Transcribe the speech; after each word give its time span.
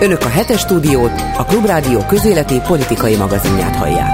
Önök 0.00 0.24
a 0.24 0.28
hetes 0.28 0.60
stúdiót, 0.60 1.10
a 1.36 1.44
Klubrádió 1.44 2.04
közéleti 2.06 2.60
politikai 2.66 3.16
magazinját 3.16 3.76
hallják. 3.76 4.10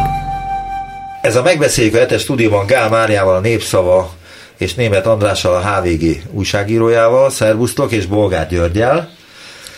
Ez 1.22 1.36
a 1.36 1.42
megbeszéljük 1.42 1.94
a 1.94 1.98
hetes 1.98 2.20
stúdióban 2.20 2.66
Gál 2.66 2.88
Máriával, 2.88 3.34
a 3.34 3.40
Népszava 3.40 4.14
és 4.56 4.74
Német 4.74 5.06
Andrással, 5.06 5.54
a 5.54 5.80
HVG 5.80 6.22
újságírójával, 6.30 7.30
szervusztok, 7.30 7.92
és 7.92 8.06
Bolgár 8.06 8.48
Györgyel. 8.48 9.10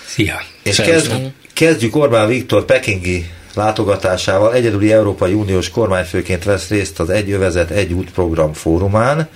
Szia! 0.06 0.40
És 0.62 0.76
kezd, 0.76 1.12
kezdjük 1.54 1.96
Orbán 1.96 2.28
Viktor 2.28 2.64
pekingi 2.64 3.30
látogatásával. 3.54 4.54
Egyedüli 4.54 4.92
Európai 4.92 5.32
Uniós 5.32 5.70
kormányfőként 5.70 6.44
vesz 6.44 6.68
részt 6.68 7.00
az 7.00 7.10
Egy 7.10 7.30
Övezet, 7.30 7.70
Egy 7.70 7.92
Út 7.92 8.10
program 8.10 8.52
fórumán. 8.52 9.28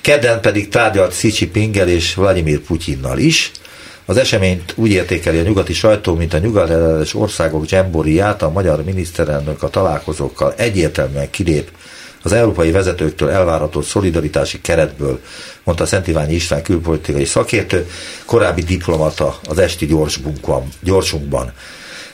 Kedden 0.00 0.40
pedig 0.40 0.68
tárgyalt 0.68 1.12
Szicsi 1.12 1.46
Pingel 1.46 1.88
és 1.88 2.14
Vladimir 2.14 2.58
Putyinnal 2.58 3.18
is. 3.18 3.50
Az 4.08 4.16
eseményt 4.16 4.72
úgy 4.76 4.90
értékeli 4.90 5.38
a 5.38 5.42
nyugati 5.42 5.72
sajtó, 5.72 6.14
mint 6.14 6.34
a 6.34 6.38
nyugat 6.38 6.70
országok 7.14 7.64
dzsemboriát, 7.64 8.42
a 8.42 8.50
magyar 8.50 8.84
miniszterelnök 8.84 9.62
a 9.62 9.68
találkozókkal 9.68 10.54
egyértelműen 10.56 11.30
kilép 11.30 11.70
az 12.26 12.32
európai 12.32 12.70
vezetőktől 12.70 13.30
elvárható 13.30 13.82
szolidaritási 13.82 14.60
keretből, 14.60 15.20
mondta 15.64 15.86
Szent 15.86 16.06
Iványi 16.06 16.34
István 16.34 16.62
külpolitikai 16.62 17.24
szakértő, 17.24 17.88
korábbi 18.24 18.62
diplomata 18.62 19.38
az 19.48 19.58
esti 19.58 19.86
gyorsunkban. 19.86 20.68
gyorsunkban. 20.80 21.52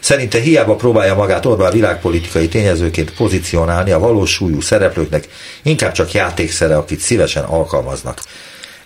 Szerinte 0.00 0.40
hiába 0.40 0.74
próbálja 0.76 1.14
magát 1.14 1.46
Orbán 1.46 1.72
világpolitikai 1.72 2.48
tényezőként 2.48 3.14
pozícionálni 3.14 3.90
a 3.90 3.98
valós 3.98 4.30
súlyú 4.30 4.60
szereplőknek, 4.60 5.28
inkább 5.62 5.92
csak 5.92 6.12
játékszere, 6.12 6.76
akit 6.76 7.00
szívesen 7.00 7.44
alkalmaznak. 7.44 8.20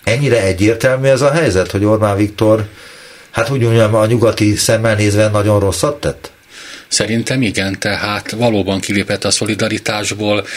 Ennyire 0.03 0.43
egyértelmű 0.43 1.07
ez 1.07 1.21
a 1.21 1.31
helyzet, 1.31 1.71
hogy 1.71 1.85
Orbán 1.85 2.15
Viktor, 2.15 2.65
hát 3.37 3.49
úgy 3.49 3.61
mondjam, 3.61 3.95
a 3.95 4.05
nyugati 4.05 4.55
szemmel 4.55 4.95
nézve 4.95 5.27
nagyon 5.29 5.59
rosszat 5.59 5.99
tett? 5.99 6.31
Szerintem 6.87 7.41
igen, 7.41 7.79
tehát 7.79 8.31
valóban 8.31 8.79
kilépett 8.79 9.23
a 9.23 9.31
szolidaritásból. 9.31 10.47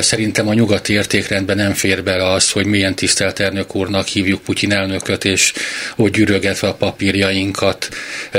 Szerintem 0.00 0.48
a 0.48 0.54
nyugati 0.54 0.92
értékrendben 0.92 1.56
nem 1.56 1.72
fér 1.72 2.02
bele 2.02 2.30
az, 2.30 2.50
hogy 2.50 2.66
milyen 2.66 2.94
tisztelt 2.94 3.40
elnök 3.40 3.74
úrnak 3.74 4.06
hívjuk 4.06 4.42
Putyin 4.42 4.72
elnököt, 4.72 5.24
és 5.24 5.52
úgy 5.96 6.10
gyűrögetve 6.10 6.68
a 6.68 6.74
papírjainkat 6.74 7.88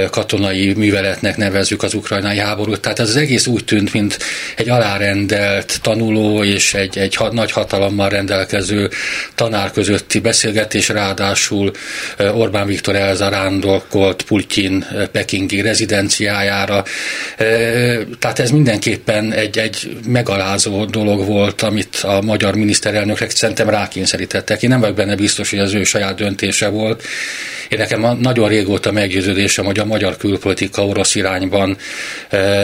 katonai 0.09 0.73
műveletnek 0.73 1.37
nevezzük 1.37 1.83
az 1.83 1.93
ukrajnai 1.93 2.37
háborút. 2.37 2.79
Tehát 2.79 2.99
ez 2.99 3.09
az 3.09 3.15
egész 3.15 3.47
úgy 3.47 3.63
tűnt, 3.63 3.93
mint 3.93 4.19
egy 4.55 4.69
alárendelt 4.69 5.79
tanuló 5.81 6.43
és 6.43 6.73
egy, 6.73 6.97
egy 6.97 7.17
nagy 7.31 7.51
hatalommal 7.51 8.09
rendelkező 8.09 8.89
tanár 9.35 9.71
közötti 9.71 10.19
beszélgetés, 10.19 10.89
ráadásul 10.89 11.71
Orbán 12.17 12.67
Viktor 12.67 12.95
elzarándokolt 12.95 14.23
Putyin 14.23 14.85
pekingi 15.11 15.61
rezidenciájára, 15.61 16.83
tehát 18.19 18.39
ez 18.39 18.49
mindenképpen 18.49 19.33
egy, 19.33 19.57
egy 19.57 19.97
megalázó 20.07 20.85
dolog 20.85 21.25
volt, 21.25 21.61
amit 21.61 21.95
a 21.95 22.21
magyar 22.21 22.55
miniszterelnökre 22.55 23.29
szerintem 23.29 23.69
rákényszerítettek. 23.69 24.63
Én 24.63 24.69
nem 24.69 24.79
vagyok 24.79 24.95
benne 24.95 25.15
biztos, 25.15 25.49
hogy 25.49 25.59
az 25.59 25.73
ő 25.73 25.83
saját 25.83 26.15
döntése 26.15 26.67
volt. 26.67 27.03
Én 27.69 27.79
nekem 27.79 28.17
nagyon 28.19 28.49
régóta 28.49 28.91
meggyőződésem, 28.91 29.65
hogy 29.65 29.79
a 29.79 29.85
magyar 29.85 30.17
külpolitika 30.17 30.85
orosz 30.85 31.15
irányban 31.15 31.77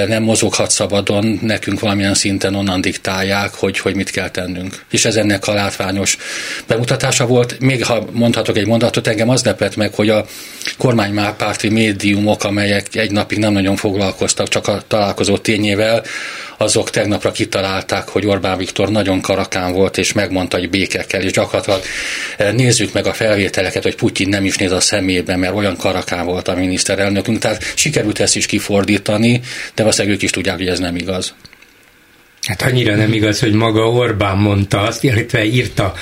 nem 0.07 0.23
mozoghat 0.23 0.71
szabadon, 0.71 1.39
nekünk 1.41 1.79
valamilyen 1.79 2.13
szinten 2.13 2.55
onnan 2.55 2.81
diktálják, 2.81 3.53
hogy, 3.53 3.79
hogy 3.79 3.95
mit 3.95 4.09
kell 4.09 4.29
tennünk. 4.29 4.83
És 4.91 5.05
ez 5.05 5.15
ennek 5.15 5.47
a 5.47 5.53
látványos 5.53 6.17
bemutatása 6.67 7.25
volt. 7.25 7.59
Még 7.59 7.85
ha 7.85 8.07
mondhatok 8.11 8.57
egy 8.57 8.67
mondatot, 8.67 9.07
engem 9.07 9.29
az 9.29 9.43
lepett 9.43 9.75
meg, 9.75 9.93
hogy 9.93 10.09
a 10.09 10.25
kormánypárti 10.77 11.69
médiumok, 11.69 12.43
amelyek 12.43 12.95
egy 12.95 13.11
napig 13.11 13.37
nem 13.37 13.53
nagyon 13.53 13.75
foglalkoztak 13.75 14.30
csak 14.33 14.67
a 14.67 14.81
találkozó 14.87 15.37
tényével, 15.37 16.03
azok 16.57 16.89
tegnapra 16.89 17.31
kitalálták, 17.31 18.07
hogy 18.07 18.25
Orbán 18.25 18.57
Viktor 18.57 18.89
nagyon 18.89 19.21
karakán 19.21 19.73
volt, 19.73 19.97
és 19.97 20.13
megmondta, 20.13 20.57
hogy 20.57 20.69
béke 20.69 21.05
kell, 21.05 21.21
és 21.21 21.31
gyakorlatilag. 21.31 21.81
Eh, 22.37 22.53
nézzük 22.53 22.93
meg 22.93 23.05
a 23.05 23.13
felvételeket, 23.13 23.83
hogy 23.83 23.95
Putyin 23.95 24.29
nem 24.29 24.45
is 24.45 24.57
néz 24.57 24.71
a 24.71 24.79
szemébe, 24.79 25.35
mert 25.35 25.55
olyan 25.55 25.77
karakán 25.77 26.25
volt 26.25 26.47
a 26.47 26.55
miniszterelnökünk, 26.55 27.39
tehát 27.39 27.73
sikerült 27.75 28.19
ezt 28.19 28.35
is 28.35 28.45
kifordítani, 28.45 29.41
de 29.75 29.83
valószínűleg 29.83 30.15
ők 30.15 30.23
is 30.23 30.29
tudják, 30.29 30.57
hogy 30.57 30.67
ez 30.67 30.79
nem 30.79 30.95
igaz. 30.95 31.33
Hát 32.47 32.61
annyira 32.61 32.95
nem 32.95 33.13
igaz, 33.13 33.39
hogy 33.39 33.53
maga 33.53 33.89
Orbán 33.89 34.37
mondta 34.37 34.81
azt, 34.81 35.03
illetve 35.03 35.45
írta 35.45 35.93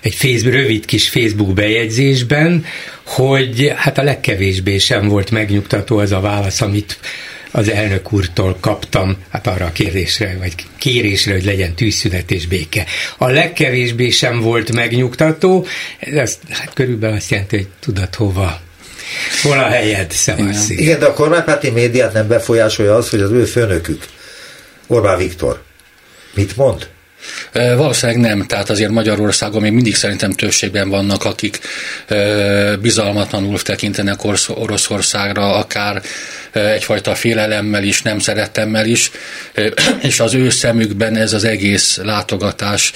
egy 0.00 0.14
Facebook, 0.14 0.54
rövid 0.54 0.84
kis 0.84 1.08
Facebook 1.08 1.52
bejegyzésben, 1.54 2.64
hogy 3.04 3.72
hát 3.76 3.98
a 3.98 4.02
legkevésbé 4.02 4.78
sem 4.78 5.08
volt 5.08 5.30
megnyugtató 5.30 5.98
az 5.98 6.12
a 6.12 6.20
válasz, 6.20 6.60
amit 6.60 6.98
az 7.50 7.68
elnök 7.68 8.12
úrtól 8.12 8.56
kaptam, 8.60 9.16
hát 9.30 9.46
arra 9.46 9.64
a 9.64 9.72
kérdésre, 9.72 10.36
vagy 10.38 10.54
kérésre, 10.78 11.32
hogy 11.32 11.44
legyen 11.44 11.74
tűzszünet 11.74 12.30
és 12.30 12.46
béke. 12.46 12.86
A 13.18 13.26
legkevésbé 13.26 14.10
sem 14.10 14.40
volt 14.40 14.72
megnyugtató, 14.72 15.66
ez 15.98 16.38
hát 16.48 16.72
körülbelül 16.74 17.16
azt 17.16 17.30
jelenti, 17.30 17.56
hogy 17.56 17.68
tudod 17.80 18.14
hova 18.14 18.60
Hol 19.42 19.58
a 19.58 19.68
helyed, 19.68 20.10
Szevaszi? 20.10 20.80
Igen, 20.80 20.98
de 20.98 21.06
a 21.06 21.12
kormánypárti 21.12 21.70
médiát 21.70 22.12
nem 22.12 22.28
befolyásolja 22.28 22.94
az, 22.94 23.08
hogy 23.08 23.20
az 23.20 23.30
ő 23.30 23.44
főnökük, 23.44 24.04
Orbán 24.86 25.18
Viktor, 25.18 25.62
mit 26.34 26.56
mond? 26.56 26.88
Valószínűleg 27.52 28.20
nem, 28.20 28.46
tehát 28.46 28.70
azért 28.70 28.90
Magyarországon 28.90 29.62
még 29.62 29.72
mindig 29.72 29.94
szerintem 29.94 30.30
többségben 30.30 30.88
vannak, 30.88 31.24
akik 31.24 31.58
bizalmatlanul 32.80 33.62
tekintenek 33.62 34.20
Oroszországra, 34.48 35.54
akár 35.54 36.02
egyfajta 36.52 37.14
félelemmel 37.14 37.84
is, 37.84 38.02
nem 38.02 38.18
szeretemmel 38.18 38.86
is, 38.86 39.10
és 40.02 40.20
az 40.20 40.34
ő 40.34 40.50
szemükben 40.50 41.16
ez 41.16 41.32
az 41.32 41.44
egész 41.44 42.00
látogatás 42.02 42.92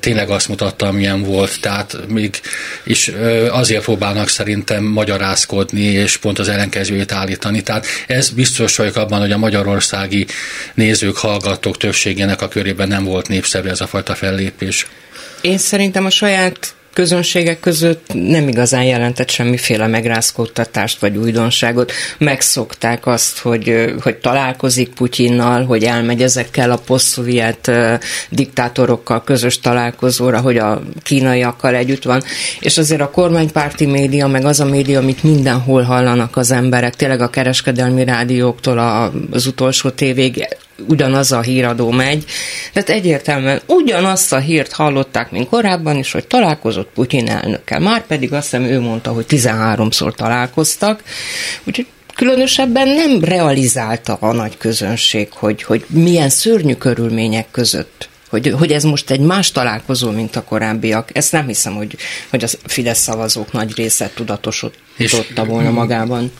tényleg 0.00 0.30
azt 0.30 0.48
mutatta, 0.48 0.86
amilyen 0.86 1.22
volt, 1.22 1.60
tehát 1.60 1.96
még 2.08 2.40
is 2.84 3.10
azért 3.50 3.84
próbálnak 3.84 4.28
szerintem 4.28 4.84
magyarázkodni, 4.84 5.82
és 5.82 6.16
pont 6.16 6.38
az 6.38 6.48
ellenkezőjét 6.48 7.12
állítani. 7.12 7.62
Tehát 7.62 7.86
ez 8.06 8.30
biztos 8.30 8.76
vagyok 8.76 8.96
abban, 8.96 9.20
hogy 9.20 9.32
a 9.32 9.38
magyarországi 9.38 10.26
nézők, 10.74 11.16
hallgatók 11.16 11.76
többségének 11.76 12.42
a 12.42 12.48
körében 12.48 12.88
nem 12.88 13.04
volt 13.04 13.28
népszerű 13.28 13.68
ez 13.68 13.80
a 13.80 13.86
fajta 13.86 14.14
fellépés. 14.14 14.86
Én 15.40 15.58
szerintem 15.58 16.04
a 16.04 16.10
saját 16.10 16.74
közönségek 16.92 17.60
között 17.60 18.06
nem 18.12 18.48
igazán 18.48 18.84
jelentett 18.84 19.28
semmiféle 19.28 19.86
megrázkódtatást 19.86 21.00
vagy 21.00 21.16
újdonságot. 21.16 21.92
Megszokták 22.18 23.06
azt, 23.06 23.38
hogy, 23.38 23.94
hogy 24.02 24.16
találkozik 24.16 24.94
Putyinnal, 24.94 25.64
hogy 25.64 25.84
elmegy 25.84 26.22
ezekkel 26.22 26.70
a 26.70 26.76
posztszovjet 26.86 27.70
diktátorokkal 28.30 29.24
közös 29.24 29.60
találkozóra, 29.60 30.40
hogy 30.40 30.56
a 30.56 30.82
kínaiakkal 31.02 31.74
együtt 31.74 32.04
van. 32.04 32.22
És 32.60 32.78
azért 32.78 33.00
a 33.00 33.10
kormánypárti 33.10 33.86
média, 33.86 34.26
meg 34.26 34.44
az 34.44 34.60
a 34.60 34.64
média, 34.64 34.98
amit 34.98 35.22
mindenhol 35.22 35.82
hallanak 35.82 36.36
az 36.36 36.50
emberek, 36.50 36.96
tényleg 36.96 37.20
a 37.20 37.30
kereskedelmi 37.30 38.04
rádióktól 38.04 38.78
az 39.30 39.46
utolsó 39.46 39.90
tévég, 39.90 40.46
ugyanaz 40.88 41.32
a 41.32 41.40
híradó 41.40 41.90
megy. 41.90 42.24
Tehát 42.72 42.88
egyértelműen 42.88 43.60
ugyanazt 43.66 44.32
a 44.32 44.38
hírt 44.38 44.72
hallották, 44.72 45.30
mint 45.30 45.48
korábban 45.48 45.96
is, 45.96 46.12
hogy 46.12 46.26
találkozott 46.26 46.90
Putyin 46.94 47.28
elnökkel. 47.28 47.80
Már 47.80 48.06
pedig 48.06 48.32
azt 48.32 48.50
hiszem 48.50 48.64
ő 48.64 48.80
mondta, 48.80 49.12
hogy 49.12 49.24
13-szor 49.28 50.14
találkoztak. 50.14 51.02
Úgyhogy 51.64 51.86
különösebben 52.14 52.88
nem 52.88 53.24
realizálta 53.24 54.16
a 54.20 54.32
nagy 54.32 54.56
közönség, 54.56 55.28
hogy, 55.32 55.62
hogy 55.62 55.84
milyen 55.88 56.28
szörnyű 56.28 56.74
körülmények 56.74 57.46
között 57.50 58.09
hogy, 58.30 58.54
hogy 58.58 58.72
ez 58.72 58.84
most 58.84 59.10
egy 59.10 59.20
más 59.20 59.50
találkozó, 59.52 60.10
mint 60.10 60.36
a 60.36 60.44
korábbiak. 60.44 61.08
Ezt 61.12 61.32
nem 61.32 61.46
hiszem, 61.46 61.74
hogy, 61.74 61.96
hogy 62.30 62.44
a 62.44 62.48
Fidesz 62.66 63.00
szavazók 63.00 63.52
nagy 63.52 63.76
része 63.76 64.10
tudatosította 64.14 65.44
volna 65.44 65.70
magában. 65.70 66.32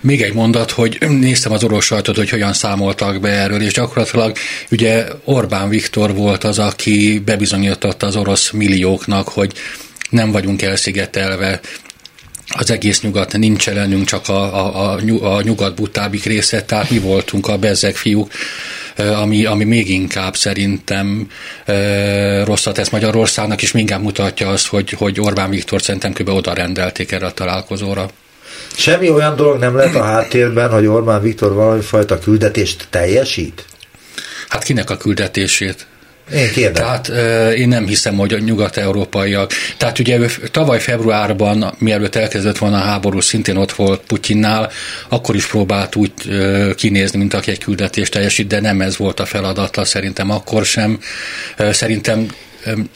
Még 0.00 0.22
egy 0.22 0.34
mondat, 0.34 0.70
hogy 0.70 0.98
néztem 1.08 1.52
az 1.52 1.64
orosz 1.64 1.84
sajtot, 1.84 2.16
hogy 2.16 2.30
hogyan 2.30 2.52
számoltak 2.52 3.20
be 3.20 3.28
erről, 3.28 3.62
és 3.62 3.72
gyakorlatilag 3.72 4.36
ugye 4.70 5.06
Orbán 5.24 5.68
Viktor 5.68 6.14
volt 6.14 6.44
az, 6.44 6.58
aki 6.58 7.22
bebizonyította 7.24 8.06
az 8.06 8.16
orosz 8.16 8.50
millióknak, 8.50 9.28
hogy 9.28 9.52
nem 10.10 10.30
vagyunk 10.30 10.62
elszigetelve, 10.62 11.60
az 12.48 12.70
egész 12.70 13.00
nyugat 13.00 13.36
nincs 13.36 13.68
ellenünk, 13.68 14.06
csak 14.06 14.28
a, 14.28 14.42
a, 14.54 14.92
a, 14.92 15.34
a 15.34 15.42
nyugat 15.42 15.74
butábik 15.74 16.24
része, 16.24 16.62
tehát 16.62 16.90
mi 16.90 16.98
voltunk 16.98 17.48
a 17.48 17.58
bezzeg 17.58 17.96
fiúk, 17.96 18.32
ami, 18.96 19.44
ami 19.44 19.64
még 19.64 19.90
inkább 19.90 20.36
szerintem 20.36 21.30
rosszat 22.44 22.74
tesz 22.74 22.90
Magyarországnak, 22.90 23.62
és 23.62 23.74
inkább 23.74 24.02
mutatja 24.02 24.48
azt, 24.48 24.66
hogy, 24.66 24.90
hogy 24.90 25.20
Orbán 25.20 25.50
Viktor 25.50 25.82
szerintem 25.82 26.12
kb. 26.12 26.28
oda 26.28 26.52
rendelték 26.52 27.12
erre 27.12 27.26
a 27.26 27.32
találkozóra. 27.32 28.10
Semmi 28.76 29.10
olyan 29.10 29.36
dolog 29.36 29.58
nem 29.58 29.76
lehet 29.76 29.94
a 29.94 30.02
háttérben, 30.02 30.70
hogy 30.70 30.86
Orbán 30.86 31.22
Viktor 31.22 31.52
valamifajta 31.52 32.18
küldetést 32.18 32.86
teljesít? 32.90 33.64
Hát 34.48 34.62
kinek 34.62 34.90
a 34.90 34.96
küldetését? 34.96 35.86
Én 36.34 36.50
kérdem. 36.50 36.72
Tehát 36.72 37.08
én 37.54 37.68
nem 37.68 37.86
hiszem, 37.86 38.16
hogy 38.16 38.32
a 38.32 38.38
nyugat-európaiak. 38.38 39.52
Tehát 39.76 39.98
ugye 39.98 40.18
tavaly 40.50 40.80
februárban, 40.80 41.74
mielőtt 41.78 42.14
elkezdett 42.14 42.58
volna 42.58 42.76
a 42.76 42.84
háború, 42.84 43.20
szintén 43.20 43.56
ott 43.56 43.72
volt 43.72 44.00
Putyinnál, 44.06 44.70
akkor 45.08 45.34
is 45.34 45.46
próbált 45.46 45.96
úgy 45.96 46.12
kinézni, 46.76 47.18
mint 47.18 47.34
aki 47.34 47.50
egy 47.50 47.58
küldetést 47.58 48.12
teljesít, 48.12 48.46
de 48.46 48.60
nem 48.60 48.80
ez 48.80 48.96
volt 48.96 49.20
a 49.20 49.26
feladata, 49.26 49.84
szerintem 49.84 50.30
akkor 50.30 50.64
sem. 50.64 51.00
Szerintem 51.70 52.26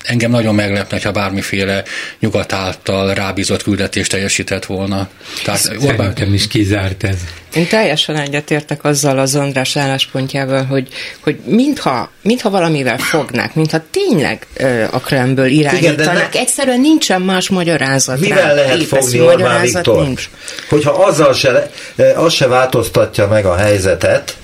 engem 0.02 0.30
nagyon 0.30 0.54
meglepne, 0.54 1.00
ha 1.02 1.10
bármiféle 1.10 1.82
nyugat 2.18 2.52
által 2.52 3.14
rábízott 3.14 3.62
küldetést 3.62 4.10
teljesített 4.10 4.64
volna. 4.64 5.08
Tehát 5.44 5.70
Orbán... 5.80 6.32
is 6.32 6.46
kizárt 6.46 7.04
ez. 7.04 7.16
Én 7.54 7.68
teljesen 7.68 8.16
egyetértek 8.16 8.84
azzal 8.84 9.18
az 9.18 9.34
András 9.34 9.76
álláspontjával, 9.76 10.64
hogy, 10.64 10.88
hogy 11.20 11.38
mintha, 11.44 12.10
mintha 12.22 12.50
valamivel 12.50 12.98
fognák, 12.98 13.54
mintha 13.54 13.82
tényleg 13.90 14.46
ö, 14.56 14.84
a 14.90 15.00
Kremből 15.00 15.46
irányítanák. 15.46 16.28
Igen, 16.28 16.42
Egyszerűen 16.42 16.80
nincsen 16.80 17.22
más 17.22 17.48
magyarázat 17.48 18.20
Mivel 18.20 18.42
rá. 18.42 18.52
lehet 18.52 18.82
fogni 18.82 19.20
Orbán 19.20 19.60
Viktor? 19.60 20.04
Nincs. 20.04 20.30
Hogyha 20.68 20.90
azzal 20.90 21.32
se, 21.32 21.70
az 22.16 22.32
se 22.32 22.46
változtatja 22.46 23.26
meg 23.28 23.44
a 23.44 23.56
helyzetet, 23.56 24.36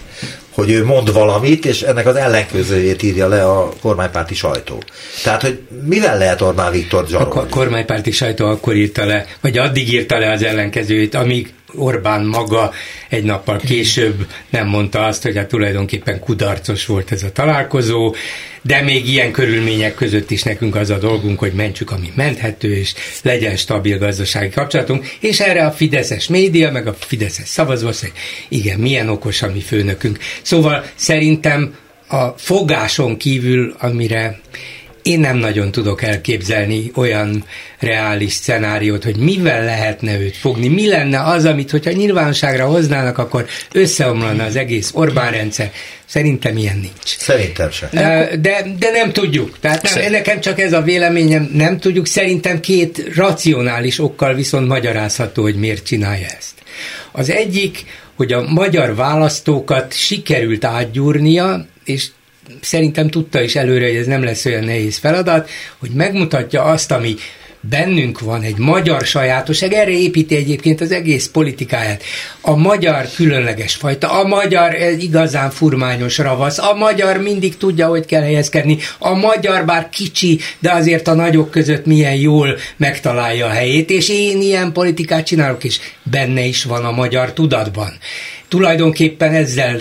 hogy 0.58 0.70
ő 0.70 0.84
mond 0.84 1.12
valamit, 1.12 1.64
és 1.66 1.82
ennek 1.82 2.06
az 2.06 2.16
ellenkezőjét 2.16 3.02
írja 3.02 3.28
le 3.28 3.44
a 3.44 3.72
kormánypárti 3.80 4.34
sajtó. 4.34 4.82
Tehát, 5.22 5.42
hogy 5.42 5.58
mivel 5.84 6.18
lehet 6.18 6.40
Orbán 6.40 6.72
Viktor 6.72 7.06
zsarolni? 7.08 7.40
A 7.40 7.46
kormánypárti 7.54 8.10
sajtó 8.10 8.46
akkor 8.46 8.74
írta 8.74 9.04
le, 9.04 9.26
vagy 9.40 9.58
addig 9.58 9.92
írta 9.92 10.18
le 10.18 10.32
az 10.32 10.42
ellenkezőjét, 10.42 11.14
amíg 11.14 11.52
Orbán 11.74 12.24
maga 12.24 12.72
egy 13.08 13.24
nappal 13.24 13.58
később 13.58 14.26
nem 14.50 14.66
mondta 14.66 15.04
azt, 15.04 15.22
hogy 15.22 15.36
hát 15.36 15.48
tulajdonképpen 15.48 16.20
kudarcos 16.20 16.86
volt 16.86 17.12
ez 17.12 17.22
a 17.22 17.32
találkozó, 17.32 18.14
de 18.62 18.82
még 18.82 19.08
ilyen 19.08 19.32
körülmények 19.32 19.94
között 19.94 20.30
is 20.30 20.42
nekünk 20.42 20.76
az 20.76 20.90
a 20.90 20.98
dolgunk, 20.98 21.38
hogy 21.38 21.52
mentsük, 21.52 21.90
ami 21.90 22.12
menthető, 22.14 22.76
és 22.76 22.94
legyen 23.22 23.56
stabil 23.56 23.98
gazdasági 23.98 24.50
kapcsolatunk, 24.50 25.06
és 25.20 25.40
erre 25.40 25.66
a 25.66 25.70
Fideszes 25.70 26.28
média, 26.28 26.70
meg 26.70 26.86
a 26.86 26.94
Fideszes 26.98 27.48
szavazó, 27.48 27.90
igen, 28.48 28.78
milyen 28.78 29.08
okos 29.08 29.42
a 29.42 29.50
mi 29.52 29.60
főnökünk. 29.60 30.18
Szóval 30.42 30.84
szerintem 30.94 31.76
a 32.08 32.28
fogáson 32.28 33.16
kívül, 33.16 33.74
amire 33.78 34.40
én 35.08 35.20
nem 35.20 35.36
nagyon 35.36 35.70
tudok 35.70 36.02
elképzelni 36.02 36.90
olyan 36.94 37.44
reális 37.78 38.32
szenáriót, 38.32 39.04
hogy 39.04 39.16
mivel 39.16 39.64
lehetne 39.64 40.20
őt 40.20 40.36
fogni, 40.36 40.68
mi 40.68 40.88
lenne 40.88 41.22
az, 41.22 41.44
amit, 41.44 41.70
hogyha 41.70 41.90
nyilvánosságra 41.90 42.66
hoznának, 42.66 43.18
akkor 43.18 43.46
összeomlana 43.72 44.44
az 44.44 44.56
egész 44.56 44.90
Orbán 44.94 45.30
rendszer. 45.30 45.72
Szerintem 46.06 46.56
ilyen 46.56 46.76
nincs. 46.76 47.16
Szerintem 47.18 47.70
sem. 47.70 47.88
De, 48.40 48.66
de 48.78 48.90
nem 48.92 49.12
tudjuk. 49.12 49.58
Tehát 49.60 49.94
nem, 49.94 50.10
nekem 50.10 50.40
csak 50.40 50.60
ez 50.60 50.72
a 50.72 50.82
véleményem, 50.82 51.50
nem 51.52 51.78
tudjuk. 51.78 52.06
Szerintem 52.06 52.60
két 52.60 53.14
racionális 53.14 53.98
okkal 53.98 54.34
viszont 54.34 54.68
magyarázható, 54.68 55.42
hogy 55.42 55.56
miért 55.56 55.84
csinálja 55.84 56.26
ezt. 56.38 56.54
Az 57.12 57.30
egyik, 57.30 57.84
hogy 58.14 58.32
a 58.32 58.42
magyar 58.48 58.94
választókat 58.94 59.94
sikerült 59.96 60.64
átgyúrnia, 60.64 61.66
és 61.84 62.06
szerintem 62.60 63.08
tudta 63.08 63.42
is 63.42 63.56
előre, 63.56 63.86
hogy 63.86 63.96
ez 63.96 64.06
nem 64.06 64.24
lesz 64.24 64.44
olyan 64.44 64.64
nehéz 64.64 64.96
feladat, 64.96 65.50
hogy 65.78 65.90
megmutatja 65.90 66.62
azt, 66.62 66.90
ami 66.90 67.14
bennünk 67.60 68.20
van 68.20 68.42
egy 68.42 68.58
magyar 68.58 69.04
sajátosság, 69.04 69.72
erre 69.72 69.90
építi 69.90 70.36
egyébként 70.36 70.80
az 70.80 70.92
egész 70.92 71.28
politikáját. 71.28 72.02
A 72.40 72.56
magyar 72.56 73.08
különleges 73.16 73.74
fajta, 73.74 74.10
a 74.10 74.26
magyar 74.26 74.74
igazán 74.98 75.50
furmányos 75.50 76.18
ravasz, 76.18 76.58
a 76.58 76.74
magyar 76.74 77.16
mindig 77.16 77.56
tudja, 77.56 77.88
hogy 77.88 78.06
kell 78.06 78.22
helyezkedni, 78.22 78.78
a 78.98 79.14
magyar 79.14 79.64
bár 79.64 79.88
kicsi, 79.88 80.38
de 80.58 80.72
azért 80.72 81.08
a 81.08 81.14
nagyok 81.14 81.50
között 81.50 81.86
milyen 81.86 82.14
jól 82.14 82.56
megtalálja 82.76 83.46
a 83.46 83.50
helyét, 83.50 83.90
és 83.90 84.08
én 84.08 84.40
ilyen 84.40 84.72
politikát 84.72 85.26
csinálok, 85.26 85.64
és 85.64 85.78
benne 86.02 86.40
is 86.40 86.64
van 86.64 86.84
a 86.84 86.90
magyar 86.90 87.32
tudatban. 87.32 87.92
Tulajdonképpen 88.48 89.32
ezzel 89.32 89.78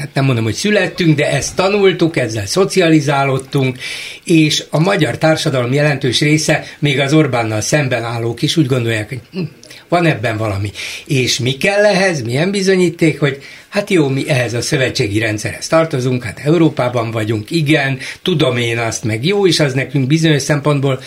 hát 0.00 0.14
nem 0.14 0.24
mondom, 0.24 0.44
hogy 0.44 0.54
születtünk, 0.54 1.16
de 1.16 1.30
ezt 1.30 1.56
tanultuk, 1.56 2.16
ezzel 2.16 2.46
szocializálódtunk, 2.46 3.78
és 4.24 4.64
a 4.70 4.78
magyar 4.78 5.18
társadalom 5.18 5.72
jelentős 5.72 6.20
része, 6.20 6.64
még 6.78 7.00
az 7.00 7.12
Orbánnal 7.12 7.60
szemben 7.60 8.04
állók 8.04 8.42
is 8.42 8.56
úgy 8.56 8.66
gondolják, 8.66 9.08
hogy 9.08 9.20
hm, 9.32 9.40
van 9.88 10.06
ebben 10.06 10.36
valami. 10.36 10.70
És 11.06 11.38
mi 11.38 11.52
kell 11.52 11.84
ehhez? 11.84 12.22
Milyen 12.22 12.50
bizonyíték, 12.50 13.20
hogy 13.20 13.42
hát 13.68 13.90
jó, 13.90 14.08
mi 14.08 14.28
ehhez 14.28 14.54
a 14.54 14.62
szövetségi 14.62 15.18
rendszerhez 15.18 15.66
tartozunk, 15.66 16.22
hát 16.22 16.40
Európában 16.44 17.10
vagyunk, 17.10 17.50
igen, 17.50 17.98
tudom 18.22 18.56
én 18.56 18.78
azt, 18.78 19.04
meg 19.04 19.24
jó 19.24 19.46
is 19.46 19.60
az 19.60 19.72
nekünk 19.72 20.06
bizonyos 20.06 20.42
szempontból, 20.42 21.00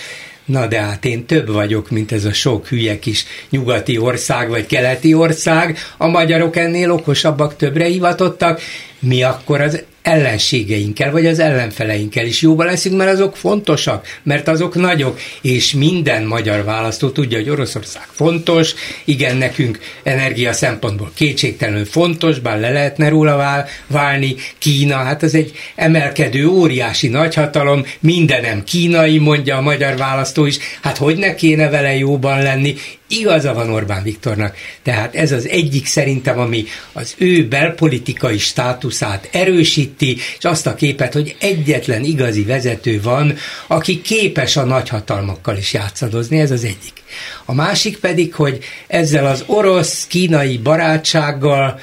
Na 0.46 0.68
de 0.68 0.82
hát 0.82 1.06
én 1.06 1.26
több 1.26 1.52
vagyok, 1.52 1.90
mint 1.90 2.12
ez 2.12 2.26
a 2.26 2.34
sok 2.34 2.68
hülye 2.68 3.00
kis 3.00 3.26
nyugati 3.50 3.98
ország 3.98 4.50
vagy 4.50 4.66
keleti 4.66 5.14
ország. 5.14 5.78
A 5.98 6.08
magyarok 6.08 6.56
ennél 6.56 6.92
okosabbak, 6.92 7.56
többre 7.56 7.86
hivatottak. 7.86 8.62
Mi 9.00 9.24
akkor 9.24 9.62
az 9.62 9.84
ellenségeinkkel, 10.04 11.12
vagy 11.12 11.26
az 11.26 11.40
ellenfeleinkkel 11.40 12.26
is 12.26 12.42
jóba 12.42 12.64
leszünk, 12.64 12.98
mert 12.98 13.12
azok 13.12 13.38
fontosak, 13.38 14.08
mert 14.24 14.48
azok 14.48 14.76
nagyok, 14.76 15.20
és 15.42 15.74
minden 15.74 16.24
magyar 16.24 16.64
választó 16.64 17.10
tudja, 17.10 17.38
hogy 17.38 17.50
Oroszország 17.50 18.08
fontos, 18.12 18.74
igen, 19.04 19.38
nekünk 19.38 19.80
energia 20.04 20.54
szempontból 20.54 21.12
kétségtelenül 21.14 21.86
fontos, 21.86 22.40
bár 22.40 22.60
le 22.60 22.70
lehetne 22.70 23.10
róla 23.10 23.36
vál, 23.36 23.68
válni, 23.88 24.36
Kína, 24.58 24.96
hát 24.96 25.24
az 25.24 25.36
egy 25.36 25.52
emelkedő, 25.76 26.48
óriási 26.48 27.08
nagyhatalom, 27.08 27.86
mindenem 28.00 28.64
kínai, 28.64 29.18
mondja 29.18 29.58
a 29.58 29.62
magyar 29.62 29.98
választó 29.98 30.46
is, 30.46 30.58
hát 30.82 30.98
hogy 30.98 31.18
ne 31.18 31.36
kéne 31.36 31.70
vele 31.70 31.96
jóban 31.96 32.42
lenni, 32.42 32.76
igaza 33.08 33.54
van 33.54 33.70
Orbán 33.70 34.04
Viktornak. 34.04 34.56
Tehát 34.84 35.16
ez 35.16 35.32
az 35.32 35.48
egyik 35.48 35.86
szerintem, 35.86 36.40
ami 36.40 36.66
az 36.94 37.16
ő 37.18 37.48
belpolitikai 37.48 38.38
státuszát 38.38 39.30
erősíti, 39.32 40.18
és 40.38 40.46
azt 40.46 40.68
a 40.68 40.76
képet, 40.76 41.14
hogy 41.14 41.36
egyetlen 41.40 42.04
igazi 42.04 42.44
vezető 42.44 43.02
van, 43.02 43.36
aki 43.68 44.02
képes 44.02 44.58
a 44.58 44.64
nagyhatalmakkal 44.64 45.58
is 45.58 45.74
játszadozni, 45.74 46.40
ez 46.40 46.52
az 46.52 46.64
egyik. 46.64 47.04
A 47.46 47.54
másik 47.54 47.98
pedig, 47.98 48.34
hogy 48.34 48.64
ezzel 48.88 49.26
az 49.26 49.44
orosz-kínai 49.46 50.58
barátsággal, 50.58 51.80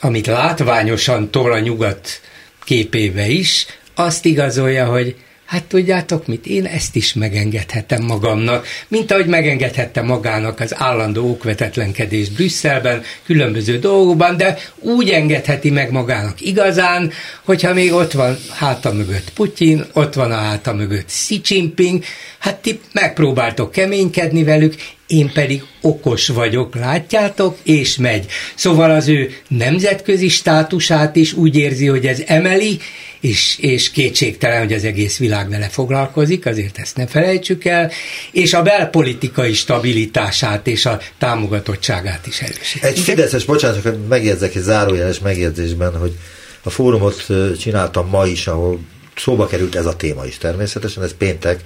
amit 0.00 0.26
látványosan 0.26 1.30
tol 1.30 1.52
a 1.52 1.58
nyugat 1.58 2.20
képébe 2.64 3.28
is, 3.28 3.66
azt 3.94 4.24
igazolja, 4.24 4.86
hogy 4.86 5.16
Hát 5.48 5.64
tudjátok 5.64 6.26
mit, 6.26 6.46
én 6.46 6.64
ezt 6.64 6.96
is 6.96 7.12
megengedhetem 7.14 8.02
magamnak, 8.04 8.66
mint 8.88 9.10
ahogy 9.10 9.26
megengedhette 9.26 10.02
magának 10.02 10.60
az 10.60 10.74
állandó 10.76 11.30
okvetetlenkedést 11.30 12.32
Brüsszelben, 12.32 13.02
különböző 13.24 13.78
dolgokban, 13.78 14.36
de 14.36 14.58
úgy 14.80 15.08
engedheti 15.08 15.70
meg 15.70 15.90
magának 15.90 16.40
igazán, 16.40 17.12
hogyha 17.44 17.74
még 17.74 17.92
ott 17.92 18.12
van 18.12 18.38
háta 18.54 18.92
mögött 18.92 19.32
Putyin, 19.32 19.84
ott 19.92 20.14
van 20.14 20.30
a 20.30 20.36
háta 20.36 20.72
mögött 20.72 21.06
Xi 21.06 21.40
Jinping, 21.44 22.04
hát 22.38 22.56
ti 22.56 22.80
megpróbáltok 22.92 23.72
keménykedni 23.72 24.44
velük, 24.44 24.74
én 25.06 25.30
pedig 25.32 25.62
okos 25.80 26.28
vagyok, 26.28 26.74
látjátok, 26.74 27.56
és 27.62 27.96
megy. 27.96 28.26
Szóval 28.54 28.90
az 28.90 29.08
ő 29.08 29.30
nemzetközi 29.48 30.28
státusát 30.28 31.16
is 31.16 31.32
úgy 31.32 31.56
érzi, 31.56 31.86
hogy 31.86 32.06
ez 32.06 32.22
emeli, 32.26 32.78
és, 33.20 33.58
és 33.60 33.90
kétségtelen, 33.90 34.58
hogy 34.58 34.72
az 34.72 34.84
egész 34.84 35.18
világ 35.18 35.50
vele 35.50 35.68
foglalkozik, 35.68 36.46
azért 36.46 36.78
ezt 36.78 36.96
ne 36.96 37.06
felejtsük 37.06 37.64
el, 37.64 37.90
és 38.32 38.54
a 38.54 38.62
belpolitikai 38.62 39.52
stabilitását 39.52 40.66
és 40.66 40.86
a 40.86 41.00
támogatottságát 41.18 42.26
is 42.26 42.40
erősíti. 42.40 42.86
Egy 42.86 42.98
Fideszes, 42.98 43.44
bocsánat, 43.44 43.82
csak 43.82 44.08
megjegyzek 44.08 44.54
egy 44.54 44.62
zárójeles 44.62 45.18
megjegyzésben, 45.18 45.98
hogy 45.98 46.16
a 46.62 46.70
fórumot 46.70 47.26
csináltam 47.60 48.08
ma 48.08 48.26
is, 48.26 48.46
ahol 48.46 48.80
szóba 49.16 49.46
került 49.46 49.74
ez 49.74 49.86
a 49.86 49.96
téma 49.96 50.26
is 50.26 50.38
természetesen, 50.38 51.02
ez 51.02 51.14
péntek 51.18 51.64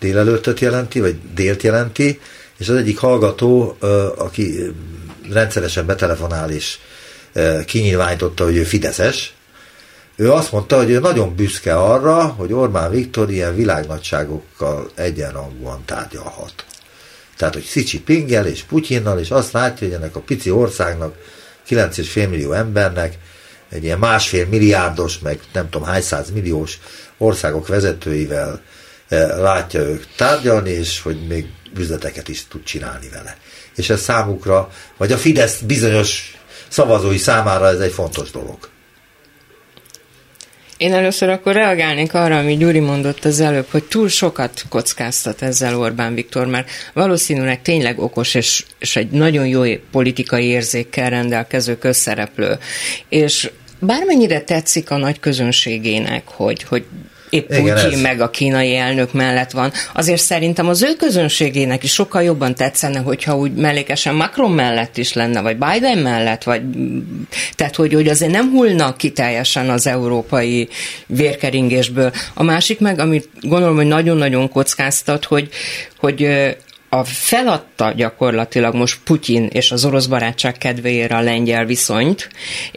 délelőttöt 0.00 0.60
jelenti, 0.60 1.00
vagy 1.00 1.16
délt 1.34 1.62
jelenti, 1.62 2.20
és 2.58 2.68
az 2.68 2.76
egyik 2.76 2.98
hallgató, 2.98 3.76
aki 4.16 4.54
rendszeresen 5.30 5.86
betelefonál 5.86 6.50
és 6.50 6.78
kinyilvánította, 7.66 8.44
hogy 8.44 8.56
ő 8.56 8.62
Fideszes, 8.62 9.32
ő 10.20 10.32
azt 10.32 10.52
mondta, 10.52 10.76
hogy 10.76 10.90
ő 10.90 10.98
nagyon 10.98 11.34
büszke 11.34 11.76
arra, 11.76 12.22
hogy 12.22 12.52
Orbán 12.52 12.90
Viktor 12.90 13.30
ilyen 13.30 13.54
világnagyságokkal 13.54 14.90
egyenrangúan 14.94 15.82
tárgyalhat. 15.84 16.64
Tehát, 17.36 17.54
hogy 17.54 17.62
Szicsi 17.62 18.00
Pingel 18.00 18.46
és 18.46 18.62
Putyinnal, 18.62 19.18
és 19.18 19.30
azt 19.30 19.52
látja, 19.52 19.86
hogy 19.86 19.96
ennek 19.96 20.16
a 20.16 20.20
pici 20.20 20.50
országnak, 20.50 21.14
9,5 21.68 22.28
millió 22.28 22.52
embernek, 22.52 23.18
egy 23.68 23.84
ilyen 23.84 23.98
másfél 23.98 24.46
milliárdos, 24.46 25.18
meg 25.18 25.40
nem 25.52 25.68
tudom 25.70 25.88
hány 25.88 26.04
milliós 26.32 26.78
országok 27.18 27.66
vezetőivel 27.66 28.60
látja 29.38 29.80
ők 29.80 30.04
tárgyalni, 30.16 30.70
és 30.70 31.00
hogy 31.00 31.26
még 31.26 31.46
üzleteket 31.76 32.28
is 32.28 32.46
tud 32.48 32.62
csinálni 32.62 33.08
vele. 33.08 33.36
És 33.76 33.90
ez 33.90 34.00
számukra, 34.00 34.70
vagy 34.96 35.12
a 35.12 35.18
Fidesz 35.18 35.60
bizonyos 35.60 36.40
szavazói 36.68 37.18
számára 37.18 37.66
ez 37.66 37.80
egy 37.80 37.92
fontos 37.92 38.30
dolog. 38.30 38.69
Én 40.80 40.92
először 40.92 41.28
akkor 41.28 41.52
reagálnék 41.52 42.14
arra, 42.14 42.38
ami 42.38 42.56
Gyuri 42.56 42.78
mondott 42.78 43.24
az 43.24 43.40
előbb, 43.40 43.66
hogy 43.70 43.84
túl 43.84 44.08
sokat 44.08 44.64
kockáztat 44.68 45.42
ezzel 45.42 45.78
Orbán 45.78 46.14
Viktor, 46.14 46.46
mert 46.46 46.70
valószínűleg 46.92 47.62
tényleg 47.62 47.98
okos 47.98 48.34
és, 48.34 48.64
és 48.78 48.96
egy 48.96 49.10
nagyon 49.10 49.46
jó 49.46 49.62
politikai 49.90 50.44
érzékkel 50.44 51.10
rendelkező 51.10 51.78
közszereplő. 51.78 52.58
És 53.08 53.50
bármennyire 53.78 54.40
tetszik 54.40 54.90
a 54.90 54.96
nagy 54.96 55.20
közönségének, 55.20 56.28
hogy, 56.28 56.62
hogy 56.62 56.84
épp 57.30 57.50
Igen, 57.50 57.62
Putyin 57.62 57.92
ez. 57.92 58.00
meg 58.00 58.20
a 58.20 58.30
kínai 58.30 58.76
elnök 58.76 59.12
mellett 59.12 59.50
van. 59.50 59.72
Azért 59.94 60.20
szerintem 60.20 60.68
az 60.68 60.82
ő 60.82 60.94
közönségének 60.94 61.82
is 61.82 61.92
sokkal 61.92 62.22
jobban 62.22 62.54
tetszene, 62.54 62.98
hogyha 62.98 63.36
úgy 63.36 63.52
mellékesen 63.52 64.14
Macron 64.14 64.50
mellett 64.50 64.96
is 64.96 65.12
lenne, 65.12 65.40
vagy 65.40 65.56
Biden 65.56 65.98
mellett, 65.98 66.42
vagy 66.42 66.62
tehát, 67.54 67.76
hogy, 67.76 67.92
hogy 67.92 68.08
azért 68.08 68.32
nem 68.32 68.50
hullnak 68.50 68.96
ki 68.96 69.10
teljesen 69.10 69.70
az 69.70 69.86
európai 69.86 70.68
vérkeringésből. 71.06 72.12
A 72.34 72.42
másik 72.42 72.80
meg, 72.80 72.98
amit 72.98 73.28
gondolom, 73.40 73.76
hogy 73.76 73.86
nagyon-nagyon 73.86 74.48
kockáztat, 74.48 75.24
hogy, 75.24 75.48
hogy 75.96 76.28
a 76.92 77.04
feladta 77.04 77.92
gyakorlatilag 77.96 78.74
most 78.74 78.98
Putyin 79.04 79.46
és 79.52 79.70
az 79.70 79.84
orosz 79.84 80.06
barátság 80.06 80.58
kedvéért 80.58 81.12
a 81.12 81.20
lengyel 81.20 81.64
viszonyt, 81.64 82.28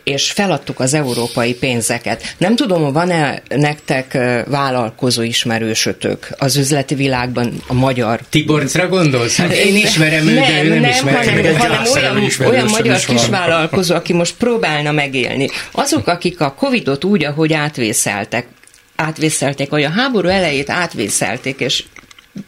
és 0.03 0.31
feladtuk 0.31 0.79
az 0.79 0.93
európai 0.93 1.53
pénzeket. 1.53 2.35
Nem 2.37 2.55
tudom, 2.55 2.91
van-e 2.91 3.41
nektek 3.49 4.17
vállalkozó 4.47 5.21
ismerősötök 5.21 6.27
az 6.37 6.55
üzleti 6.55 6.95
világban 6.95 7.53
a 7.67 7.73
magyar... 7.73 8.19
Tiborcra 8.29 8.87
gondolsz? 8.87 9.37
Hát 9.37 9.51
én 9.51 9.75
ismerem 9.75 10.27
őt, 10.27 10.39
de 10.39 10.63
ő 10.63 10.69
nem, 10.69 10.79
nem 10.79 10.89
ismerem. 10.89 11.35
Hanem, 11.35 11.55
hanem 11.57 11.85
olyan, 11.93 12.29
olyan 12.39 12.67
magyar 12.69 12.99
kisvállalkozó, 12.99 13.95
aki 13.95 14.13
most 14.13 14.35
próbálna 14.37 14.91
megélni. 14.91 15.47
Azok, 15.71 16.07
akik 16.07 16.39
a 16.39 16.53
Covidot 16.53 17.03
úgy, 17.03 17.23
ahogy 17.23 17.53
átvészeltek, 17.53 18.47
átvészelték, 18.95 19.69
vagy 19.69 19.83
a 19.83 19.89
háború 19.89 20.27
elejét 20.27 20.69
átvészelték, 20.69 21.59
és 21.59 21.83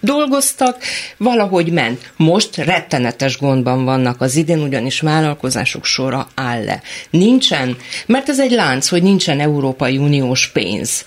dolgoztak, 0.01 0.77
valahogy 1.17 1.71
ment. 1.71 2.11
Most 2.17 2.55
rettenetes 2.55 3.37
gondban 3.37 3.85
vannak 3.85 4.21
az 4.21 4.35
idén, 4.35 4.59
ugyanis 4.59 4.99
vállalkozások 4.99 5.85
sora 5.85 6.27
áll 6.35 6.63
le. 6.63 6.81
Nincsen, 7.09 7.77
mert 8.05 8.29
ez 8.29 8.39
egy 8.39 8.51
lánc, 8.51 8.87
hogy 8.87 9.03
nincsen 9.03 9.39
Európai 9.39 9.97
Uniós 9.97 10.47
pénz. 10.47 11.05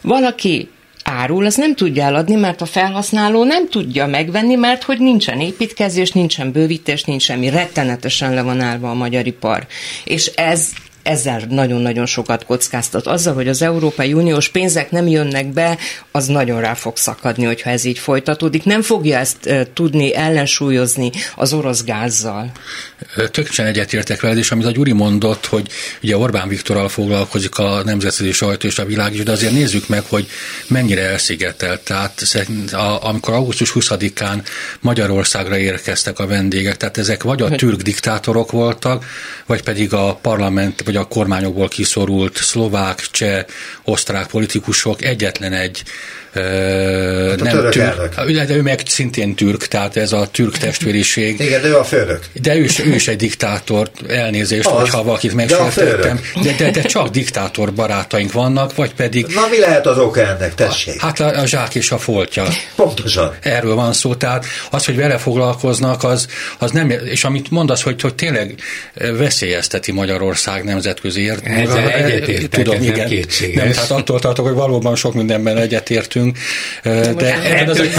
Valaki 0.00 0.68
árul, 1.04 1.46
az 1.46 1.54
nem 1.54 1.74
tudja 1.74 2.04
eladni, 2.04 2.34
mert 2.34 2.60
a 2.60 2.66
felhasználó 2.66 3.44
nem 3.44 3.68
tudja 3.68 4.06
megvenni, 4.06 4.54
mert 4.54 4.82
hogy 4.82 4.98
nincsen 4.98 5.40
építkezés, 5.40 6.10
nincsen 6.10 6.52
bővítés, 6.52 7.04
nincs 7.04 7.22
semmi. 7.22 7.50
Rettenetesen 7.50 8.34
le 8.34 8.42
van 8.42 8.60
állva 8.60 8.90
a 8.90 8.94
magyar 8.94 9.26
ipar. 9.26 9.66
És 10.04 10.26
ez 10.26 10.68
ezzel 11.02 11.42
nagyon-nagyon 11.48 12.06
sokat 12.06 12.44
kockáztat. 12.44 13.06
Azzal, 13.06 13.34
hogy 13.34 13.48
az 13.48 13.62
Európai 13.62 14.12
Uniós 14.12 14.48
pénzek 14.48 14.90
nem 14.90 15.06
jönnek 15.06 15.46
be, 15.46 15.78
az 16.10 16.26
nagyon 16.26 16.60
rá 16.60 16.74
fog 16.74 16.96
szakadni, 16.96 17.44
hogyha 17.44 17.70
ez 17.70 17.84
így 17.84 17.98
folytatódik. 17.98 18.64
Nem 18.64 18.82
fogja 18.82 19.18
ezt 19.18 19.46
e, 19.46 19.66
tudni 19.72 20.14
ellensúlyozni 20.14 21.10
az 21.36 21.52
orosz 21.52 21.84
gázzal. 21.84 22.50
Tökéletesen 23.14 23.66
egyetértek 23.66 24.20
veled, 24.20 24.38
és 24.38 24.50
amit 24.50 24.66
a 24.66 24.70
Gyuri 24.70 24.92
mondott, 24.92 25.46
hogy 25.46 25.68
ugye 26.02 26.16
Orbán 26.16 26.48
Viktorral 26.48 26.88
foglalkozik 26.88 27.58
a 27.58 27.82
nemzetközi 27.84 28.32
sajtó 28.32 28.66
és 28.66 28.78
a 28.78 28.84
világ 28.84 29.14
is, 29.14 29.22
de 29.22 29.32
azért 29.32 29.52
nézzük 29.52 29.88
meg, 29.88 30.02
hogy 30.08 30.26
mennyire 30.66 31.02
elszigetelt. 31.02 31.80
Tehát 31.80 32.22
amikor 33.00 33.34
augusztus 33.34 33.72
20-án 33.74 34.44
Magyarországra 34.80 35.58
érkeztek 35.58 36.18
a 36.18 36.26
vendégek, 36.26 36.76
tehát 36.76 36.98
ezek 36.98 37.22
vagy 37.22 37.42
a 37.42 37.48
türk 37.48 37.80
diktátorok 37.80 38.50
voltak, 38.50 39.04
vagy 39.46 39.62
pedig 39.62 39.92
a 39.92 40.18
parlament, 40.22 40.82
vagy 40.92 41.00
a 41.02 41.08
kormányokból 41.08 41.68
kiszorult 41.68 42.36
szlovák, 42.36 43.06
cseh, 43.10 43.44
osztrák 43.84 44.26
politikusok 44.26 45.02
egyetlen 45.02 45.52
egy 45.52 45.82
Hát 46.34 47.40
a 47.40 47.44
nem 47.44 47.70
türk, 47.70 48.14
de 48.46 48.54
ő 48.54 48.62
meg 48.62 48.80
szintén 48.86 49.34
türk, 49.34 49.66
tehát 49.66 49.96
ez 49.96 50.12
a 50.12 50.28
türk 50.30 50.58
testvériség. 50.58 51.40
Igen, 51.40 51.62
de 51.62 51.68
ő 51.68 51.76
a 51.76 51.84
főnök. 51.84 52.20
De 52.32 52.56
ő 52.56 52.62
is, 52.62 52.78
ő 52.78 52.94
is 52.94 53.08
egy 53.08 53.16
diktátor, 53.16 53.90
elnézést, 54.08 54.66
az, 54.66 54.80
hogyha 54.80 55.02
valakit 55.02 55.34
megsértettem, 55.34 56.20
de, 56.42 56.54
de, 56.58 56.70
de, 56.70 56.82
csak 56.82 57.08
diktátor 57.08 57.72
barátaink 57.72 58.32
vannak, 58.32 58.74
vagy 58.74 58.94
pedig... 58.94 59.26
Na 59.26 59.46
mi 59.50 59.58
lehet 59.58 59.86
az 59.86 59.98
oka 59.98 60.20
ennek, 60.20 60.54
tessék? 60.54 61.00
Hát 61.00 61.20
a, 61.20 61.40
a 61.40 61.46
zsák 61.46 61.74
és 61.74 61.90
a 61.90 61.98
foltja. 61.98 62.44
Pontosan. 62.76 63.34
Erről 63.40 63.74
van 63.74 63.92
szó, 63.92 64.14
tehát 64.14 64.44
az, 64.70 64.84
hogy 64.84 64.96
vele 64.96 65.18
foglalkoznak, 65.18 66.04
az, 66.04 66.26
az 66.58 66.70
nem, 66.70 66.90
és 66.90 67.24
amit 67.24 67.50
mondasz, 67.50 67.82
hogy, 67.82 68.00
hogy 68.00 68.14
tényleg 68.14 68.54
veszélyezteti 68.94 69.92
Magyarország 69.92 70.64
nemzetközi. 70.82 71.32
Ezzel 71.44 71.90
egyetértek, 71.90 72.62
Tudom, 72.62 72.76
ez 72.76 72.84
igen. 72.84 73.08
Nem, 73.08 73.64
nem, 73.64 73.72
tehát 73.72 73.90
attól 73.90 74.18
tartok, 74.20 74.46
hogy 74.46 74.54
valóban 74.54 74.96
sok 74.96 75.14
mindenben 75.14 75.56
egyetértünk. 75.56 76.38
De, 76.82 77.12
de, 77.16 77.64
az, 77.66 77.76
de, 77.76 77.90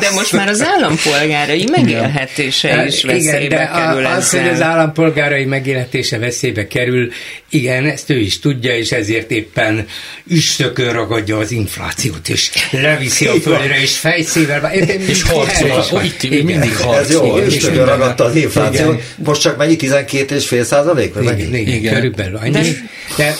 de 0.00 0.10
most 0.14 0.32
már 0.32 0.48
az 0.48 0.62
állampolgárai 0.62 1.68
megélhetése 1.70 2.84
is 2.86 3.02
veszélybe 3.02 3.40
igen, 3.42 3.48
de 3.48 3.70
kerül 3.74 4.06
a, 4.06 4.14
az, 4.14 4.30
hogy 4.30 4.48
az 4.48 4.62
állampolgárai 4.62 5.44
megélhetése 5.44 6.18
veszélybe 6.18 6.66
kerül, 6.66 7.10
igen, 7.50 7.84
ezt 7.84 8.10
ő 8.10 8.18
is 8.18 8.40
tudja, 8.40 8.76
és 8.76 8.92
ezért 8.92 9.30
éppen 9.30 9.86
üstökön 10.30 10.92
ragadja 10.92 11.38
az 11.38 11.50
inflációt, 11.50 12.28
és 12.28 12.50
leviszi 12.70 13.26
a 13.26 13.32
földre, 13.32 13.80
és 13.80 13.96
fejszével. 13.96 14.72
És 15.06 15.22
harcol, 15.22 16.02
itt 16.02 16.22
igen, 16.22 16.44
mindig 16.44 16.76
harcol. 16.76 16.96
Ez 16.96 17.12
jó, 17.12 17.38
üstökön 17.38 17.84
ragadta 17.84 18.24
az 18.24 18.36
inflációt. 18.36 19.02
Most 19.16 19.40
csak 19.40 19.56
mennyi 19.56 19.76
12 19.76 20.34
és 20.34 20.46
fél 20.46 20.64
százalék? 20.64 21.14
Igen, 21.20 21.38
igen, 21.38 21.54
igen, 21.54 22.27
körülbelül 22.28 22.60
annyi. 22.60 22.74
De 23.16 23.34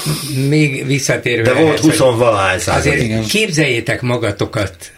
még 0.48 0.86
visszatérve. 0.86 1.52
De 1.52 1.60
volt 1.60 1.80
20 1.80 1.98
valahány 1.98 2.58
százalék. 2.58 3.02
Azért 3.02 3.26
képzeljétek 3.26 4.02
magatokat 4.02 4.92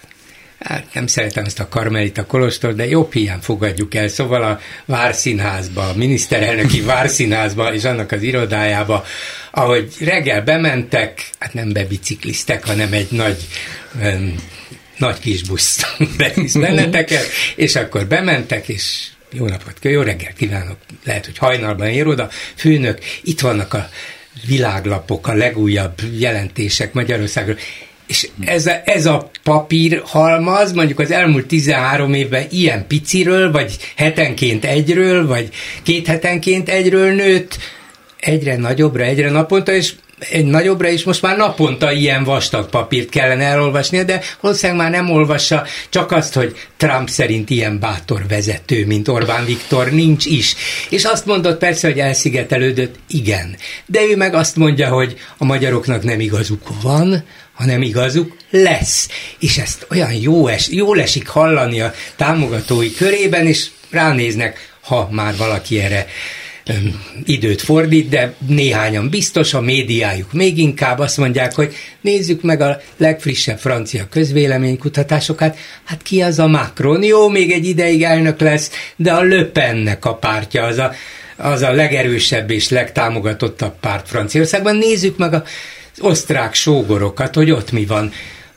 hát 0.59 0.85
nem 0.92 1.06
szeretem 1.06 1.44
ezt 1.44 1.61
a 1.61 1.68
Karmelita 1.68 2.26
Kolostor, 2.26 2.75
de 2.75 2.87
jobb 2.87 3.12
hiány 3.12 3.38
fogadjuk 3.40 3.94
el. 3.94 4.09
Szóval 4.09 4.42
a 4.42 4.61
Várszínházba, 4.85 5.88
a 5.88 5.94
miniszterelnöki 5.97 6.80
Várszínházba 6.92 7.75
és 7.75 7.85
annak 7.85 8.12
az 8.12 8.23
irodájába, 8.23 9.04
ahogy 9.50 9.92
reggel 10.00 10.42
bementek, 10.42 11.30
hát 11.38 11.54
nem 11.54 11.73
bebicikliztek, 11.73 12.66
hanem 12.66 12.92
egy 12.92 13.11
nagy 13.11 13.37
um, 14.02 14.35
nagy 14.97 15.18
kis 15.18 15.42
busz 15.42 15.80
bevisz 16.18 16.54
benneteket, 16.54 17.26
és 17.56 17.76
akkor 17.76 18.06
bementek, 18.06 18.68
és 18.68 19.06
jó 19.32 19.46
napot, 19.46 19.76
jó 19.82 20.02
reggelt 20.02 20.37
kívánok, 20.37 20.76
lehet, 21.04 21.25
hogy 21.25 21.38
hajnalban 21.38 21.87
ér 21.87 22.06
oda, 22.06 22.28
főnök, 22.54 22.99
itt 23.22 23.40
vannak 23.40 23.75
a 23.75 23.88
világlapok, 24.46 25.26
a 25.26 25.32
legújabb 25.32 25.94
jelentések 26.18 26.92
Magyarországról, 26.92 27.56
és 28.06 28.28
ez 28.44 28.66
a, 28.66 28.82
ez 28.84 29.06
a 29.06 29.30
papír 29.42 30.02
halmaz, 30.04 30.72
mondjuk 30.72 30.99
az 30.99 31.10
elmúlt 31.10 31.46
13 31.46 32.14
évben 32.14 32.46
ilyen 32.50 32.87
piciről, 32.87 33.50
vagy 33.50 33.76
hetenként 33.96 34.64
egyről, 34.64 35.26
vagy 35.26 35.49
két 35.82 36.06
hetenként 36.06 36.68
egyről 36.68 37.12
nőtt, 37.12 37.58
egyre 38.20 38.56
nagyobbra, 38.56 39.02
egyre 39.02 39.30
naponta, 39.30 39.72
és 39.72 39.92
egy 40.30 40.44
nagyobbra, 40.44 40.88
és 40.88 41.04
most 41.04 41.22
már 41.22 41.36
naponta 41.36 41.92
ilyen 41.92 42.24
vastag 42.24 42.68
papírt 42.68 43.08
kellene 43.08 43.44
elolvasnia, 43.44 44.04
de 44.04 44.20
valószínűleg 44.40 44.82
már 44.82 44.90
nem 44.90 45.10
olvassa, 45.10 45.66
csak 45.88 46.12
azt, 46.12 46.34
hogy 46.34 46.56
Trump 46.76 47.08
szerint 47.08 47.50
ilyen 47.50 47.78
bátor 47.78 48.26
vezető, 48.28 48.86
mint 48.86 49.08
Orbán 49.08 49.44
Viktor 49.44 49.90
nincs 49.90 50.24
is. 50.24 50.54
És 50.88 51.04
azt 51.04 51.26
mondott 51.26 51.58
persze, 51.58 51.88
hogy 51.88 51.98
elszigetelődött, 51.98 52.94
igen. 53.08 53.56
De 53.86 54.02
ő 54.02 54.16
meg 54.16 54.34
azt 54.34 54.56
mondja, 54.56 54.88
hogy 54.88 55.16
a 55.38 55.44
magyaroknak 55.44 56.02
nem 56.02 56.20
igazuk 56.20 56.82
van, 56.82 57.24
hanem 57.54 57.82
igazuk 57.82 58.36
lesz. 58.50 59.08
És 59.38 59.58
ezt 59.58 59.86
olyan 59.90 60.12
jó 60.12 60.46
es, 60.46 60.68
jól 60.68 61.00
esik 61.00 61.28
hallani 61.28 61.80
a 61.80 61.94
támogatói 62.16 62.92
körében, 62.92 63.46
és 63.46 63.66
ránéznek, 63.90 64.74
ha 64.80 65.08
már 65.10 65.36
valaki 65.36 65.80
erre 65.80 66.06
időt 67.24 67.60
fordít, 67.60 68.08
de 68.08 68.34
néhányan 68.46 69.08
biztos, 69.08 69.54
a 69.54 69.60
médiájuk 69.60 70.32
még 70.32 70.58
inkább 70.58 70.98
azt 70.98 71.16
mondják, 71.16 71.54
hogy 71.54 71.74
nézzük 72.00 72.42
meg 72.42 72.60
a 72.60 72.80
legfrissebb 72.96 73.58
francia 73.58 74.06
közvéleménykutatásokat, 74.10 75.56
hát 75.84 76.02
ki 76.02 76.22
az 76.22 76.38
a 76.38 76.46
Macron? 76.46 77.02
Jó, 77.02 77.28
még 77.28 77.52
egy 77.52 77.66
ideig 77.66 78.02
elnök 78.02 78.40
lesz, 78.40 78.70
de 78.96 79.12
a 79.12 79.22
Le 79.22 79.44
Pennek 79.44 80.04
a 80.04 80.14
pártja 80.14 80.64
az 80.64 80.78
a, 80.78 80.92
az 81.36 81.62
a 81.62 81.72
legerősebb 81.72 82.50
és 82.50 82.68
legtámogatottabb 82.68 83.74
párt 83.80 84.08
Franciaországban. 84.08 84.76
Nézzük 84.76 85.16
meg 85.16 85.34
a 85.34 85.44
osztrák 86.00 86.54
sógorokat, 86.54 87.34
hogy 87.34 87.50
ott 87.50 87.72
mi 87.72 87.84
van. 87.84 88.12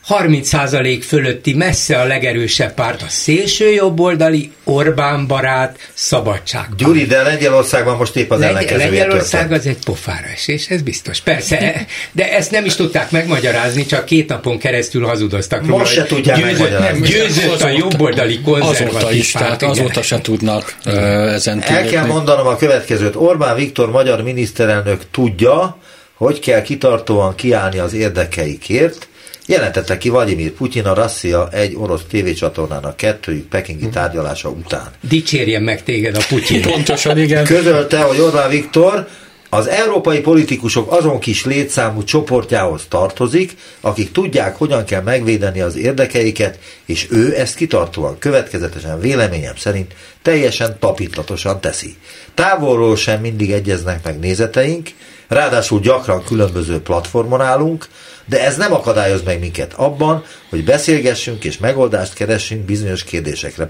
30% 0.10 1.04
fölötti 1.08 1.54
messze 1.54 2.00
a 2.00 2.04
legerősebb 2.06 2.74
párt 2.74 3.02
a 3.02 3.06
szélső 3.08 3.72
jobboldali 3.72 4.52
Orbán 4.64 5.28
barát 5.28 5.78
szabadság. 5.94 6.68
Gyuri, 6.78 7.06
de 7.06 7.22
Lengyelországban 7.22 7.98
most 7.98 8.16
épp 8.16 8.32
az 8.32 8.40
Lengy- 8.40 8.56
ellenkezője 8.56 8.90
Lengyelország 8.90 9.52
az 9.52 9.66
egy 9.66 9.78
pofára 9.86 10.28
esés, 10.34 10.68
ez 10.68 10.82
biztos. 10.82 11.22
Persze, 11.22 11.86
de 12.12 12.34
ezt 12.34 12.52
nem 12.52 12.66
is 12.66 12.76
tudták 12.76 13.12
megmagyarázni, 13.12 13.86
csak 13.86 14.06
két 14.06 14.30
napon 14.30 14.58
keresztül 14.58 15.06
hazudoztak 15.06 15.66
róla. 15.66 15.78
Most 15.78 15.94
se 15.94 16.06
tudják 16.06 16.38
győzött, 16.38 16.60
megmagyarázni. 16.60 17.08
Győzött 17.08 17.62
a 17.62 17.70
jobboldali 17.70 18.42
konzervatív 18.42 18.96
Azóta 18.96 19.12
is, 19.12 19.32
tehát 19.32 19.64
azóta 19.64 20.02
se 20.02 20.22
tudnak 20.22 20.76
uh, 20.86 20.94
ezen 21.34 21.62
El 21.62 21.86
kell 21.86 22.06
mondanom 22.06 22.48
a 22.48 22.56
következőt. 22.56 23.16
Orbán 23.16 23.56
Viktor 23.56 23.92
magyar 23.92 24.24
miniszterelnök 24.24 25.02
tudja, 25.12 25.78
hogy 26.14 26.40
kell 26.40 26.62
kitartóan 26.62 27.36
kiállni 27.36 27.78
az 27.78 27.94
érdekeikért, 27.94 29.08
jelentette 29.48 29.98
ki 29.98 30.10
Vladimir 30.10 30.52
Putyin 30.52 30.86
a 30.86 30.94
Rasszia 30.94 31.50
egy 31.52 31.76
orosz 31.76 32.02
tévécsatornának 32.10 32.98
kettőjük 32.98 33.48
pekingi 33.48 33.90
tárgyalása 33.90 34.50
után. 34.50 34.92
Dicsérjen 35.02 35.62
meg 35.62 35.84
téged 35.84 36.16
a 36.16 36.22
Putyin. 36.28 36.62
Pontosan, 36.72 37.18
igen. 37.18 37.44
Közölte, 37.44 38.02
hogy 38.02 38.20
Orbán 38.20 38.50
Viktor 38.50 39.08
az 39.54 39.68
európai 39.68 40.20
politikusok 40.20 40.92
azon 40.92 41.20
kis 41.20 41.46
létszámú 41.46 42.04
csoportjához 42.04 42.86
tartozik, 42.90 43.56
akik 43.82 44.12
tudják, 44.12 44.56
hogyan 44.56 44.86
kell 44.86 45.02
megvédeni 45.02 45.62
az 45.62 45.76
érdekeiket, 45.76 46.60
és 46.86 47.08
ő 47.12 47.38
ezt 47.38 47.56
kitartóan, 47.56 48.18
következetesen 48.20 49.00
véleményem 49.00 49.56
szerint 49.56 49.94
teljesen 50.22 50.78
tapintatosan 50.80 51.62
teszi. 51.62 51.96
Távolról 52.34 52.96
sem 52.96 53.22
mindig 53.22 53.52
egyeznek 53.52 54.04
meg 54.04 54.20
nézeteink, 54.20 54.90
ráadásul 55.28 55.80
gyakran 55.80 56.24
különböző 56.24 56.80
platformon 56.80 57.42
állunk, 57.42 57.88
de 58.26 58.46
ez 58.46 58.58
nem 58.58 58.74
akadályoz 58.74 59.24
meg 59.24 59.40
minket 59.40 59.74
abban, 59.74 60.24
hogy 60.50 60.64
beszélgessünk 60.64 61.44
és 61.44 61.58
megoldást 61.58 62.14
keressünk 62.14 62.66
bizonyos 62.66 63.04
kérdésekre, 63.04 63.68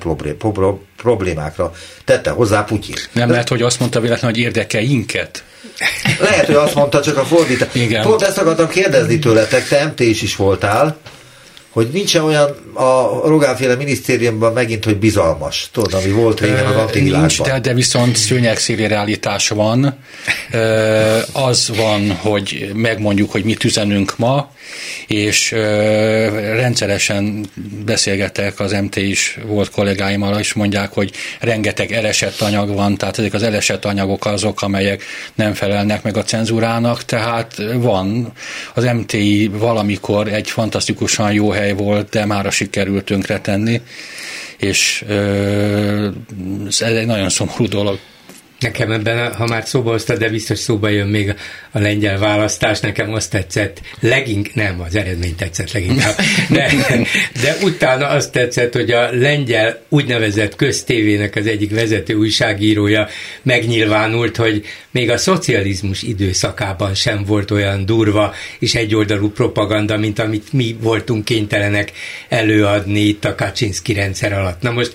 problémákra, 0.97 1.71
tette 2.05 2.29
hozzá 2.29 2.63
Putyin. 2.63 2.95
Nem 3.11 3.29
lehet, 3.29 3.49
hogy 3.49 3.61
azt 3.61 3.79
mondta 3.79 3.99
véletlenül, 3.99 4.35
hogy 4.35 4.45
érdekeinket? 4.45 5.43
Lehet, 6.19 6.45
hogy 6.45 6.55
azt 6.55 6.75
mondta, 6.75 7.01
csak 7.01 7.17
a 7.17 7.25
fordítás. 7.25 7.67
Pont 8.01 8.21
ezt 8.21 8.37
akartam 8.37 8.67
kérdezni 8.67 9.19
tőletek, 9.19 9.67
te 9.67 9.85
MT 9.85 9.99
is 9.99 10.21
is 10.21 10.35
voltál, 10.35 10.97
hogy 11.73 11.89
nincsen 11.93 12.23
olyan 12.23 12.49
a 12.73 13.21
Rogánféle 13.27 13.75
minisztériumban 13.75 14.53
megint, 14.53 14.85
hogy 14.85 14.97
bizalmas, 14.97 15.69
tudod, 15.71 15.93
ami 15.93 16.11
volt 16.11 16.39
régen 16.39 16.65
az 16.65 16.75
antivilágban. 16.75 17.19
Nincs, 17.19 17.41
de, 17.41 17.59
de 17.59 17.73
viszont 17.73 18.15
szőnyegszíri 18.15 18.87
realitás 18.87 19.49
van. 19.49 19.99
Az 21.31 21.71
van, 21.75 22.11
hogy 22.11 22.71
megmondjuk, 22.73 23.31
hogy 23.31 23.43
mit 23.43 23.63
üzenünk 23.63 24.17
ma, 24.17 24.51
és 25.07 25.51
rendszeresen 26.55 27.45
beszélgetek 27.85 28.59
az 28.59 28.71
MT 28.71 28.95
is 28.95 29.39
volt 29.45 29.69
kollégáimmal, 29.69 30.39
és 30.39 30.53
mondják, 30.53 30.91
hogy 30.91 31.11
rengeteg 31.39 31.91
elesett 31.91 32.41
anyag 32.41 32.75
van, 32.75 32.97
tehát 32.97 33.19
ezek 33.19 33.33
az 33.33 33.43
elesett 33.43 33.85
anyagok 33.85 34.25
azok, 34.25 34.61
amelyek 34.61 35.03
nem 35.35 35.53
felelnek 35.53 36.03
meg 36.03 36.17
a 36.17 36.23
cenzúrának, 36.23 37.05
tehát 37.05 37.61
van. 37.75 38.31
Az 38.73 38.83
MTI 38.83 39.47
valamikor 39.47 40.27
egy 40.27 40.49
fantasztikusan 40.49 41.33
jó 41.33 41.49
hely 41.49 41.73
volt, 41.73 42.09
de 42.09 42.25
már 42.25 42.45
a 42.45 42.51
sikerült 42.51 43.05
tönkretenni, 43.05 43.81
és 44.57 45.03
ez 46.67 46.81
egy 46.81 47.05
nagyon 47.05 47.29
szomorú 47.29 47.67
dolog. 47.67 47.99
Nekem 48.63 48.91
ebben, 48.91 49.33
ha 49.33 49.47
már 49.47 49.63
szóba 49.65 49.91
hoztad, 49.91 50.17
de 50.17 50.29
biztos 50.29 50.59
szóba 50.59 50.89
jön 50.89 51.07
még 51.07 51.35
a 51.71 51.79
lengyel 51.79 52.17
választás, 52.17 52.79
nekem 52.79 53.13
azt 53.13 53.29
tetszett, 53.29 53.81
legink, 53.99 54.53
nem, 54.53 54.81
az 54.81 54.95
eredmény 54.95 55.35
tetszett 55.35 55.71
leginkább, 55.71 56.15
de, 56.49 56.71
de 57.41 57.55
utána 57.63 58.07
azt 58.07 58.31
tetszett, 58.31 58.73
hogy 58.73 58.91
a 58.91 59.11
lengyel 59.11 59.81
úgynevezett 59.89 60.55
köztévének 60.55 61.35
az 61.35 61.47
egyik 61.47 61.71
vezető 61.71 62.13
újságírója 62.13 63.07
megnyilvánult, 63.41 64.35
hogy 64.35 64.65
még 64.91 65.09
a 65.09 65.17
szocializmus 65.17 66.01
időszakában 66.01 66.93
sem 66.93 67.23
volt 67.23 67.51
olyan 67.51 67.85
durva 67.85 68.33
és 68.59 68.75
egyoldalú 68.75 69.31
propaganda, 69.31 69.97
mint 69.97 70.19
amit 70.19 70.53
mi 70.53 70.77
voltunk 70.81 71.25
kénytelenek 71.25 71.91
előadni 72.29 72.99
itt 72.99 73.25
a 73.25 73.35
Kaczynszki 73.35 73.93
rendszer 73.93 74.33
alatt. 74.33 74.61
Na 74.61 74.71
most 74.71 74.93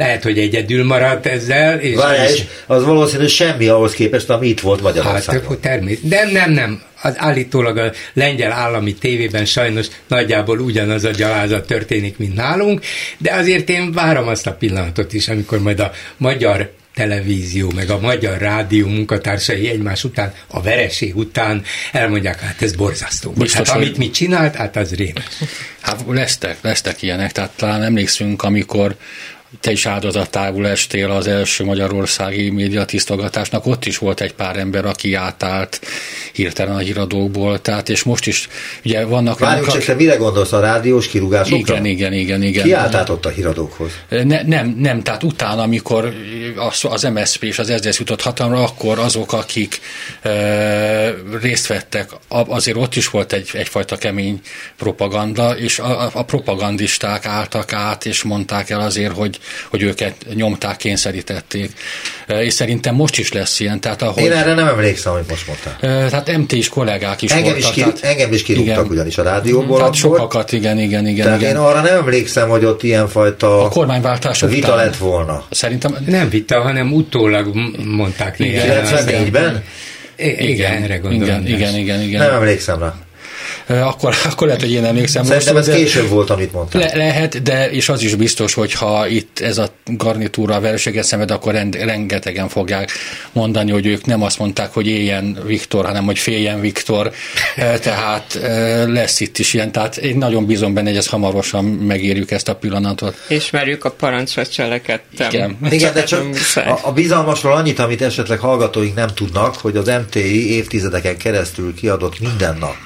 lehet, 0.00 0.22
hogy 0.22 0.38
egyedül 0.38 0.84
maradt 0.84 1.26
ezzel. 1.26 1.78
És, 1.78 1.94
Várjál, 1.94 2.28
és 2.28 2.42
az 2.66 2.84
valószínű 2.84 3.26
semmi 3.26 3.66
ahhoz 3.66 3.92
képest, 3.92 4.30
ami 4.30 4.48
itt 4.48 4.60
volt 4.60 4.80
Magyarországon. 4.80 5.48
Hát, 5.48 5.58
természetesen. 5.58 6.08
De 6.08 6.38
nem, 6.40 6.50
nem. 6.50 6.82
Az 7.02 7.14
állítólag 7.16 7.76
a 7.76 7.92
lengyel 8.12 8.52
állami 8.52 8.94
tévében 8.94 9.44
sajnos 9.44 9.86
nagyjából 10.06 10.58
ugyanaz 10.58 11.04
a 11.04 11.10
gyalázat 11.10 11.66
történik, 11.66 12.18
mint 12.18 12.34
nálunk, 12.34 12.80
de 13.18 13.32
azért 13.32 13.68
én 13.68 13.92
várom 13.92 14.28
azt 14.28 14.46
a 14.46 14.52
pillanatot 14.52 15.12
is, 15.12 15.28
amikor 15.28 15.58
majd 15.58 15.80
a 15.80 15.92
magyar 16.16 16.70
televízió, 16.94 17.72
meg 17.74 17.90
a 17.90 18.00
magyar 18.00 18.38
rádió 18.38 18.86
munkatársai 18.86 19.68
egymás 19.68 20.04
után, 20.04 20.34
a 20.46 20.62
vereség 20.62 21.16
után 21.16 21.62
elmondják, 21.92 22.40
hát 22.40 22.62
ez 22.62 22.72
borzasztó. 22.74 23.30
Biztos, 23.30 23.68
hát 23.68 23.76
amit 23.76 23.96
mi 23.96 24.10
csinált, 24.10 24.54
hát 24.54 24.76
az 24.76 24.94
rémes. 24.94 25.24
Hát 25.80 26.04
lesztek, 26.08 26.56
lesztek 26.60 27.02
ilyenek, 27.02 27.32
tehát 27.32 27.50
talán 27.56 27.82
emlékszünk, 27.82 28.42
amikor 28.42 28.96
te 29.60 29.70
is 29.70 29.86
áldozatául 29.86 30.68
estél 30.68 31.10
az 31.10 31.26
első 31.26 31.64
magyarországi 31.64 32.50
médiatisztogatásnak, 32.50 33.66
ott 33.66 33.84
is 33.84 33.98
volt 33.98 34.20
egy 34.20 34.32
pár 34.32 34.56
ember, 34.56 34.84
aki 34.84 35.14
átállt 35.14 35.80
hirtelen 36.32 36.74
a 36.74 36.78
híradókból, 36.78 37.60
tehát 37.60 37.88
és 37.88 38.02
most 38.02 38.26
is, 38.26 38.48
ugye 38.84 39.04
vannak... 39.04 39.38
Várjunk 39.38 39.70
csak, 39.70 39.84
te 39.84 39.94
mire 39.94 40.16
gondolsz 40.16 40.52
a 40.52 40.60
rádiós 40.60 41.08
kirúgásokra? 41.08 41.74
Igen, 41.74 41.84
igen, 41.84 42.12
igen. 42.12 42.42
igen. 42.42 42.64
Ki 42.64 42.72
állt 42.72 42.94
át 42.94 43.08
ott 43.08 43.26
a 43.26 43.28
híradókhoz? 43.28 43.90
Ne, 44.08 44.42
nem, 44.42 44.74
nem, 44.78 45.02
tehát 45.02 45.22
utána, 45.22 45.62
amikor 45.62 46.12
az, 46.56 46.84
az 46.84 47.02
MSZP 47.02 47.42
és 47.42 47.58
az 47.58 47.72
SZDSZ 47.76 47.98
jutott 47.98 48.22
hatalomra, 48.22 48.62
akkor 48.62 48.98
azok, 48.98 49.32
akik 49.32 49.80
e, 50.22 51.14
részt 51.40 51.66
vettek, 51.66 52.10
azért 52.28 52.76
ott 52.76 52.96
is 52.96 53.08
volt 53.08 53.32
egy, 53.32 53.50
egyfajta 53.52 53.96
kemény 53.96 54.40
propaganda, 54.76 55.58
és 55.58 55.78
a, 55.78 56.10
a 56.12 56.22
propagandisták 56.22 57.26
álltak 57.26 57.72
át, 57.72 58.06
és 58.06 58.22
mondták 58.22 58.70
el 58.70 58.80
azért, 58.80 59.12
hogy 59.12 59.39
hogy 59.70 59.82
őket 59.82 60.14
nyomták, 60.34 60.76
kényszerítették. 60.76 61.70
És 62.26 62.52
szerintem 62.52 62.94
most 62.94 63.18
is 63.18 63.32
lesz 63.32 63.60
ilyen. 63.60 63.80
Tehát 63.80 64.02
ahogy, 64.02 64.22
Én 64.22 64.32
erre 64.32 64.54
nem 64.54 64.66
emlékszem, 64.66 65.12
hogy 65.12 65.24
most 65.28 65.46
mondtál. 65.46 66.08
Tehát 66.10 66.36
MT 66.36 66.52
is 66.52 66.68
kollégák 66.68 67.22
is 67.22 67.30
engem 67.30 67.52
voltak. 67.52 67.68
Is 67.68 67.74
kirú, 67.74 67.92
tehát, 67.92 68.16
engem 68.16 68.32
is 68.32 68.42
kirúgtak 68.42 68.74
igen, 68.74 68.86
ugyanis 68.86 69.18
a 69.18 69.22
rádióból. 69.22 69.78
Tehát 69.78 69.94
sokakat, 69.94 70.52
igen, 70.52 70.78
igen, 70.78 71.06
igen. 71.06 71.24
Tehát 71.24 71.40
igen. 71.40 71.50
én 71.50 71.56
arra 71.56 71.80
nem 71.80 71.96
emlékszem, 71.96 72.48
hogy 72.48 72.64
ott 72.64 72.82
ilyenfajta 72.82 73.64
a 73.64 73.68
kormányváltás 73.68 74.40
vita 74.40 74.66
után. 74.66 74.76
lett 74.76 74.96
volna. 74.96 75.44
Szerintem 75.50 75.96
nem 76.06 76.28
vita, 76.28 76.60
hanem 76.60 76.92
utólag 76.92 77.54
mondták 77.84 78.38
néha. 78.38 78.64
94-ben? 78.64 79.64
Igen, 80.16 80.48
igen, 80.48 80.82
erre 80.82 80.96
gondolom. 80.96 81.46
Igen, 81.46 81.46
igen, 81.46 81.76
igen, 81.76 82.00
igen. 82.00 82.20
Nem 82.20 82.34
emlékszem 82.34 82.78
rá 82.78 82.94
akkor, 83.70 84.14
akkor 84.30 84.46
lehet, 84.46 84.62
hogy 84.62 84.72
én 84.72 84.84
emlékszem. 84.84 85.24
Szerintem 85.24 85.54
most, 85.54 85.68
ez 85.68 85.74
később 85.74 86.08
volt, 86.08 86.30
amit 86.30 86.52
mondtam. 86.52 86.80
Le, 86.80 86.90
lehet, 86.94 87.42
de 87.42 87.70
és 87.70 87.88
az 87.88 88.02
is 88.02 88.14
biztos, 88.14 88.54
hogy 88.54 88.72
ha 88.72 89.06
itt 89.06 89.40
ez 89.40 89.58
a 89.58 89.68
garnitúra 89.84 90.54
a 90.54 90.60
verséget 90.60 91.04
szenved, 91.04 91.30
akkor 91.30 91.52
rend, 91.52 91.74
rengetegen 91.74 92.48
fogják 92.48 92.90
mondani, 93.32 93.70
hogy 93.70 93.86
ők 93.86 94.04
nem 94.04 94.22
azt 94.22 94.38
mondták, 94.38 94.72
hogy 94.72 94.86
éljen 94.86 95.38
Viktor, 95.46 95.84
hanem 95.84 96.04
hogy 96.04 96.18
féljen 96.18 96.60
Viktor. 96.60 97.12
Tehát 97.56 98.38
lesz 98.86 99.20
itt 99.20 99.38
is 99.38 99.54
ilyen. 99.54 99.72
Tehát 99.72 99.96
én 99.96 100.16
nagyon 100.16 100.46
bízom 100.46 100.74
benne, 100.74 100.88
hogy 100.88 100.98
ez 100.98 101.06
hamarosan 101.06 101.64
megérjük 101.64 102.30
ezt 102.30 102.48
a 102.48 102.54
pillanatot. 102.54 103.16
Ismerjük 103.28 103.84
a 103.84 103.90
parancsra 103.90 104.46
cselekedtem. 104.46 105.30
Igen. 105.30 105.58
Igen, 105.70 105.92
de 105.92 106.02
csak 106.02 106.24
a, 106.54 106.78
a 106.82 106.92
bizalmasról 106.92 107.52
annyit, 107.52 107.78
amit 107.78 108.02
esetleg 108.02 108.38
hallgatóink 108.38 108.94
nem 108.94 109.08
tudnak, 109.14 109.54
hogy 109.54 109.76
az 109.76 109.86
MTI 109.86 110.54
évtizedeken 110.54 111.16
keresztül 111.16 111.74
kiadott 111.74 112.20
minden 112.20 112.56
nap 112.58 112.76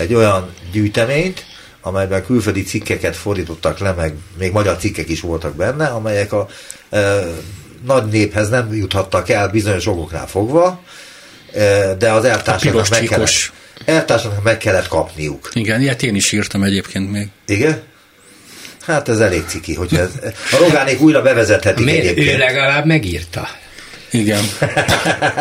egy 0.00 0.14
olyan 0.14 0.50
gyűjteményt, 0.72 1.44
amelyben 1.80 2.24
külföldi 2.24 2.62
cikkeket 2.62 3.16
fordítottak 3.16 3.78
le, 3.78 3.92
meg 3.92 4.14
még 4.38 4.52
magyar 4.52 4.76
cikkek 4.76 5.08
is 5.08 5.20
voltak 5.20 5.54
benne, 5.56 5.86
amelyek 5.86 6.32
a 6.32 6.48
e, 6.90 7.22
nagy 7.86 8.06
néphez 8.06 8.48
nem 8.48 8.74
juthattak 8.74 9.28
el 9.28 9.48
bizonyos 9.48 9.86
okoknál 9.86 10.26
fogva, 10.26 10.82
e, 11.54 11.94
de 11.94 12.12
az 12.12 12.24
eltársaknak 12.24 12.88
meg, 12.88 13.02
kellett, 13.02 13.52
eltársaknak 13.84 14.42
meg 14.42 14.58
kellett 14.58 14.88
kapniuk. 14.88 15.50
Igen, 15.52 15.80
ilyet 15.80 16.02
én 16.02 16.14
is 16.14 16.32
írtam 16.32 16.62
egyébként 16.62 17.10
még. 17.10 17.28
Igen? 17.46 17.82
Hát 18.80 19.08
ez 19.08 19.20
elég 19.20 19.44
ciki, 19.46 19.74
hogy 19.74 19.94
ez, 19.94 20.10
a 20.52 20.56
rogánék 20.58 21.00
újra 21.00 21.22
bevezethetik 21.22 21.84
Miért? 21.84 22.04
egyébként. 22.04 22.34
Ő 22.34 22.38
legalább 22.38 22.84
megírta. 22.86 23.48
Igen. 24.10 24.44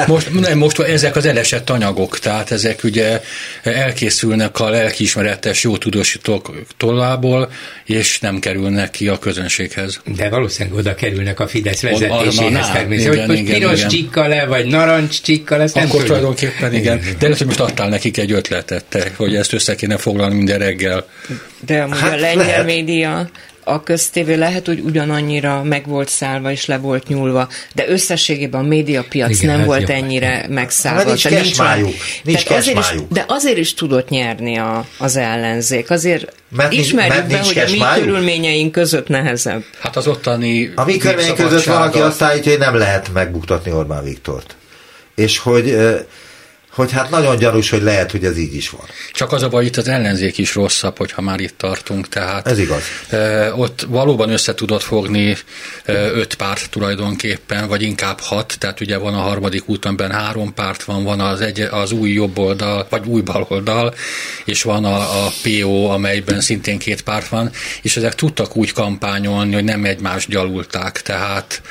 Most, 0.07 0.39
nem, 0.39 0.57
most 0.57 0.79
ezek 0.79 1.15
az 1.15 1.25
elesett 1.25 1.69
anyagok, 1.69 2.19
tehát 2.19 2.51
ezek 2.51 2.83
ugye 2.83 3.21
elkészülnek 3.63 4.59
a 4.59 4.69
lelkiismeretes 4.69 5.63
jó 5.63 5.77
tudósítók 5.77 6.51
tollából, 6.77 7.51
és 7.85 8.19
nem 8.19 8.39
kerülnek 8.39 8.89
ki 8.89 9.07
a 9.07 9.19
közönséghez. 9.19 10.01
De 10.15 10.29
valószínűleg 10.29 10.77
oda 10.77 10.95
kerülnek 10.95 11.39
a 11.39 11.47
Fidesz 11.47 11.81
vezetéséhez 11.81 12.69
természetesen. 12.69 13.27
Hogy 13.27 13.37
most 13.37 13.53
piros 13.53 13.85
csikka 13.85 14.27
le, 14.27 14.45
vagy 14.45 14.65
narancs 14.65 15.21
csikka 15.21 15.57
lesz, 15.57 15.73
nem 15.73 15.85
Akkor 15.85 16.03
tulajdonképpen 16.03 16.73
igen. 16.73 16.97
igen. 16.97 17.15
De 17.19 17.23
lehet, 17.23 17.37
hogy 17.37 17.47
most 17.47 17.59
adtál 17.59 17.89
nekik 17.89 18.17
egy 18.17 18.31
ötletet, 18.31 18.85
te, 18.85 19.11
hogy 19.15 19.35
ezt 19.35 19.53
össze 19.53 19.75
kéne 19.75 19.97
foglalni 19.97 20.35
minden 20.35 20.57
reggel. 20.57 21.07
De 21.65 21.81
amúgy 21.81 21.99
hát 21.99 22.13
a 22.13 22.15
lengyel 22.15 22.45
lehet. 22.45 22.65
média 22.65 23.29
a 23.63 23.83
köztévé 23.83 24.33
lehet, 24.33 24.65
hogy 24.65 24.79
ugyanannyira 24.79 25.63
meg 25.63 25.87
volt 25.87 26.09
szállva 26.09 26.51
és 26.51 26.65
le 26.65 26.77
volt 26.77 27.07
nyúlva, 27.07 27.47
de 27.73 27.89
összességében 27.89 28.61
a 28.61 28.67
médiapiac 28.67 29.41
Igen, 29.41 29.57
nem 29.57 29.65
volt 29.65 29.79
jobb. 29.79 29.89
ennyire 29.89 30.45
megszállva. 30.49 31.03
nincs 31.03 31.27
kesmájuk. 31.27 31.93
Nincs 32.23 32.49
azért 32.49 32.79
is, 32.79 32.93
de 33.09 33.25
azért 33.27 33.57
is 33.57 33.73
tudott 33.73 34.09
nyerni 34.09 34.57
a, 34.57 34.85
az 34.97 35.15
ellenzék. 35.15 35.89
Azért 35.89 36.33
mert 36.49 36.73
ismerjük 36.73 37.15
mert 37.15 37.27
be, 37.29 37.39
hogy 37.39 37.57
a 37.57 37.69
mi 37.69 38.01
körülményeink 38.01 38.71
között 38.71 39.07
nehezebb. 39.07 39.63
Hát 39.79 39.95
az 39.95 40.07
ottani... 40.07 40.71
A 40.75 40.85
mi 40.85 40.97
körülményeink 40.97 41.37
között 41.37 41.63
valaki 41.63 41.99
azt 41.99 42.21
állítja, 42.21 42.51
hogy 42.51 42.59
nem 42.59 42.75
lehet 42.75 43.13
megbuktatni 43.13 43.71
Orbán 43.71 44.03
Viktort. 44.03 44.55
És 45.15 45.37
hogy 45.37 45.77
hogy 46.69 46.91
hát 46.91 47.09
nagyon 47.09 47.37
gyanús, 47.37 47.69
hogy 47.69 47.81
lehet, 47.81 48.11
hogy 48.11 48.25
ez 48.25 48.37
így 48.37 48.55
is 48.55 48.69
van. 48.69 48.85
Csak 49.13 49.31
az 49.31 49.43
a 49.43 49.49
baj, 49.49 49.65
itt 49.65 49.77
az 49.77 49.87
ellenzék 49.87 50.37
is 50.37 50.55
rosszabb, 50.55 50.97
hogyha 50.97 51.21
már 51.21 51.39
itt 51.39 51.57
tartunk. 51.57 52.09
Tehát, 52.09 52.47
ez 52.47 52.59
igaz. 52.59 52.81
E, 53.09 53.53
ott 53.53 53.85
valóban 53.87 54.29
össze 54.29 54.53
tudott 54.53 54.81
fogni 54.81 55.37
e, 55.83 55.93
öt 55.93 56.35
párt 56.35 56.69
tulajdonképpen, 56.69 57.67
vagy 57.67 57.81
inkább 57.81 58.19
hat, 58.19 58.55
tehát 58.59 58.81
ugye 58.81 58.97
van 58.97 59.13
a 59.13 59.19
harmadik 59.19 59.69
útonben 59.69 60.11
három 60.11 60.53
párt 60.53 60.83
van, 60.83 61.03
van 61.03 61.19
az, 61.19 61.41
egy, 61.41 61.59
az 61.59 61.91
új 61.91 62.09
jobb 62.09 62.37
oldal, 62.37 62.87
vagy 62.89 63.05
új 63.05 63.21
bal 63.21 63.45
oldal, 63.49 63.93
és 64.45 64.63
van 64.63 64.85
a, 64.85 65.25
a 65.25 65.31
PO, 65.43 65.85
amelyben 65.85 66.41
szintén 66.41 66.77
két 66.77 67.01
párt 67.01 67.27
van, 67.27 67.51
és 67.81 67.97
ezek 67.97 68.15
tudtak 68.15 68.55
úgy 68.55 68.73
kampányolni, 68.73 69.53
hogy 69.53 69.63
nem 69.63 69.85
egymást 69.85 70.29
gyalulták, 70.29 71.01
tehát 71.01 71.61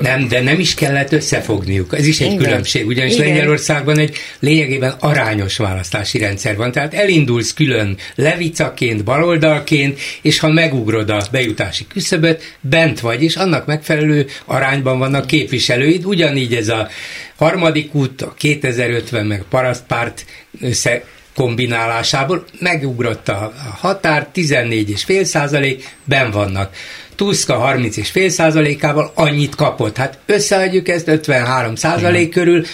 nem, 0.00 0.28
de 0.28 0.40
nem 0.40 0.60
is 0.60 0.74
kellett 0.74 1.12
összefogniuk. 1.12 1.98
Ez 1.98 2.06
is 2.06 2.20
egy 2.20 2.26
Igen. 2.26 2.38
különbség, 2.38 2.86
ugyanis 2.86 3.14
Igen. 3.14 3.26
Lengyelországban 3.26 3.98
egy 3.98 4.16
lényegében 4.38 4.94
arányos 5.00 5.56
választási 5.56 6.18
rendszer 6.18 6.56
van. 6.56 6.72
Tehát 6.72 6.94
elindulsz 6.94 7.52
külön 7.52 7.96
levicaként, 8.14 9.04
baloldalként, 9.04 10.00
és 10.22 10.38
ha 10.38 10.48
megugrod 10.48 11.10
a 11.10 11.22
bejutási 11.30 11.86
küszöböt, 11.86 12.56
bent 12.60 13.00
vagy, 13.00 13.22
és 13.22 13.36
annak 13.36 13.66
megfelelő 13.66 14.26
arányban 14.44 14.98
vannak 14.98 15.26
képviselőid. 15.26 16.04
Ugyanígy 16.04 16.54
ez 16.54 16.68
a 16.68 16.88
harmadik 17.36 17.94
út, 17.94 18.22
a 18.22 18.34
2050 18.38 19.26
meg 19.26 19.44
parasztpárt 19.50 20.24
össze 20.60 21.04
kombinálásából 21.34 22.44
megugrott 22.58 23.28
a 23.28 23.52
határ, 23.78 24.28
14,5 24.34 25.22
százalék, 25.22 25.96
ben 26.04 26.30
vannak. 26.30 26.74
Tuska 27.16 27.54
30 27.54 27.96
és 27.96 28.10
fél 28.10 28.28
százalékával 28.28 29.12
annyit 29.14 29.54
kapott. 29.54 29.96
Hát 29.96 30.18
összeadjuk 30.26 30.88
ezt 30.88 31.08
53 31.08 31.74
százalék 31.74 32.30
körül, 32.30 32.64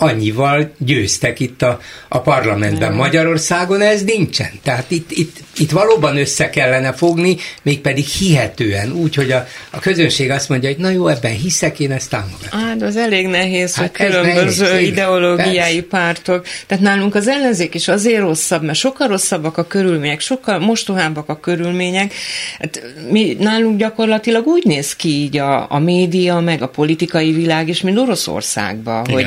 annyival 0.00 0.70
győztek 0.78 1.40
itt 1.40 1.62
a, 1.62 1.80
a 2.08 2.20
parlamentben. 2.20 2.92
Magyarországon 2.92 3.80
ez 3.80 4.02
nincsen. 4.02 4.50
Tehát 4.62 4.90
itt, 4.90 5.10
itt, 5.10 5.36
itt 5.56 5.70
valóban 5.70 6.16
össze 6.16 6.50
kellene 6.50 6.92
fogni, 6.92 7.36
mégpedig 7.62 8.04
hihetően, 8.04 8.92
úgy, 8.92 9.14
hogy 9.14 9.30
a, 9.30 9.46
a 9.70 9.78
közönség 9.78 10.30
azt 10.30 10.48
mondja, 10.48 10.68
hogy 10.68 10.78
na 10.78 10.90
jó, 10.90 11.06
ebben 11.08 11.32
hiszek, 11.32 11.80
én 11.80 11.92
ezt 11.92 12.10
támogatom. 12.10 12.60
Hát 12.60 12.82
az 12.82 12.96
elég 12.96 13.26
nehéz, 13.26 13.74
hát 13.74 13.96
hogy 13.96 14.06
különböző 14.06 14.64
nehéz, 14.64 14.88
ideológiái 14.88 15.82
persze. 15.82 15.86
pártok. 15.88 16.46
Tehát 16.66 16.84
nálunk 16.84 17.14
az 17.14 17.28
ellenzék 17.28 17.74
is 17.74 17.88
azért 17.88 18.20
rosszabb, 18.20 18.62
mert 18.62 18.78
sokkal 18.78 19.08
rosszabbak 19.08 19.56
a 19.56 19.66
körülmények, 19.66 20.20
sokkal 20.20 20.58
mostohábbak 20.58 21.28
a 21.28 21.40
körülmények. 21.40 22.14
Hát 22.58 22.82
mi 23.10 23.36
nálunk 23.40 23.78
gyakorlatilag 23.78 24.46
úgy 24.46 24.64
néz 24.64 24.96
ki 24.96 25.08
így 25.08 25.36
a, 25.36 25.66
a 25.70 25.78
média, 25.78 26.40
meg 26.40 26.62
a 26.62 26.68
politikai 26.68 27.32
világ 27.32 27.68
is, 27.68 27.80
mint 27.80 27.98
Oroszországban, 27.98 29.06
hogy 29.10 29.26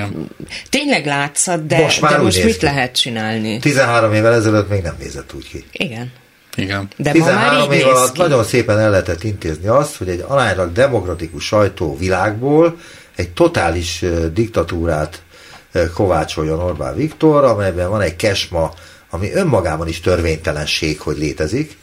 tényleg 0.70 1.06
látszat, 1.06 1.66
de 1.68 1.82
most, 1.82 2.02
már 2.02 2.12
de 2.12 2.22
most 2.22 2.44
mit 2.44 2.58
ki. 2.58 2.66
lehet 2.66 2.96
csinálni? 2.96 3.60
13 3.60 4.14
évvel 4.14 4.34
ezelőtt 4.34 4.70
még 4.70 4.82
nem 4.82 4.96
nézett 5.00 5.34
úgy 5.34 5.50
ki. 5.50 5.66
Igen. 5.72 6.12
Igen. 6.56 6.88
De 6.98 7.12
13 7.12 7.72
év 7.72 7.88
alatt 7.88 8.18
nagyon 8.18 8.44
szépen 8.44 8.80
el 8.80 8.90
lehetett 8.90 9.24
intézni 9.24 9.68
azt, 9.68 9.96
hogy 9.98 10.10
egy 10.10 10.24
aránylag 10.28 10.72
demokratikus 10.72 11.46
sajtó 11.46 11.98
világból 11.98 12.78
egy 13.16 13.30
totális 13.30 14.06
diktatúrát 14.34 15.22
kovácsoljon 15.94 16.60
Orbán 16.60 16.96
Viktor, 16.96 17.44
amelyben 17.44 17.90
van 17.90 18.02
egy 18.02 18.16
kesma, 18.16 18.74
ami 19.10 19.32
önmagában 19.32 19.88
is 19.88 20.00
törvénytelenség, 20.00 21.00
hogy 21.00 21.18
létezik, 21.18 21.78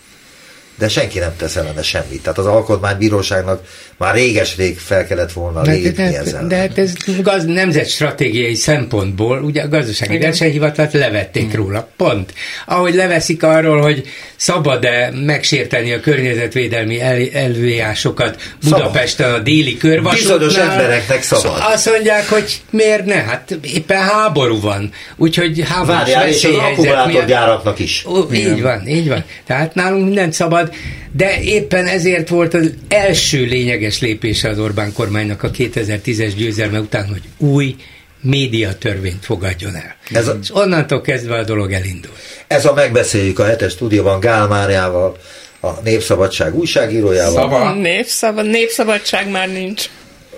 de 0.80 0.88
senki 0.88 1.18
nem 1.18 1.36
tesz 1.36 1.56
ellene 1.56 1.82
semmit. 1.82 2.22
Tehát 2.22 2.38
az 2.38 2.46
alkotmánybíróságnak 2.46 3.62
már 3.96 4.14
réges-rég 4.14 4.78
fel 4.78 5.06
kellett 5.06 5.32
volna 5.32 5.62
de, 5.62 5.70
lépni 5.70 5.90
de, 5.90 6.18
ezzel. 6.18 6.46
De 6.46 6.56
hát 6.56 6.78
ez 6.78 6.92
gaz, 7.22 7.44
nemzetstratégiai 7.44 8.54
szempontból, 8.54 9.42
ugye 9.42 9.62
a 9.62 9.68
gazdasági 9.68 10.18
versenyhivatalt 10.18 10.92
levették 10.92 11.42
hmm. 11.42 11.54
róla, 11.54 11.88
pont. 11.96 12.34
Ahogy 12.66 12.94
leveszik 12.94 13.42
arról, 13.42 13.80
hogy 13.80 14.02
szabad-e 14.36 15.10
megsérteni 15.24 15.92
a 15.92 16.00
környezetvédelmi 16.00 17.00
el, 17.00 17.18
előjásokat 17.32 18.42
Budapesten 18.62 19.34
a 19.34 19.38
déli 19.38 19.76
körvasútnál. 19.76 20.38
Bizonyos 20.38 20.70
embereknek 20.70 21.22
szabad. 21.22 21.58
Azt 21.60 21.90
mondják, 21.90 22.28
hogy 22.28 22.60
miért 22.70 23.04
ne? 23.04 23.22
Hát 23.22 23.58
éppen 23.62 24.02
háború 24.02 24.60
van. 24.60 24.92
Úgyhogy 25.16 25.62
háborús 25.68 25.94
Várjál, 25.94 26.28
és 26.28 26.44
az 26.44 26.54
akkumulátorgyáraknak 26.54 27.78
is. 27.78 28.04
Ó, 28.06 28.32
így 28.32 28.62
van, 28.62 28.88
így 28.88 29.08
van. 29.08 29.24
Tehát 29.46 29.74
nálunk 29.74 30.04
mindent 30.04 30.32
szabad, 30.32 30.69
de 31.12 31.40
éppen 31.42 31.86
ezért 31.86 32.28
volt 32.28 32.54
az 32.54 32.72
első 32.88 33.44
lényeges 33.44 34.00
lépése 34.00 34.48
az 34.48 34.58
Orbán 34.58 34.92
kormánynak 34.92 35.42
a 35.42 35.50
2010-es 35.50 36.32
győzelme 36.36 36.80
után, 36.80 37.06
hogy 37.08 37.22
új 37.38 37.76
médiatörvényt 38.20 39.24
fogadjon 39.24 39.74
el. 39.74 39.96
Ez 40.12 40.28
a, 40.28 40.38
és 40.42 40.54
onnantól 40.54 41.00
kezdve 41.00 41.38
a 41.38 41.44
dolog 41.44 41.72
elindul. 41.72 42.12
Ez 42.46 42.64
a 42.64 42.72
megbeszéljük 42.72 43.38
a 43.38 43.44
hetes 43.44 43.72
stúdióban 43.72 44.20
Gál 44.20 44.46
Máriával, 44.46 45.16
a 45.60 45.70
Népszabadság 45.84 46.54
újságírójával. 46.54 47.32
Szava. 47.32 47.74
Népszabad, 47.74 48.46
népszabadság 48.46 49.30
már 49.30 49.48
nincs. 49.48 49.84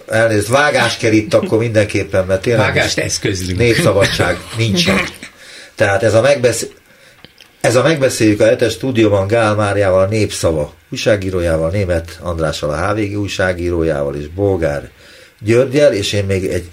Elnézést, 0.08 0.48
vágás 0.48 0.96
kell 0.96 1.12
itt 1.12 1.34
akkor 1.34 1.58
mindenképpen, 1.58 2.24
mert 2.26 2.42
tényleg 2.42 2.66
Vágást 2.66 2.98
eszközlünk. 2.98 3.58
Népszabadság 3.58 4.36
nincsen. 4.56 5.00
Tehát 5.74 6.02
ez 6.02 6.14
a 6.14 6.20
megbeszélés 6.20 6.74
ez 7.62 7.77
a 7.77 7.83
megbeszéljük 7.83 8.40
a 8.40 8.44
hetes 8.44 8.72
stúdióban 8.72 9.27
Gál 9.27 9.55
Máriával, 9.55 10.07
Népszava 10.07 10.72
újságírójával, 10.90 11.70
Német 11.70 12.18
Andrással, 12.22 12.70
a 12.70 12.87
HVG 12.87 13.18
újságírójával 13.18 14.14
és 14.14 14.29
Bolgár 14.29 14.90
Györgyel, 15.40 15.92
és 15.92 16.12
én 16.12 16.25
még 16.25 16.44
egy 16.44 16.68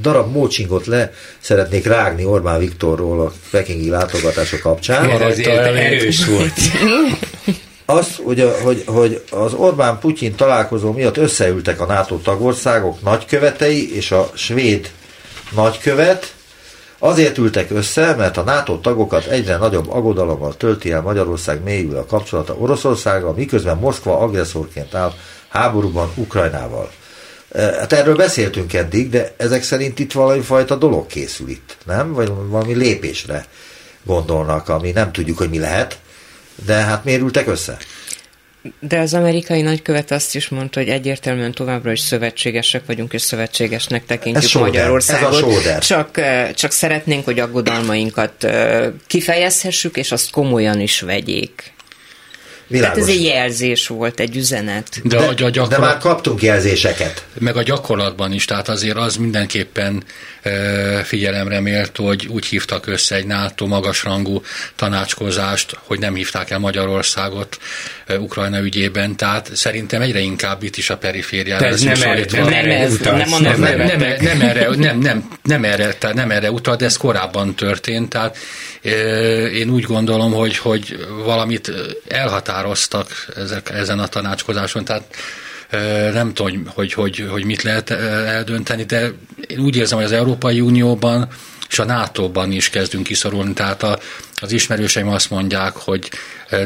darab 0.00 0.32
mócsingot 0.32 0.86
le 0.86 1.12
szeretnék 1.40 1.86
rágni 1.86 2.24
Orbán 2.24 2.58
Viktorról 2.58 3.20
a 3.20 3.32
pekingi 3.50 3.88
látogatása 3.88 4.58
kapcsán. 4.58 5.06
Mert 5.06 5.22
azért 5.22 5.76
erős 5.76 6.26
volt. 6.26 6.52
Az, 7.84 8.16
hogy, 8.24 8.40
a, 8.40 8.50
hogy, 8.62 8.82
hogy 8.86 9.22
az 9.30 9.52
Orbán-Putyin 9.52 10.34
találkozó 10.34 10.92
miatt 10.92 11.16
összeültek 11.16 11.80
a 11.80 11.86
NATO 11.86 12.16
tagországok 12.16 13.02
nagykövetei 13.02 13.96
és 13.96 14.10
a 14.10 14.30
svéd 14.34 14.90
nagykövet, 15.50 16.34
Azért 17.04 17.38
ültek 17.38 17.70
össze, 17.70 18.14
mert 18.14 18.36
a 18.36 18.42
NATO 18.42 18.78
tagokat 18.78 19.26
egyre 19.26 19.56
nagyobb 19.56 19.90
aggodalommal 19.90 20.56
tölti 20.56 20.92
el 20.92 21.00
Magyarország 21.00 21.62
mélyül 21.62 21.96
a 21.96 22.06
kapcsolata 22.06 22.54
Oroszországgal, 22.54 23.32
miközben 23.32 23.76
Moszkva 23.76 24.18
agresszorként 24.18 24.94
áll 24.94 25.12
háborúban 25.48 26.12
Ukrajnával. 26.14 26.90
E, 27.48 27.62
hát 27.62 27.92
erről 27.92 28.16
beszéltünk 28.16 28.72
eddig, 28.72 29.10
de 29.10 29.34
ezek 29.36 29.62
szerint 29.62 29.98
itt 29.98 30.12
valami 30.12 30.40
fajta 30.40 30.76
dolog 30.76 31.06
készül 31.06 31.48
itt, 31.48 31.76
nem? 31.84 32.12
Vagy 32.12 32.32
valami 32.48 32.74
lépésre 32.74 33.46
gondolnak, 34.02 34.68
ami 34.68 34.90
nem 34.90 35.12
tudjuk, 35.12 35.38
hogy 35.38 35.50
mi 35.50 35.58
lehet, 35.58 35.98
de 36.66 36.74
hát 36.74 37.04
miért 37.04 37.22
ültek 37.22 37.46
össze? 37.46 37.76
De 38.80 38.98
az 38.98 39.14
amerikai 39.14 39.62
nagykövet 39.62 40.10
azt 40.10 40.34
is 40.34 40.48
mondta, 40.48 40.80
hogy 40.80 40.88
egyértelműen 40.88 41.52
továbbra 41.52 41.92
is 41.92 42.00
szövetségesek 42.00 42.86
vagyunk, 42.86 43.12
és 43.12 43.22
szövetségesnek 43.22 44.06
tekintjük 44.06 44.54
ez 44.54 44.60
Magyarországot. 44.60 45.64
Ez 45.66 45.86
csak, 45.86 46.20
csak 46.54 46.70
szeretnénk, 46.70 47.24
hogy 47.24 47.38
aggodalmainkat 47.38 48.46
kifejezhessük, 49.06 49.96
és 49.96 50.12
azt 50.12 50.30
komolyan 50.30 50.80
is 50.80 51.00
vegyék. 51.00 51.71
Világos. 52.66 52.94
Tehát 52.94 53.10
ez 53.10 53.16
egy 53.16 53.24
jelzés 53.24 53.86
volt, 53.86 54.20
egy 54.20 54.36
üzenet. 54.36 55.00
De, 55.04 55.16
de, 55.16 55.24
a 55.24 55.32
gyakorlat, 55.32 55.68
de 55.68 55.78
már 55.78 55.98
kaptunk 55.98 56.42
jelzéseket. 56.42 57.24
Meg 57.38 57.56
a 57.56 57.62
gyakorlatban 57.62 58.32
is, 58.32 58.44
tehát 58.44 58.68
azért 58.68 58.96
az 58.96 59.16
mindenképpen 59.16 60.02
e, 60.42 60.50
figyelemre 61.02 61.60
méltó, 61.60 62.06
hogy 62.06 62.26
úgy 62.26 62.46
hívtak 62.46 62.86
össze 62.86 63.14
egy 63.14 63.26
NATO 63.26 63.66
magasrangú 63.66 64.42
tanácskozást, 64.76 65.76
hogy 65.82 65.98
nem 65.98 66.14
hívták 66.14 66.50
el 66.50 66.58
Magyarországot 66.58 67.58
e, 68.06 68.18
Ukrajna 68.18 68.60
ügyében, 68.60 69.16
tehát 69.16 69.50
szerintem 69.54 70.00
egyre 70.00 70.20
inkább 70.20 70.62
itt 70.62 70.76
is 70.76 70.90
a 70.90 70.96
perifériára. 70.96 71.66
Ez 71.66 71.82
nem, 71.82 72.02
erre, 72.02 72.24
nem, 72.30 72.44
nem, 72.44 73.28
nem, 73.42 73.60
nem, 73.60 73.60
nem, 73.60 74.16
nem, 74.20 74.40
erre, 74.40 74.68
nem, 74.76 74.98
nem, 74.98 75.30
nem, 75.42 75.64
erre, 75.64 75.94
tehát 75.94 76.16
nem 76.16 76.30
erre 76.30 76.50
utal, 76.50 76.76
de 76.76 76.84
ez 76.84 76.96
korábban 76.96 77.54
történt, 77.54 78.08
tehát 78.08 78.36
e, 78.82 78.90
én 79.46 79.70
úgy 79.70 79.84
gondolom, 79.84 80.32
hogy, 80.32 80.56
hogy 80.56 81.06
valamit 81.24 81.72
elhatár 82.08 82.61
határoztak 82.62 83.26
ezek, 83.36 83.70
ezen 83.70 83.98
a 83.98 84.06
tanácskozáson, 84.06 84.84
tehát 84.84 85.16
nem 86.12 86.34
tudom, 86.34 86.66
hogy, 86.66 86.92
hogy, 86.92 87.26
hogy 87.30 87.44
mit 87.44 87.62
lehet 87.62 87.90
eldönteni, 87.90 88.84
de 88.84 89.10
én 89.46 89.58
úgy 89.58 89.76
érzem, 89.76 89.96
hogy 89.96 90.06
az 90.06 90.12
Európai 90.12 90.60
Unióban 90.60 91.28
és 91.68 91.78
a 91.78 91.84
NATO-ban 91.84 92.52
is 92.52 92.70
kezdünk 92.70 93.04
kiszorulni. 93.04 93.52
Tehát 93.52 93.82
a, 93.82 93.98
az 94.42 94.52
ismerőseim 94.52 95.08
azt 95.08 95.30
mondják, 95.30 95.76
hogy 95.76 96.08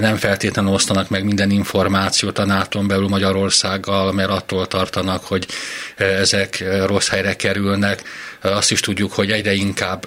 nem 0.01 0.17
feltétlenül 0.17 0.73
osztanak 0.73 1.09
meg 1.09 1.25
minden 1.25 1.51
információt 1.51 2.39
a 2.39 2.45
nato 2.45 2.83
belül 2.83 3.09
Magyarországgal, 3.09 4.13
mert 4.13 4.31
attól 4.31 4.67
tartanak, 4.67 5.25
hogy 5.25 5.47
ezek 5.97 6.65
rossz 6.87 7.09
helyre 7.09 7.37
kerülnek. 7.37 8.03
Azt 8.41 8.71
is 8.71 8.81
tudjuk, 8.81 9.13
hogy 9.13 9.31
egyre 9.31 9.53
inkább 9.53 10.07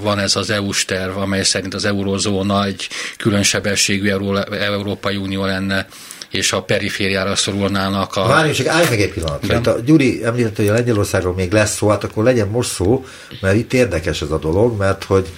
van 0.00 0.18
ez 0.18 0.36
az 0.36 0.50
EU-s 0.50 0.84
terv, 0.84 1.16
amely 1.16 1.42
szerint 1.42 1.74
az 1.74 1.84
eurozóna 1.84 2.64
egy 2.64 2.88
külön 3.16 3.42
sebességű 3.42 4.10
Európai 4.50 5.16
Unió 5.16 5.44
lenne 5.44 5.86
és 6.34 6.52
a 6.52 6.62
perifériára 6.62 7.36
szorulnának 7.36 8.16
a... 8.16 8.26
Várjunk, 8.26 8.54
csak 8.54 8.66
állj 8.66 8.86
meg 8.88 9.00
egy 9.00 9.12
pillanatra. 9.12 9.56
Itt 9.56 9.66
a 9.66 9.78
Gyuri 9.78 10.24
említette, 10.24 10.62
hogy 10.62 10.70
a 10.70 10.74
Lengyelországról 10.74 11.34
még 11.34 11.52
lesz 11.52 11.76
szó, 11.76 11.88
hát 11.88 12.04
akkor 12.04 12.24
legyen 12.24 12.48
most 12.48 12.70
szó, 12.70 13.04
mert 13.40 13.56
itt 13.56 13.72
érdekes 13.72 14.22
ez 14.22 14.30
a 14.30 14.38
dolog, 14.38 14.78
mert 14.78 15.04
hogy 15.04 15.28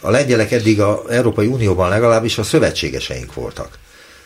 a 0.00 0.10
lengyelek 0.10 0.52
eddig 0.52 0.80
a 0.80 1.02
Európai 1.08 1.46
Unióban 1.46 1.88
legalábbis 1.88 2.38
a 2.38 2.42
szövetségeseink 2.42 3.34
voltak. 3.34 3.78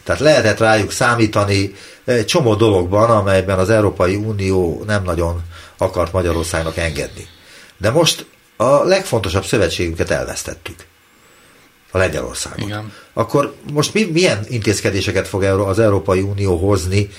Tehát 0.04 0.20
lehetett 0.20 0.58
rájuk 0.58 0.90
számítani 0.90 1.74
egy 2.04 2.24
csomó 2.24 2.54
dologban, 2.54 3.10
amelyben 3.10 3.58
az 3.58 3.70
Európai 3.70 4.14
Unió 4.14 4.82
nem 4.86 5.02
nagyon 5.02 5.42
akart 5.78 6.12
Magyarországnak 6.12 6.76
engedni. 6.76 7.26
De 7.76 7.90
most 7.90 8.26
a 8.56 8.84
legfontosabb 8.84 9.44
szövetségünket 9.44 10.10
elvesztettük 10.10 10.76
a 11.94 11.98
Lengyelországon. 11.98 12.66
Igen. 12.66 12.92
Akkor 13.12 13.54
most 13.72 13.94
mi, 13.94 14.04
milyen 14.04 14.44
intézkedéseket 14.48 15.28
fog 15.28 15.42
az 15.42 15.78
Európai 15.78 16.20
Unió 16.20 16.56
hozni 16.56 17.10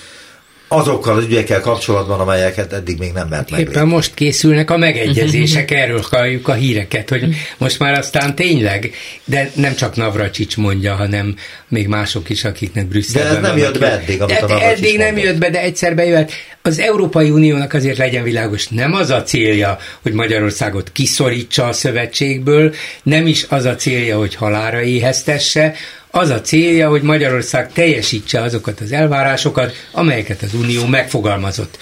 azokkal 0.68 1.18
az 1.18 1.24
ügyekkel 1.24 1.62
kapcsolatban, 1.62 2.20
amelyeket 2.20 2.74
eddig 2.74 2.98
még 2.98 3.12
nem 3.12 3.28
mert 3.28 3.50
meglépni. 3.50 3.74
Éppen 3.74 3.88
most 3.88 4.14
készülnek 4.14 4.72
a 4.72 4.78
megegyezések, 4.78 5.72
erről 5.72 6.04
halljuk 6.10 6.48
a 6.48 6.54
híreket, 6.54 7.10
hogy 7.10 7.36
most 7.58 7.80
már 7.80 7.98
aztán 7.98 8.36
tényleg, 8.36 8.92
de 9.26 9.52
nem 9.56 9.76
csak 9.76 9.96
Navracsics 9.96 10.58
mondja, 10.58 10.96
hanem 10.96 11.36
még 11.68 11.88
mások 11.88 12.30
is, 12.30 12.44
akiknek 12.44 12.86
Brüsszelben 12.86 13.32
De 13.32 13.38
ez 13.38 13.44
nem 13.44 13.58
jött 13.58 13.80
be 13.80 13.92
eddig, 13.92 14.22
amit 14.22 14.42
a 14.42 14.64
Eddig 14.64 14.98
nem 14.98 15.18
jött 15.18 15.38
be, 15.38 15.50
de 15.50 15.62
egyszer 15.62 15.96
bejött. 15.96 16.32
Az 16.62 16.80
Európai 16.80 17.30
Uniónak 17.30 17.74
azért 17.74 17.98
legyen 17.98 18.24
világos, 18.24 18.68
nem 18.68 18.94
az 18.94 19.10
a 19.10 19.24
célja, 19.24 19.78
hogy 20.02 20.14
Magyarországot 20.14 20.92
kiszorítsa 20.92 21.66
a 21.66 21.74
szövetségből, 21.74 22.74
nem 23.04 23.28
is 23.28 23.46
az 23.50 23.66
a 23.66 23.76
célja, 23.76 24.18
hogy 24.18 24.36
halára 24.36 24.82
éheztesse, 24.82 25.76
az 26.16 26.30
a 26.30 26.42
célja, 26.42 26.90
hogy 26.90 27.02
Magyarország 27.02 27.72
teljesítse 27.72 28.42
azokat 28.42 28.80
az 28.80 28.92
elvárásokat, 28.92 29.74
amelyeket 29.92 30.42
az 30.42 30.54
Unió 30.54 30.86
megfogalmazott. 30.86 31.78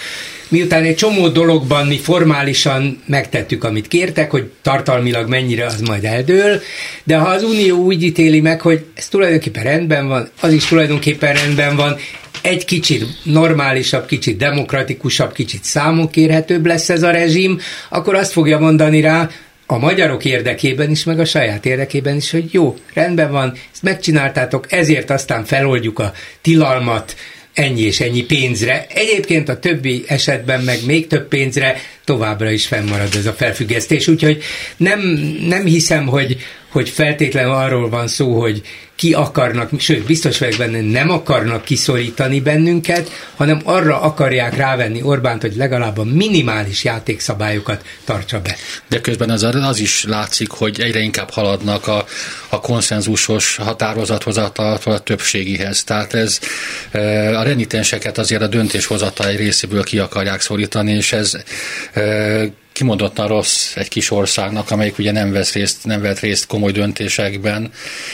Miután 0.47 0.83
egy 0.83 0.95
csomó 0.95 1.27
dologban 1.27 1.87
mi 1.87 1.97
formálisan 1.97 3.03
megtettük, 3.05 3.63
amit 3.63 3.87
kértek, 3.87 4.31
hogy 4.31 4.49
tartalmilag 4.61 5.29
mennyire 5.29 5.65
az 5.65 5.81
majd 5.81 6.03
eldől, 6.03 6.61
de 7.03 7.17
ha 7.17 7.29
az 7.29 7.43
Unió 7.43 7.77
úgy 7.77 8.03
ítéli 8.03 8.41
meg, 8.41 8.61
hogy 8.61 8.85
ez 8.93 9.07
tulajdonképpen 9.07 9.63
rendben 9.63 10.07
van, 10.07 10.29
az 10.41 10.53
is 10.53 10.65
tulajdonképpen 10.65 11.33
rendben 11.33 11.75
van, 11.75 11.95
egy 12.41 12.65
kicsit 12.65 13.05
normálisabb, 13.23 14.05
kicsit 14.05 14.37
demokratikusabb, 14.37 15.33
kicsit 15.33 15.63
számonkérhetőbb 15.63 16.65
lesz 16.65 16.89
ez 16.89 17.03
a 17.03 17.11
rezsim, 17.11 17.59
akkor 17.89 18.15
azt 18.15 18.31
fogja 18.31 18.59
mondani 18.59 19.01
rá, 19.01 19.29
a 19.73 19.77
magyarok 19.77 20.25
érdekében 20.25 20.89
is, 20.89 21.03
meg 21.03 21.19
a 21.19 21.25
saját 21.25 21.65
érdekében 21.65 22.15
is, 22.15 22.31
hogy 22.31 22.53
jó, 22.53 22.75
rendben 22.93 23.31
van, 23.31 23.53
ezt 23.71 23.83
megcsináltátok, 23.83 24.71
ezért 24.71 25.09
aztán 25.09 25.45
feloldjuk 25.45 25.99
a 25.99 26.13
tilalmat, 26.41 27.15
ennyi 27.53 27.81
és 27.81 27.99
ennyi 27.99 28.23
pénzre. 28.23 28.85
Egyébként 28.89 29.49
a 29.49 29.59
többi 29.59 30.03
esetben 30.07 30.61
meg 30.61 30.85
még 30.85 31.07
több 31.07 31.27
pénzre 31.27 31.75
továbbra 32.03 32.51
is 32.51 32.67
fennmarad 32.67 33.15
ez 33.15 33.25
a 33.25 33.33
felfüggesztés, 33.33 34.07
úgyhogy 34.07 34.43
nem, 34.77 34.99
nem 35.47 35.65
hiszem, 35.65 36.05
hogy, 36.05 36.37
hogy 36.69 36.89
feltétlenül 36.89 37.51
arról 37.51 37.89
van 37.89 38.07
szó, 38.07 38.39
hogy 38.39 38.61
ki 39.03 39.13
akarnak, 39.13 39.69
sőt, 39.77 40.05
biztos 40.05 40.37
vagyok 40.37 40.57
benne, 40.57 40.81
nem 40.81 41.09
akarnak 41.09 41.63
kiszorítani 41.63 42.39
bennünket, 42.39 43.11
hanem 43.35 43.61
arra 43.63 44.01
akarják 44.01 44.55
rávenni 44.55 45.01
Orbánt, 45.01 45.41
hogy 45.41 45.55
legalább 45.55 45.97
a 45.97 46.03
minimális 46.03 46.83
játékszabályokat 46.83 47.85
tartsa 48.03 48.41
be. 48.41 48.55
De 48.89 49.01
közben 49.01 49.29
az, 49.29 49.43
az 49.43 49.79
is 49.79 50.03
látszik, 50.03 50.49
hogy 50.49 50.81
egyre 50.81 50.99
inkább 50.99 51.29
haladnak 51.29 51.87
a, 51.87 52.05
a 52.49 52.59
konszenzusos 52.59 53.55
határozathozatal 53.55 54.79
a 54.83 54.99
többségihez. 54.99 55.83
Tehát 55.83 56.13
ez 56.13 56.39
e, 56.91 56.99
a 57.39 57.43
renitenseket 57.43 58.17
azért 58.17 58.41
a 58.41 58.47
döntéshozatal 58.47 59.31
részéből 59.31 59.83
ki 59.83 59.99
akarják 59.99 60.41
szorítani, 60.41 60.91
és 60.91 61.13
ez 61.13 61.37
e, 61.93 62.01
kimondottan 62.73 63.27
rossz 63.27 63.75
egy 63.75 63.87
kis 63.87 64.11
országnak, 64.11 64.71
amelyik 64.71 64.97
ugye 64.97 65.11
nem 65.11 65.31
vesz 65.31 65.53
részt, 65.53 65.85
nem 65.85 66.01
vett 66.01 66.19
részt 66.19 66.47
komoly 66.47 66.71
döntésekben, 66.71 67.71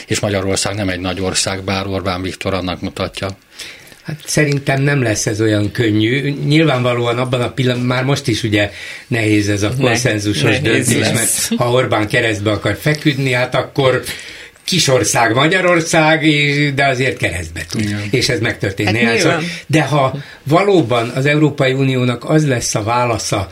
és 0.07 0.19
Magyarország 0.19 0.75
nem 0.75 0.89
egy 0.89 0.99
nagy 0.99 1.21
ország, 1.21 1.63
bár 1.63 1.87
Orbán 1.87 2.21
Viktor 2.21 2.53
annak 2.53 2.81
mutatja. 2.81 3.37
Hát 4.03 4.19
szerintem 4.25 4.81
nem 4.81 5.01
lesz 5.01 5.25
ez 5.25 5.41
olyan 5.41 5.71
könnyű. 5.71 6.35
Nyilvánvalóan 6.45 7.17
abban 7.17 7.41
a 7.41 7.51
pillanatban, 7.51 7.87
már 7.87 8.03
most 8.03 8.27
is 8.27 8.43
ugye 8.43 8.71
nehéz 9.07 9.49
ez 9.49 9.63
a 9.63 9.71
konszenzusos 9.79 10.51
ne, 10.51 10.59
döntés, 10.59 10.97
lesz. 10.97 11.49
mert 11.49 11.61
ha 11.61 11.71
Orbán 11.71 12.07
keresztbe 12.07 12.51
akar 12.51 12.77
feküdni, 12.81 13.31
hát 13.31 13.55
akkor 13.55 14.03
kisország 14.63 15.33
Magyarország, 15.33 16.25
de 16.73 16.85
azért 16.87 17.17
keresztbe 17.17 17.65
tud. 17.69 17.81
Igen. 17.81 18.07
És 18.11 18.29
ez 18.29 18.39
megtörténne. 18.39 18.99
Hát 18.99 19.43
de 19.67 19.83
ha 19.83 20.17
valóban 20.43 21.09
az 21.09 21.25
Európai 21.25 21.73
Uniónak 21.73 22.29
az 22.29 22.47
lesz 22.47 22.75
a 22.75 22.83
válasza 22.83 23.49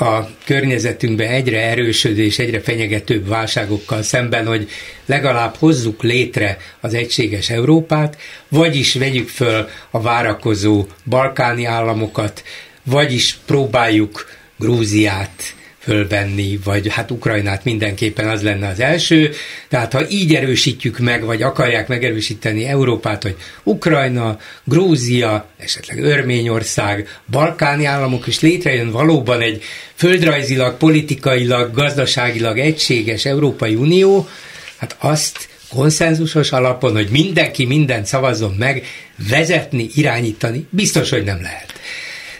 a 0.00 0.28
környezetünkben 0.44 1.28
egyre 1.28 1.60
erősödő 1.62 2.22
és 2.22 2.38
egyre 2.38 2.60
fenyegetőbb 2.60 3.28
válságokkal 3.28 4.02
szemben, 4.02 4.46
hogy 4.46 4.68
legalább 5.06 5.54
hozzuk 5.58 6.02
létre 6.02 6.56
az 6.80 6.94
egységes 6.94 7.50
Európát, 7.50 8.16
vagyis 8.48 8.94
vegyük 8.94 9.28
föl 9.28 9.68
a 9.90 10.00
várakozó 10.00 10.86
balkáni 11.06 11.64
államokat, 11.64 12.42
vagyis 12.84 13.38
próbáljuk 13.46 14.26
Grúziát, 14.58 15.54
fölvenni, 15.78 16.58
vagy 16.64 16.88
hát 16.92 17.10
Ukrajnát 17.10 17.64
mindenképpen 17.64 18.28
az 18.28 18.42
lenne 18.42 18.68
az 18.68 18.80
első. 18.80 19.30
Tehát 19.68 19.92
ha 19.92 20.08
így 20.08 20.34
erősítjük 20.34 20.98
meg, 20.98 21.24
vagy 21.24 21.42
akarják 21.42 21.88
megerősíteni 21.88 22.64
Európát, 22.64 23.22
hogy 23.22 23.36
Ukrajna, 23.62 24.38
Grúzia, 24.64 25.48
esetleg 25.58 26.02
Örményország, 26.02 27.20
balkáni 27.30 27.84
államok 27.84 28.26
is 28.26 28.40
létrejön 28.40 28.90
valóban 28.90 29.40
egy 29.40 29.62
földrajzilag, 29.94 30.76
politikailag, 30.76 31.74
gazdaságilag 31.74 32.58
egységes 32.58 33.24
Európai 33.24 33.74
Unió, 33.74 34.28
hát 34.76 34.96
azt 34.98 35.48
konszenzusos 35.68 36.52
alapon, 36.52 36.92
hogy 36.92 37.08
mindenki 37.10 37.64
mindent 37.64 38.06
szavazzon 38.06 38.54
meg, 38.58 38.84
vezetni, 39.28 39.88
irányítani, 39.94 40.66
biztos, 40.70 41.10
hogy 41.10 41.24
nem 41.24 41.42
lehet. 41.42 41.72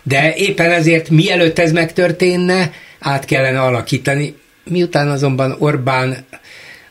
De 0.03 0.35
éppen 0.35 0.71
ezért 0.71 1.11
mielőtt 1.11 1.59
ez 1.59 1.73
megtörténne, 1.73 2.73
át 2.99 3.25
kellene 3.25 3.61
alakítani. 3.61 4.35
Miután 4.65 5.09
azonban 5.09 5.57
Orbán 5.59 6.27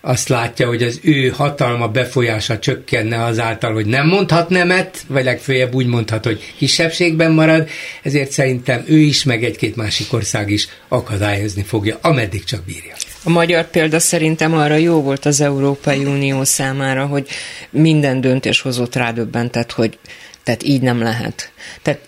azt 0.02 0.30
látja, 0.30 0.68
hogy 0.68 0.84
az 0.84 1.00
ő 1.04 1.28
hatalma 1.28 1.88
befolyása 1.88 2.60
csökkenne 2.60 3.24
azáltal, 3.24 3.74
hogy 3.74 3.86
nem 3.86 4.08
mondhat 4.08 4.50
nemet, 4.50 5.04
vagy 5.08 5.24
legfőjebb 5.24 5.74
úgy 5.74 5.86
mondhat, 5.86 6.26
hogy 6.26 6.54
kisebbségben 6.58 7.32
marad, 7.32 7.70
ezért 8.04 8.32
szerintem 8.32 8.84
ő 8.88 8.98
is, 8.98 9.24
meg 9.24 9.44
egy-két 9.44 9.76
másik 9.76 10.14
ország 10.14 10.50
is 10.50 10.68
akadályozni 10.88 11.64
fogja, 11.64 11.98
ameddig 12.02 12.44
csak 12.44 12.64
bírja. 12.66 12.94
A 13.24 13.30
magyar 13.30 13.70
példa 13.70 14.00
szerintem 14.00 14.54
arra 14.54 14.76
jó 14.76 15.02
volt 15.02 15.26
az 15.26 15.42
Európai 15.42 16.06
Unió 16.06 16.44
számára, 16.44 17.06
hogy 17.06 17.28
minden 17.70 18.22
döntéshozót 18.22 18.96
rádöbbentett, 18.96 19.72
hogy 19.72 19.98
tehát 20.44 20.64
így 20.64 20.82
nem 20.82 21.02
lehet. 21.02 21.52
Tehát 21.82 22.00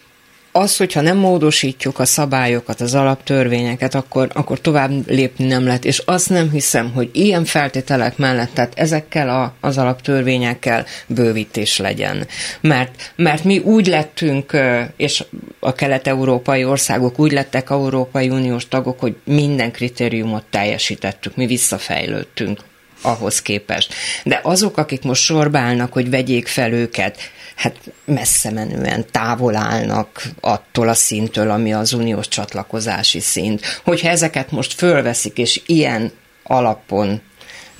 az, 0.52 0.78
hogyha 0.78 1.02
nem 1.02 1.18
módosítjuk 1.18 2.00
a 2.00 2.06
szabályokat, 2.06 2.82
az 2.82 2.96
alaptörvényeket, 2.96 3.96
akkor, 3.96 4.30
akkor 4.34 4.62
tovább 4.62 4.92
lépni 5.08 5.46
nem 5.46 5.66
lehet. 5.66 5.86
És 5.86 6.02
azt 6.06 6.30
nem 6.30 6.52
hiszem, 6.52 6.92
hogy 6.92 7.10
ilyen 7.14 7.46
feltételek 7.46 8.18
mellett, 8.18 8.54
tehát 8.54 8.74
ezekkel 8.76 9.30
a, 9.30 9.54
az 9.60 9.78
alaptörvényekkel 9.78 10.86
bővítés 11.08 11.78
legyen. 11.78 12.28
Mert, 12.62 13.14
mert 13.16 13.44
mi 13.44 13.58
úgy 13.58 13.88
lettünk, 13.88 14.58
és 14.98 15.24
a 15.60 15.74
kelet-európai 15.74 16.64
országok 16.64 17.20
úgy 17.20 17.32
lettek 17.32 17.70
Európai 17.70 18.30
Uniós 18.30 18.68
tagok, 18.68 19.00
hogy 19.00 19.16
minden 19.24 19.72
kritériumot 19.72 20.44
teljesítettük, 20.50 21.36
mi 21.36 21.46
visszafejlődtünk 21.46 22.60
ahhoz 23.02 23.42
képest. 23.42 23.94
De 24.24 24.40
azok, 24.44 24.78
akik 24.78 25.02
most 25.04 25.24
sorbálnak, 25.24 25.94
hogy 25.94 26.10
vegyék 26.10 26.48
fel 26.48 26.72
őket, 26.72 27.18
hát 27.60 27.76
messze 28.06 28.52
menően 28.52 29.06
távol 29.12 29.56
állnak 29.56 30.24
attól 30.40 30.88
a 30.90 30.94
szintől, 30.94 31.50
ami 31.50 31.74
az 31.74 31.94
uniós 31.94 32.28
csatlakozási 32.28 33.20
szint. 33.20 33.62
Hogyha 33.84 34.10
ezeket 34.10 34.52
most 34.52 34.74
fölveszik, 34.74 35.38
és 35.38 35.62
ilyen 35.66 36.12
alapon 36.44 37.22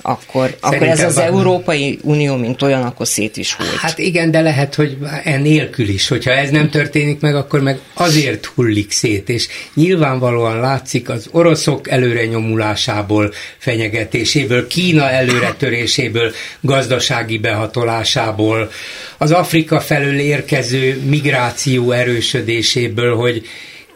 akkor, 0.02 0.56
akkor 0.60 0.82
ez 0.82 1.02
az 1.02 1.14
van. 1.14 1.24
Európai 1.24 1.98
Unió, 2.02 2.36
mint 2.36 2.62
olyan, 2.62 2.82
akkor 2.82 3.06
szét 3.06 3.36
is 3.36 3.54
hult. 3.54 3.76
Hát 3.76 3.98
igen, 3.98 4.30
de 4.30 4.40
lehet, 4.40 4.74
hogy 4.74 4.96
enélkül 5.24 5.88
is, 5.88 6.08
hogyha 6.08 6.30
ez 6.30 6.50
nem 6.50 6.70
történik 6.70 7.20
meg, 7.20 7.34
akkor 7.34 7.60
meg 7.60 7.78
azért 7.94 8.44
hullik 8.44 8.90
szét, 8.90 9.28
és 9.28 9.48
nyilvánvalóan 9.74 10.60
látszik 10.60 11.08
az 11.08 11.28
oroszok 11.30 11.90
előre 11.90 12.26
nyomulásából, 12.26 13.32
fenyegetéséből, 13.58 14.66
Kína 14.66 15.10
előretöréséből, 15.10 16.32
gazdasági 16.60 17.38
behatolásából, 17.38 18.70
az 19.18 19.32
Afrika 19.32 19.80
felől 19.80 20.18
érkező 20.18 21.00
migráció 21.08 21.90
erősödéséből, 21.90 23.14
hogy 23.16 23.46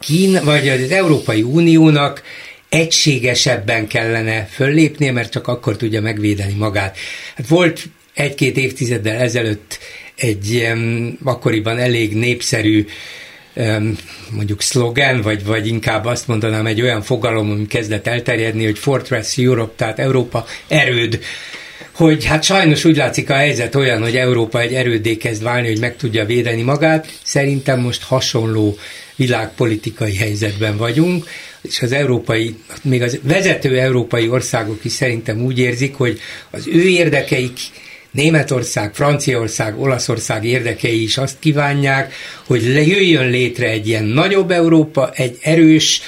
Kína, 0.00 0.44
vagy 0.44 0.68
az 0.68 0.90
Európai 0.90 1.42
Uniónak 1.42 2.22
egységesebben 2.74 3.86
kellene 3.86 4.44
föllépnie, 4.50 5.12
mert 5.12 5.30
csak 5.32 5.48
akkor 5.48 5.76
tudja 5.76 6.00
megvédeni 6.00 6.54
magát. 6.58 6.96
Hát 7.36 7.48
volt 7.48 7.82
egy-két 8.14 8.56
évtizeddel 8.56 9.16
ezelőtt 9.16 9.78
egy 10.16 10.52
ilyen 10.52 11.12
akkoriban 11.24 11.78
elég 11.78 12.14
népszerű 12.16 12.86
mondjuk 14.30 14.62
szlogen, 14.62 15.20
vagy, 15.22 15.44
vagy 15.44 15.66
inkább 15.66 16.04
azt 16.04 16.28
mondanám 16.28 16.66
egy 16.66 16.80
olyan 16.80 17.02
fogalom, 17.02 17.50
ami 17.50 17.66
kezdett 17.66 18.06
elterjedni, 18.06 18.64
hogy 18.64 18.78
Fortress 18.78 19.38
Europe, 19.38 19.72
tehát 19.76 19.98
Európa 19.98 20.44
erőd, 20.68 21.20
hogy 21.92 22.24
hát 22.24 22.42
sajnos 22.42 22.84
úgy 22.84 22.96
látszik 22.96 23.30
a 23.30 23.34
helyzet 23.34 23.74
olyan, 23.74 24.02
hogy 24.02 24.16
Európa 24.16 24.60
egy 24.60 24.74
erődé 24.74 25.16
kezd 25.16 25.42
válni, 25.42 25.68
hogy 25.68 25.80
meg 25.80 25.96
tudja 25.96 26.24
védeni 26.24 26.62
magát. 26.62 27.18
Szerintem 27.22 27.80
most 27.80 28.02
hasonló 28.02 28.78
világpolitikai 29.16 30.16
helyzetben 30.16 30.76
vagyunk, 30.76 31.26
és 31.68 31.82
az 31.82 31.92
európai, 31.92 32.54
még 32.82 33.02
az 33.02 33.18
vezető 33.22 33.78
európai 33.78 34.28
országok 34.28 34.84
is 34.84 34.92
szerintem 34.92 35.42
úgy 35.44 35.58
érzik, 35.58 35.94
hogy 35.94 36.20
az 36.50 36.66
ő 36.66 36.88
érdekeik 36.88 37.58
Németország, 38.10 38.94
Franciaország, 38.94 39.80
Olaszország 39.80 40.44
érdekei 40.44 41.02
is 41.02 41.18
azt 41.18 41.36
kívánják, 41.38 42.12
hogy 42.46 42.62
jöjjön 42.64 43.30
létre 43.30 43.68
egy 43.68 43.88
ilyen 43.88 44.04
nagyobb 44.04 44.50
Európa, 44.50 45.10
egy 45.14 45.38
erős, 45.40 46.00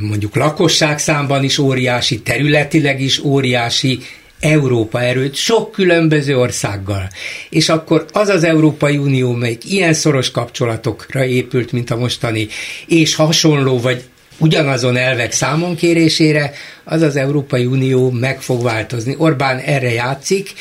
mondjuk 0.00 0.36
lakosság 0.36 0.98
számban 0.98 1.44
is 1.44 1.58
óriási, 1.58 2.20
területileg 2.20 3.00
is 3.00 3.18
óriási 3.18 3.98
Európa 4.40 5.02
erőt 5.02 5.34
sok 5.34 5.72
különböző 5.72 6.38
országgal. 6.38 7.08
És 7.50 7.68
akkor 7.68 8.04
az 8.12 8.28
az 8.28 8.44
Európai 8.44 8.96
Unió, 8.96 9.32
melyik 9.32 9.72
ilyen 9.72 9.92
szoros 9.92 10.30
kapcsolatokra 10.30 11.24
épült, 11.24 11.72
mint 11.72 11.90
a 11.90 11.96
mostani, 11.96 12.48
és 12.86 13.14
hasonló 13.14 13.80
vagy 13.80 14.02
ugyanazon 14.38 14.96
elvek 14.96 15.32
számon 15.32 15.76
kérésére, 15.76 16.52
az 16.84 17.02
az 17.02 17.16
Európai 17.16 17.64
Unió 17.64 18.10
meg 18.10 18.40
fog 18.40 18.62
változni. 18.62 19.14
Orbán 19.18 19.58
erre 19.58 19.92
játszik, 19.92 20.52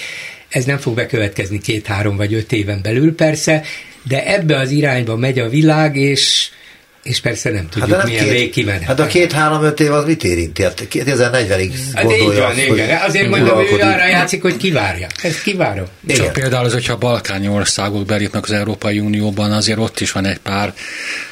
ez 0.49 0.65
nem 0.65 0.77
fog 0.77 0.95
bekövetkezni 0.95 1.59
két-három 1.59 2.15
vagy 2.15 2.33
öt 2.33 2.51
éven 2.51 2.79
belül 2.81 3.15
persze, 3.15 3.63
de 4.03 4.25
ebbe 4.25 4.57
az 4.57 4.71
irányba 4.71 5.15
megy 5.15 5.39
a 5.39 5.49
világ, 5.49 5.95
és 5.95 6.49
és 7.10 7.19
persze 7.19 7.50
nem 7.50 7.69
tudjuk, 7.69 7.98
hát 7.98 8.08
milyen 8.08 8.26
két, 8.26 8.52
kimenet. 8.52 8.84
Hát 8.84 9.00
a 9.00 9.08
két-három-öt 9.08 9.80
év 9.80 9.91
az 9.91 10.06
mit 10.06 10.24
érinti? 10.24 10.63
Hát 10.63 10.88
2040-ig 10.91 11.72
hát 11.93 12.04
gondolja 12.04 12.43
hát 12.43 12.52
azt, 12.52 12.67
igen. 12.67 13.02
Azért 13.08 13.30
mondom, 13.30 13.56
hogy 13.56 13.82
arra 13.82 14.08
játszik, 14.08 14.41
hogy 14.41 14.58
kivárja. 14.58 15.08
Ezt 15.22 15.41
kivárom. 15.41 15.86
Igen. 16.04 16.15
Csak 16.15 16.34
például 16.34 16.65
az, 16.65 16.74
hogyha 16.74 16.93
a 16.93 16.98
balkáni 16.98 17.48
országok 17.48 18.06
belépnek 18.06 18.43
az 18.43 18.52
Európai 18.52 19.00
Unióban, 19.00 19.52
azért 19.52 19.78
ott 19.80 20.00
is 20.00 20.12
van 20.12 20.26
egy 20.26 20.38
pár 20.38 20.74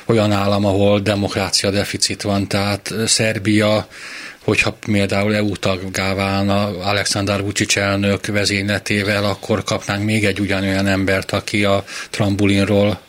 olyan 0.06 0.32
állam, 0.32 0.66
ahol 0.66 1.00
demokrácia 1.00 1.72
deficit 1.72 2.22
van, 2.22 2.48
tehát 2.48 2.94
Szerbia, 3.06 3.88
hogyha 4.44 4.78
például 4.92 5.36
EU 5.36 5.56
taggá 5.56 6.14
válna 6.14 6.80
Alexander 6.84 7.42
Vucic 7.44 7.76
elnök 7.76 8.26
vezényletével, 8.26 9.26
akkor 9.26 9.64
kapnánk 9.64 10.04
még 10.04 10.26
egy 10.26 10.40
ugyanolyan 10.40 10.88
embert, 10.88 11.32
aki 11.32 11.64
a 11.64 11.84
trambulinról 12.10 13.00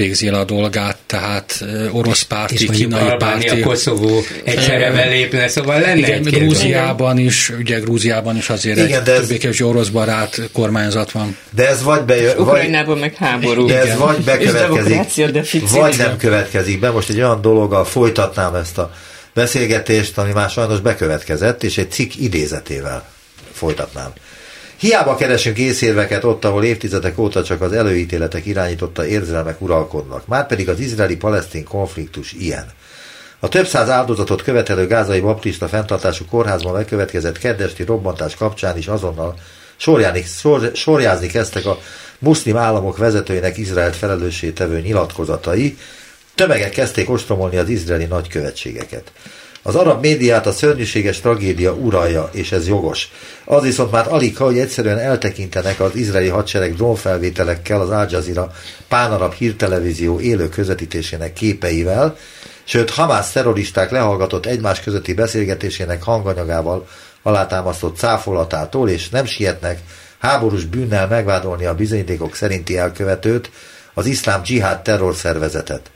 végzi 0.00 0.26
el 0.26 0.34
a 0.34 0.44
dolgát, 0.44 0.96
tehát 1.06 1.64
orosz 1.90 2.22
párti, 2.22 2.54
és 2.54 2.66
kínai 2.70 3.16
párti. 3.18 3.48
a 3.48 3.66
Koszovó 3.66 4.20
egyszerre 4.44 4.90
belépne, 4.92 5.48
szóval 5.48 5.80
lenne 5.80 5.96
Igen, 5.96 6.26
egy 6.26 6.34
Grúziában 6.34 7.18
is, 7.18 7.52
ugye 7.58 7.78
Grúziában 7.78 8.36
is 8.36 8.48
azért 8.50 8.76
Igen, 8.76 9.00
egy 9.00 9.08
ez... 9.08 9.26
többé 9.26 9.62
orosz 9.62 9.88
barát 9.88 10.40
kormányzat 10.52 11.10
van. 11.10 11.36
De 11.50 11.68
ez 11.68 11.82
vagy 11.82 12.02
be, 12.02 12.38
Ukrajnában 12.38 12.98
meg 12.98 13.14
háború. 13.14 13.66
De 13.66 13.78
ez 13.78 13.84
Igen. 13.84 13.98
vagy 13.98 14.20
bekövetkezik, 14.20 15.68
vagy 15.68 15.96
nem 15.96 16.16
következik 16.16 16.80
be. 16.80 16.90
Most 16.90 17.08
egy 17.08 17.16
olyan 17.16 17.40
dologgal 17.40 17.84
folytatnám 17.84 18.54
ezt 18.54 18.78
a 18.78 18.92
beszélgetést, 19.34 20.18
ami 20.18 20.32
már 20.32 20.50
sajnos 20.50 20.80
bekövetkezett, 20.80 21.62
és 21.62 21.78
egy 21.78 21.90
cikk 21.90 22.12
idézetével 22.16 23.08
folytatnám. 23.52 24.12
Hiába 24.80 25.16
keresünk 25.16 25.58
észérveket 25.58 26.24
ott, 26.24 26.44
ahol 26.44 26.64
évtizedek 26.64 27.18
óta 27.18 27.44
csak 27.44 27.60
az 27.60 27.72
előítéletek 27.72 28.46
irányította 28.46 29.06
érzelmek 29.06 29.60
uralkodnak. 29.60 30.26
Márpedig 30.26 30.68
az 30.68 30.80
izraeli-palesztin 30.80 31.64
konfliktus 31.64 32.32
ilyen. 32.32 32.66
A 33.38 33.48
több 33.48 33.66
száz 33.66 33.88
áldozatot 33.88 34.42
követelő 34.42 34.86
gázai 34.86 35.20
baptista 35.20 35.68
fenntartású 35.68 36.24
kórházban 36.24 36.72
megkövetkezett 36.72 37.38
keddesti 37.38 37.82
robbantás 37.82 38.34
kapcsán 38.34 38.76
is 38.76 38.86
azonnal 38.86 39.34
sorjáni, 39.76 40.22
sor, 40.22 40.70
sorjázni 40.74 41.26
kezdtek 41.26 41.66
a 41.66 41.78
muszlim 42.18 42.56
államok 42.56 42.96
vezetőinek 42.96 43.56
Izraelt 43.56 43.96
felelőssé 43.96 44.50
tevő 44.50 44.80
nyilatkozatai, 44.80 45.78
tömegek 46.34 46.70
kezdték 46.70 47.10
ostromolni 47.10 47.56
az 47.56 47.68
izraeli 47.68 48.04
nagykövetségeket. 48.04 49.12
Az 49.62 49.74
arab 49.74 50.00
médiát 50.00 50.46
a 50.46 50.52
szörnyűséges 50.52 51.20
tragédia 51.20 51.72
uralja, 51.72 52.28
és 52.32 52.52
ez 52.52 52.68
jogos. 52.68 53.10
Az 53.44 53.62
viszont 53.62 53.90
már 53.90 54.06
alig, 54.12 54.36
hogy 54.36 54.58
egyszerűen 54.58 54.98
eltekintenek 54.98 55.80
az 55.80 55.94
izraeli 55.94 56.28
hadsereg 56.28 56.74
drónfelvételekkel 56.74 57.80
az 57.80 57.90
Al 57.90 58.06
Jazeera 58.10 58.52
pánarab 58.88 59.32
hírtelevízió 59.32 60.20
élő 60.20 60.48
közvetítésének 60.48 61.32
képeivel, 61.32 62.16
sőt 62.64 62.90
Hamász 62.90 63.32
terroristák 63.32 63.90
lehallgatott 63.90 64.46
egymás 64.46 64.80
közötti 64.80 65.14
beszélgetésének 65.14 66.02
hanganyagával 66.02 66.86
alátámasztott 67.22 67.96
cáfolatától, 67.96 68.88
és 68.88 69.08
nem 69.08 69.24
sietnek 69.24 69.80
háborús 70.18 70.64
bűnnel 70.64 71.08
megvádolni 71.08 71.64
a 71.64 71.74
bizonyítékok 71.74 72.34
szerinti 72.34 72.78
elkövetőt, 72.78 73.50
az 73.94 74.06
iszlám 74.06 74.42
dzsihád 74.42 74.82
terrorszervezetet. 74.82 75.90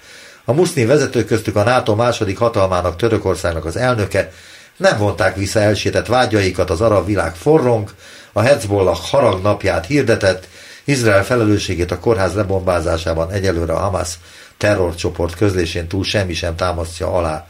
A 0.44 0.52
muszlim 0.52 0.86
vezetők 0.86 1.26
köztük 1.26 1.56
a 1.56 1.62
NATO 1.62 1.94
második 1.94 2.38
hatalmának 2.38 2.96
Törökországnak 2.96 3.64
az 3.64 3.76
elnöke 3.76 4.32
nem 4.76 4.98
vonták 4.98 5.36
vissza 5.36 5.60
elsétett 5.60 6.06
vágyaikat, 6.06 6.70
az 6.70 6.80
arab 6.80 7.06
világ 7.06 7.34
forrong, 7.34 7.90
a 8.32 8.40
Hezbollah 8.40 8.96
harag 8.96 9.42
napját 9.42 9.86
hirdetett, 9.86 10.48
Izrael 10.84 11.24
felelősségét 11.24 11.90
a 11.90 11.98
kórház 11.98 12.34
lebombázásában 12.34 13.30
egyelőre 13.30 13.72
a 13.72 13.78
Hamas 13.78 14.18
terrorcsoport 14.56 15.36
közlésén 15.36 15.88
túl 15.88 16.04
semmi 16.04 16.34
sem 16.34 16.56
támasztja 16.56 17.12
alá. 17.12 17.46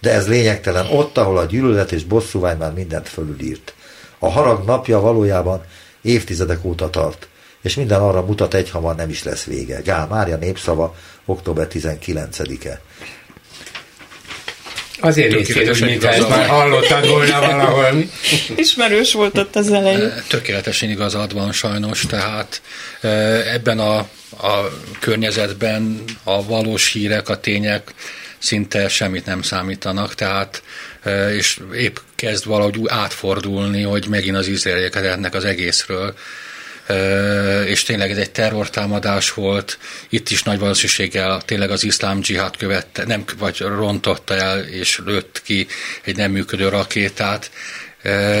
De 0.00 0.12
ez 0.12 0.28
lényegtelen 0.28 0.86
ott, 0.86 1.18
ahol 1.18 1.38
a 1.38 1.44
gyűlölet 1.44 1.92
és 1.92 2.04
bosszúvány 2.04 2.56
már 2.56 2.72
mindent 2.72 3.08
fölülírt. 3.08 3.74
A 4.18 4.30
harag 4.30 4.64
napja 4.64 5.00
valójában 5.00 5.62
évtizedek 6.02 6.64
óta 6.64 6.90
tart, 6.90 7.28
és 7.62 7.74
minden 7.74 8.00
arra 8.00 8.22
mutat 8.22 8.54
egyhamar 8.54 8.94
nem 8.94 9.08
is 9.08 9.22
lesz 9.22 9.44
vége. 9.44 9.80
Gál 9.80 10.06
Mária 10.06 10.36
népszava, 10.36 10.94
október 11.26 11.66
19-e. 11.72 12.80
Azért 15.00 15.34
néztél 15.34 15.70
úgy, 15.70 15.84
mint 15.84 16.04
ezt 16.04 16.28
már 16.28 16.46
hallottad 16.46 17.08
volna 17.08 17.40
valahol. 17.40 18.04
Ismerős 18.56 19.12
volt 19.12 19.38
ott 19.38 19.56
az 19.56 19.72
elején. 19.72 20.12
Tökéletesen 20.28 20.90
igazad 20.90 21.32
van 21.32 21.52
sajnos, 21.52 22.06
tehát 22.08 22.62
ebben 23.52 23.78
a, 23.78 23.96
a 24.46 24.72
környezetben 25.00 26.04
a 26.24 26.46
valós 26.46 26.92
hírek, 26.92 27.28
a 27.28 27.40
tények 27.40 27.94
szinte 28.38 28.88
semmit 28.88 29.26
nem 29.26 29.42
számítanak, 29.42 30.14
tehát 30.14 30.62
és 31.32 31.60
épp 31.74 31.96
kezd 32.14 32.46
valahogy 32.46 32.80
átfordulni, 32.86 33.82
hogy 33.82 34.06
megint 34.08 34.36
az 34.36 34.48
izraelieket 34.48 35.04
ennek 35.04 35.34
az 35.34 35.44
egészről 35.44 36.14
és 37.66 37.82
tényleg 37.82 38.10
ez 38.10 38.16
egy 38.16 38.30
terrortámadás 38.30 39.34
volt. 39.34 39.78
Itt 40.08 40.30
is 40.30 40.42
nagy 40.42 40.58
valószínűséggel 40.58 41.40
tényleg 41.44 41.70
az 41.70 41.84
iszlám 41.84 42.20
dzsihád 42.20 42.56
követte, 42.56 43.04
nem, 43.04 43.24
vagy 43.38 43.58
rontotta 43.58 44.34
el 44.34 44.60
és 44.60 45.00
lőtt 45.04 45.42
ki 45.44 45.66
egy 46.04 46.16
nem 46.16 46.30
működő 46.30 46.68
rakétát, 46.68 47.50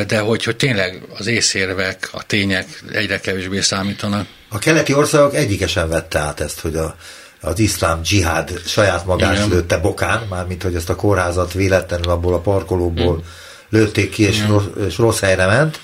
de 0.06 0.18
hogy, 0.18 0.44
hogy 0.44 0.56
tényleg 0.56 1.02
az 1.18 1.26
észérvek, 1.26 2.08
a 2.12 2.22
tények 2.26 2.82
egyre 2.92 3.20
kevésbé 3.20 3.60
számítanak. 3.60 4.26
A 4.48 4.58
keleti 4.58 4.94
országok 4.94 5.34
egyikesen 5.34 5.88
vette 5.88 6.18
át 6.18 6.40
ezt, 6.40 6.60
hogy 6.60 6.76
a, 6.76 6.96
az 7.40 7.58
iszlám 7.58 8.02
dzsihád 8.02 8.62
saját 8.66 9.04
magát 9.06 9.34
Igen. 9.34 9.48
lőtte 9.48 9.78
bokán, 9.78 10.26
mármint 10.30 10.62
hogy 10.62 10.74
ezt 10.74 10.90
a 10.90 10.94
kórházat 10.94 11.52
véletlenül 11.52 12.10
abból 12.10 12.34
a 12.34 12.40
parkolóból 12.40 13.18
Igen. 13.18 13.30
lőtték 13.68 14.10
ki, 14.10 14.22
és 14.22 14.46
rossz, 14.48 14.64
és 14.86 14.98
rossz 14.98 15.20
helyre 15.20 15.46
ment 15.46 15.80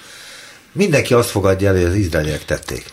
mindenki 0.72 1.14
azt 1.14 1.30
fogadja 1.30 1.68
el, 1.68 1.74
hogy 1.74 1.84
az 1.84 1.94
izraeliek 1.94 2.44
tették. 2.44 2.84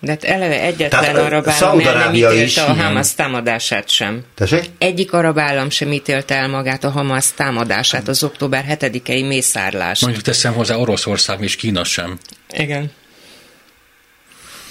De 0.00 0.10
hát 0.10 0.24
eleve 0.24 0.60
egyetlen 0.60 1.00
Tehát, 1.02 1.16
arab 1.16 1.48
állam 1.48 1.78
nem 1.78 2.14
ítélte 2.14 2.42
is, 2.42 2.56
a 2.56 2.72
Hamas 2.72 3.14
támadását 3.14 3.88
sem. 3.88 4.24
Tessék? 4.34 4.64
Egyik 4.78 5.12
arab 5.12 5.38
állam 5.38 5.70
sem 5.70 5.92
ítélte 5.92 6.34
el 6.34 6.48
magát 6.48 6.84
a 6.84 6.90
Hamas 6.90 7.32
támadását, 7.34 8.08
az 8.08 8.22
október 8.22 8.64
7-i 8.68 9.26
mészárlást. 9.26 10.02
Mondjuk 10.02 10.24
teszem 10.24 10.52
hozzá 10.52 10.76
Oroszország 10.76 11.42
és 11.42 11.56
Kína 11.56 11.84
sem. 11.84 12.18
Igen. 12.50 12.90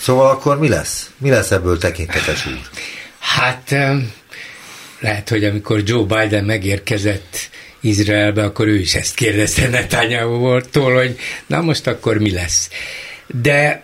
Szóval 0.01 0.29
akkor 0.29 0.59
mi 0.59 0.67
lesz? 0.67 1.09
Mi 1.17 1.29
lesz 1.29 1.51
ebből 1.51 1.77
tekintetes 1.77 2.45
úr? 2.45 2.59
Hát 3.19 3.75
lehet, 4.99 5.29
hogy 5.29 5.43
amikor 5.43 5.81
Joe 5.85 6.03
Biden 6.03 6.43
megérkezett 6.43 7.49
Izraelbe, 7.81 8.43
akkor 8.43 8.67
ő 8.67 8.79
is 8.79 8.95
ezt 8.95 9.15
kérdezte 9.15 9.69
Netanyahu-tól, 9.69 10.93
hogy 10.93 11.17
na 11.47 11.61
most 11.61 11.87
akkor 11.87 12.17
mi 12.17 12.31
lesz. 12.31 12.69
De 13.41 13.83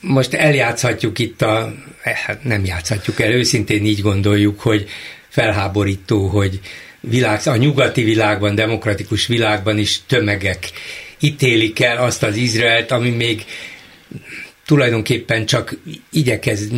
most 0.00 0.34
eljátszhatjuk 0.34 1.18
itt 1.18 1.42
a, 1.42 1.74
hát 2.02 2.44
nem 2.44 2.64
játszhatjuk 2.64 3.20
el, 3.20 3.32
őszintén 3.32 3.84
így 3.84 4.00
gondoljuk, 4.00 4.60
hogy 4.60 4.88
felháborító, 5.28 6.26
hogy 6.26 6.60
világ, 7.00 7.40
a 7.44 7.56
nyugati 7.56 8.02
világban, 8.02 8.54
demokratikus 8.54 9.26
világban 9.26 9.78
is 9.78 10.00
tömegek 10.06 10.70
ítélik 11.20 11.80
el 11.80 11.96
azt 11.96 12.22
az 12.22 12.36
Izraelt, 12.36 12.90
ami 12.90 13.10
még 13.10 13.44
tulajdonképpen 14.66 15.46
csak 15.46 15.76
igyekez, 16.12 16.68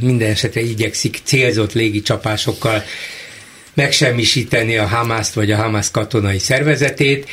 minden 0.00 0.30
esetre 0.30 0.60
igyekszik 0.60 1.18
célzott 1.24 1.72
légicsapásokkal 1.72 2.84
megsemmisíteni 3.78 4.76
a 4.76 4.86
Hamaszt 4.86 5.34
vagy 5.34 5.50
a 5.50 5.56
Hamas 5.56 5.90
katonai 5.90 6.38
szervezetét, 6.38 7.28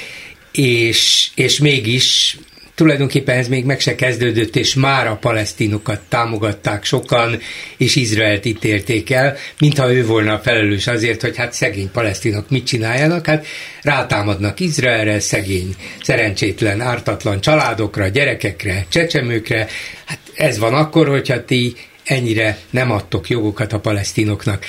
és, 0.52 1.30
és 1.36 1.60
mégis 1.60 2.38
tulajdonképpen 2.76 3.38
ez 3.38 3.48
még 3.48 3.66
meg 3.66 3.80
se 3.80 3.96
kezdődött, 3.96 4.56
és 4.56 4.74
már 4.74 5.08
a 5.08 5.16
palesztinokat 5.16 6.00
támogatták 6.10 6.84
sokan, 6.84 7.40
és 7.78 7.96
Izraelt 7.96 8.46
ítélték 8.46 9.12
el, 9.12 9.38
mintha 9.60 9.94
ő 9.94 10.06
volna 10.06 10.34
a 10.34 10.40
felelős 10.40 10.88
azért, 10.88 11.22
hogy 11.22 11.38
hát 11.38 11.54
szegény 11.54 11.92
palesztinok 11.92 12.50
mit 12.50 12.66
csináljanak, 12.66 13.26
hát 13.26 13.46
rátámadnak 13.82 14.60
Izraelre, 14.60 15.20
szegény, 15.20 15.76
szerencsétlen, 16.04 16.82
ártatlan 16.82 17.42
családokra, 17.42 18.08
gyerekekre, 18.08 18.86
csecsemőkre, 18.90 19.68
hát 20.06 20.20
ez 20.36 20.58
van 20.58 20.74
akkor, 20.74 21.08
hogyha 21.08 21.46
ti 21.46 21.76
ennyire 22.04 22.58
nem 22.70 22.92
adtok 22.92 23.30
jogokat 23.30 23.74
a 23.74 23.80
palesztinoknak. 23.80 24.66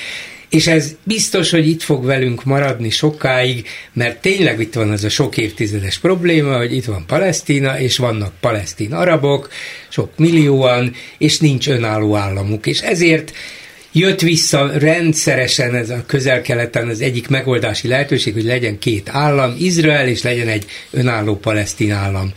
És 0.49 0.66
ez 0.66 0.94
biztos, 1.03 1.51
hogy 1.51 1.68
itt 1.68 1.82
fog 1.82 2.05
velünk 2.05 2.44
maradni 2.44 2.90
sokáig, 2.90 3.66
mert 3.92 4.20
tényleg 4.20 4.61
itt 4.61 4.74
van 4.74 4.90
az 4.90 5.05
a 5.05 5.09
sok 5.09 5.36
évtizedes 5.36 5.99
probléma, 5.99 6.57
hogy 6.57 6.74
itt 6.74 6.84
van 6.84 7.07
Palesztina, 7.07 7.80
és 7.80 7.97
vannak 7.97 8.32
palesztin 8.40 8.92
arabok, 8.92 9.51
sok 9.88 10.11
millióan, 10.16 10.94
és 11.18 11.38
nincs 11.38 11.68
önálló 11.68 12.16
államuk. 12.16 12.66
És 12.66 12.80
ezért 12.80 13.32
jött 13.92 14.20
vissza 14.20 14.78
rendszeresen 14.78 15.74
ez 15.74 15.90
a 15.90 16.05
közel-keleten 16.07 16.88
az 16.88 17.01
egyik 17.01 17.28
megoldási 17.28 17.88
lehetőség, 17.88 18.32
hogy 18.32 18.44
legyen 18.44 18.78
két 18.78 19.09
állam, 19.09 19.55
Izrael, 19.59 20.09
és 20.09 20.22
legyen 20.22 20.49
egy 20.49 20.64
önálló 20.90 21.36
palesztin 21.36 21.92
állam 21.92 22.32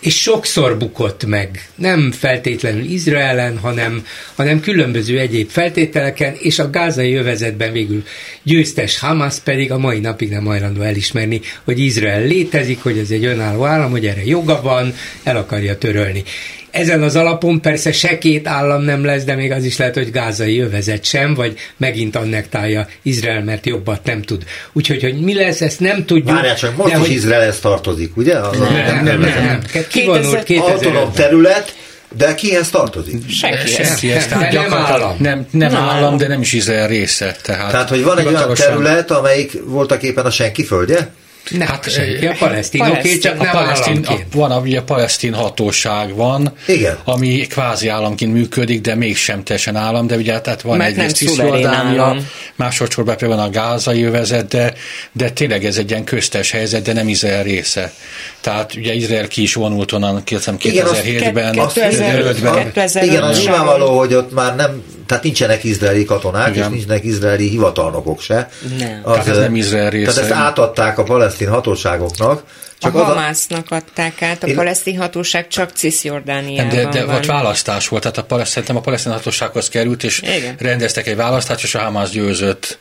és 0.00 0.20
sokszor 0.20 0.78
bukott 0.78 1.26
meg, 1.26 1.68
nem 1.74 2.12
feltétlenül 2.12 2.84
Izraelen, 2.84 3.58
hanem, 3.58 4.06
hanem 4.34 4.60
különböző 4.60 5.18
egyéb 5.18 5.48
feltételeken, 5.50 6.34
és 6.38 6.58
a 6.58 6.70
gázai 6.70 7.14
övezetben 7.14 7.72
végül 7.72 8.04
győztes 8.42 8.98
Hamas 8.98 9.38
pedig 9.38 9.72
a 9.72 9.78
mai 9.78 9.98
napig 9.98 10.30
nem 10.30 10.44
hajlandó 10.44 10.80
elismerni, 10.80 11.40
hogy 11.64 11.78
Izrael 11.78 12.22
létezik, 12.22 12.82
hogy 12.82 12.98
ez 12.98 13.10
egy 13.10 13.24
önálló 13.24 13.64
állam, 13.64 13.90
hogy 13.90 14.06
erre 14.06 14.24
joga 14.24 14.62
van, 14.62 14.94
el 15.22 15.36
akarja 15.36 15.78
törölni. 15.78 16.22
Ezen 16.70 17.02
az 17.02 17.16
alapon 17.16 17.60
persze 17.60 17.92
se 17.92 18.18
két 18.18 18.48
állam 18.48 18.82
nem 18.82 19.04
lesz, 19.04 19.24
de 19.24 19.34
még 19.34 19.52
az 19.52 19.64
is 19.64 19.76
lehet, 19.76 19.94
hogy 19.94 20.10
gázai 20.10 20.60
övezet 20.60 21.04
sem, 21.04 21.34
vagy 21.34 21.58
megint 21.76 22.16
annektálja 22.16 22.86
Izrael, 23.02 23.44
mert 23.44 23.66
jobbat 23.66 24.04
nem 24.04 24.22
tud. 24.22 24.44
Úgyhogy, 24.72 25.02
hogy 25.02 25.20
mi 25.20 25.34
lesz, 25.34 25.60
ezt 25.60 25.80
nem 25.80 26.04
tudjuk. 26.04 26.30
Várjál 26.30 26.56
csak, 26.56 26.76
most 26.76 26.92
is 26.92 26.98
hogy... 26.98 27.10
Izraelhez 27.10 27.58
tartozik, 27.58 28.16
ugye? 28.16 28.38
Az 28.38 28.58
nem, 28.58 28.72
nem, 28.72 29.04
nem, 29.04 29.20
nem, 29.20 29.44
nem. 29.44 29.60
Kivonult 29.88 30.42
2000... 30.42 30.74
Autonóm 30.74 31.12
terület, 31.12 31.74
de 32.16 32.34
kihez 32.34 32.70
tartozik? 32.70 33.30
Senkihez. 33.30 34.26
Tehát 34.26 34.52
nem 34.52 34.74
állam. 34.74 35.16
Nem, 35.18 35.46
nem, 35.50 35.72
nem 35.72 35.82
állam, 35.82 36.16
de 36.16 36.28
nem 36.28 36.40
is 36.40 36.52
Izrael 36.52 36.88
része. 36.88 37.36
Tehát, 37.42 37.70
tehát 37.70 37.88
hogy 37.88 38.02
van 38.02 38.18
egy 38.18 38.26
olyan 38.26 38.54
terület, 38.54 39.10
amelyik 39.10 39.52
voltak 39.64 40.02
éppen 40.02 40.24
a 40.24 40.30
senki 40.30 40.64
földje? 40.64 41.12
Nem, 41.50 41.66
hát, 41.66 41.90
senki, 41.90 42.26
a 42.26 42.34
palesztinoké, 42.38 43.18
csak 43.18 43.40
a 43.40 43.42
nem 43.42 43.52
palesztin, 43.52 44.04
a, 44.06 44.14
Van, 44.32 44.50
a 44.50 44.82
palesztin 44.82 45.34
hatóság 45.34 46.14
van, 46.14 46.52
Igen. 46.66 46.98
ami 47.04 47.46
kvázi 47.46 47.88
államként 47.88 48.32
működik, 48.32 48.80
de 48.80 48.94
mégsem 48.94 49.42
teljesen 49.44 49.76
állam, 49.76 50.06
de 50.06 50.16
ugye 50.16 50.40
tehát 50.40 50.62
van 50.62 50.80
egy 50.80 50.90
egyrészt 50.92 51.16
Cisjordánia, 51.16 52.16
másodszorban 52.56 53.16
van 53.20 53.38
a 53.38 53.50
gázai 53.50 54.02
övezet, 54.02 54.48
de, 54.48 54.74
de 55.12 55.30
tényleg 55.30 55.64
ez 55.64 55.76
egy 55.76 55.90
ilyen 55.90 56.04
köztes 56.04 56.50
helyzet, 56.50 56.82
de 56.82 56.92
nem 56.92 57.08
Izrael 57.08 57.42
része. 57.42 57.92
Tehát 58.40 58.74
ugye 58.74 58.94
Izrael 58.94 59.28
ki 59.28 59.42
is 59.42 59.54
vonult 59.54 59.92
onnan 59.92 60.22
2007-ben, 60.26 61.54
2005-ben. 61.58 63.04
Igen, 63.04 63.22
az 63.22 63.38
nyilvánvaló, 63.38 63.98
hogy 63.98 64.14
ott 64.14 64.34
már 64.34 64.56
nem 64.56 64.82
tehát 65.10 65.24
nincsenek 65.24 65.64
izraeli 65.64 66.04
katonák, 66.04 66.48
Igen. 66.48 66.62
és 66.62 66.68
nincsenek 66.76 67.04
izraeli 67.04 67.48
hivatalnokok 67.48 68.20
se. 68.20 68.48
Nem. 68.78 69.00
Az, 69.02 69.12
tehát 69.12 69.28
ez 69.28 69.36
nem 69.36 69.56
Izrael 69.56 69.90
része. 69.90 70.12
Tehát 70.12 70.30
ezt 70.30 70.40
átadták 70.40 70.98
a 70.98 71.02
palesztin 71.02 71.48
hatóságoknak, 71.48 72.42
csak 72.78 72.94
a 72.94 73.04
Hamásznak 73.04 73.70
adták 73.70 74.22
át, 74.22 74.42
a 74.42 74.46
Én... 74.46 74.54
palesztin 74.54 74.98
hatóság 74.98 75.48
csak 75.48 75.70
Cisjordániában 75.70 76.74
De, 76.74 76.86
de 76.86 77.04
volt 77.04 77.26
választás 77.26 77.88
volt, 77.88 78.02
tehát 78.02 78.18
a 78.18 78.24
palesztin, 78.24 78.76
a 78.76 78.80
palesztin 78.80 79.12
hatósághoz 79.12 79.68
került, 79.68 80.04
és 80.04 80.20
Igen. 80.20 80.54
rendeztek 80.58 81.06
egy 81.06 81.16
választást, 81.16 81.64
és 81.64 81.74
a 81.74 81.78
Hamász 81.78 82.10
győzött. 82.10 82.78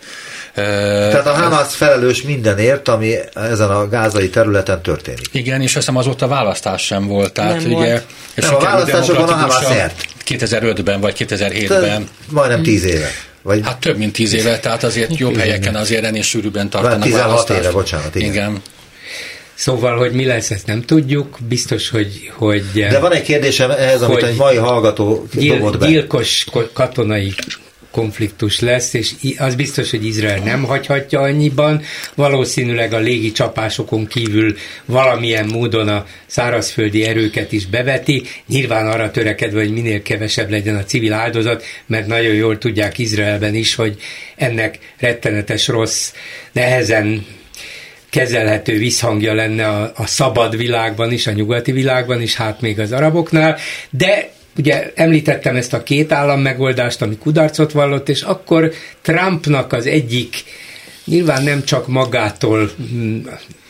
Tehát 0.53 1.27
a 1.27 1.33
Hamász 1.33 1.75
felelős 1.75 2.21
mindenért, 2.21 2.87
ami 2.87 3.15
ezen 3.33 3.69
a 3.69 3.87
gázai 3.87 4.29
területen 4.29 4.81
történik. 4.81 5.29
Igen, 5.31 5.61
és 5.61 5.67
azt 5.67 5.75
hiszem 5.75 5.95
azóta 5.95 6.27
választás 6.27 6.85
sem 6.85 7.07
volt. 7.07 7.33
Tehát 7.33 7.61
nem 7.61 7.71
ugye, 7.71 7.75
volt. 7.75 8.05
És 8.33 8.43
nem, 8.43 8.55
a 8.55 8.59
választásokon 8.59 9.29
a 9.29 9.33
Hamász 9.33 9.69
ért. 9.69 10.05
2005-ben 10.29 10.99
vagy 10.99 11.15
2007-ben. 11.29 12.09
Majdnem 12.29 12.63
10 12.63 12.85
éve. 12.85 13.09
Vagy... 13.41 13.61
Hát 13.63 13.79
több 13.79 13.97
mint 13.97 14.13
10 14.13 14.33
éve, 14.33 14.59
tehát 14.59 14.83
azért 14.83 15.17
jobb 15.17 15.37
helyeken 15.37 15.75
azért 15.75 16.03
ennél 16.03 16.21
sűrűbben 16.21 16.69
tartanak 16.69 17.01
16 17.01 17.25
választást. 17.27 17.59
éve, 17.59 17.71
bocsánat. 17.71 18.15
Igen. 18.15 18.29
igen. 18.29 18.61
Szóval, 19.53 19.97
hogy 19.97 20.11
mi 20.11 20.25
lesz, 20.25 20.51
ezt 20.51 20.65
nem 20.65 20.81
tudjuk. 20.81 21.37
Biztos, 21.47 21.89
hogy... 21.89 22.31
hogy 22.33 22.63
De 22.73 22.99
van 22.99 23.13
egy 23.13 23.21
kérdésem 23.21 23.71
ehhez, 23.71 24.01
amit 24.01 24.23
egy 24.23 24.35
mai 24.35 24.55
hallgató 24.55 25.27
gyil, 25.33 25.57
dobott 25.57 25.77
be. 25.77 25.87
Gyilkos 25.87 26.45
katonai 26.73 27.33
konfliktus 27.91 28.59
lesz, 28.59 28.93
és 28.93 29.11
az 29.37 29.55
biztos, 29.55 29.89
hogy 29.89 30.05
Izrael 30.05 30.39
nem 30.39 30.63
hagyhatja 30.63 31.19
annyiban. 31.19 31.81
Valószínűleg 32.15 32.93
a 32.93 32.99
légi 32.99 33.31
csapásokon 33.31 34.07
kívül 34.07 34.55
valamilyen 34.85 35.45
módon 35.45 35.87
a 35.87 36.05
szárazföldi 36.25 37.03
erőket 37.03 37.51
is 37.51 37.65
beveti, 37.65 38.23
nyilván 38.47 38.87
arra 38.87 39.11
törekedve, 39.11 39.59
hogy 39.59 39.73
minél 39.73 40.01
kevesebb 40.01 40.49
legyen 40.49 40.75
a 40.75 40.83
civil 40.83 41.13
áldozat, 41.13 41.63
mert 41.85 42.07
nagyon 42.07 42.33
jól 42.33 42.57
tudják 42.57 42.97
Izraelben 42.97 43.55
is, 43.55 43.75
hogy 43.75 43.97
ennek 44.35 44.79
rettenetes 44.97 45.67
rossz, 45.67 46.13
nehezen 46.51 47.25
kezelhető 48.09 48.77
visszhangja 48.77 49.33
lenne 49.33 49.67
a, 49.67 49.91
a 49.95 50.05
szabad 50.05 50.57
világban 50.57 51.11
is, 51.11 51.27
a 51.27 51.31
nyugati 51.31 51.71
világban 51.71 52.21
is, 52.21 52.35
hát 52.35 52.61
még 52.61 52.79
az 52.79 52.91
araboknál, 52.91 53.57
de 53.89 54.29
Ugye 54.59 54.91
említettem 54.95 55.55
ezt 55.55 55.73
a 55.73 55.83
két 55.83 56.11
állam 56.11 56.41
megoldást, 56.41 57.01
ami 57.01 57.17
kudarcot 57.17 57.71
vallott, 57.71 58.09
és 58.09 58.21
akkor 58.21 58.71
Trumpnak 59.01 59.73
az 59.73 59.85
egyik, 59.85 60.43
nyilván 61.05 61.43
nem 61.43 61.63
csak 61.63 61.87
magától 61.87 62.71
mm, 62.93 63.25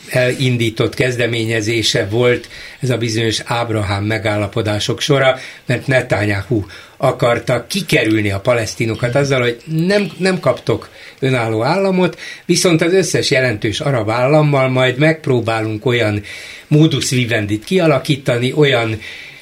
elindított 0.08 0.94
kezdeményezése 0.94 2.06
volt 2.06 2.48
ez 2.80 2.90
a 2.90 2.96
bizonyos 2.96 3.40
Ábrahám 3.44 4.04
megállapodások 4.04 5.00
sora, 5.00 5.38
mert 5.66 5.86
Netanyahu 5.86 6.64
akarta 6.96 7.66
kikerülni 7.66 8.30
a 8.30 8.40
palesztinokat 8.40 9.14
azzal, 9.14 9.40
hogy 9.40 9.56
nem, 9.64 10.10
nem 10.16 10.40
kaptok 10.40 10.88
önálló 11.18 11.62
államot, 11.62 12.18
viszont 12.46 12.82
az 12.82 12.92
összes 12.92 13.30
jelentős 13.30 13.80
arab 13.80 14.10
állammal 14.10 14.68
majd 14.68 14.98
megpróbálunk 14.98 15.86
olyan 15.86 16.22
módusz 16.68 17.10
vivendit 17.10 17.64
kialakítani, 17.64 18.52
olyan 18.52 18.98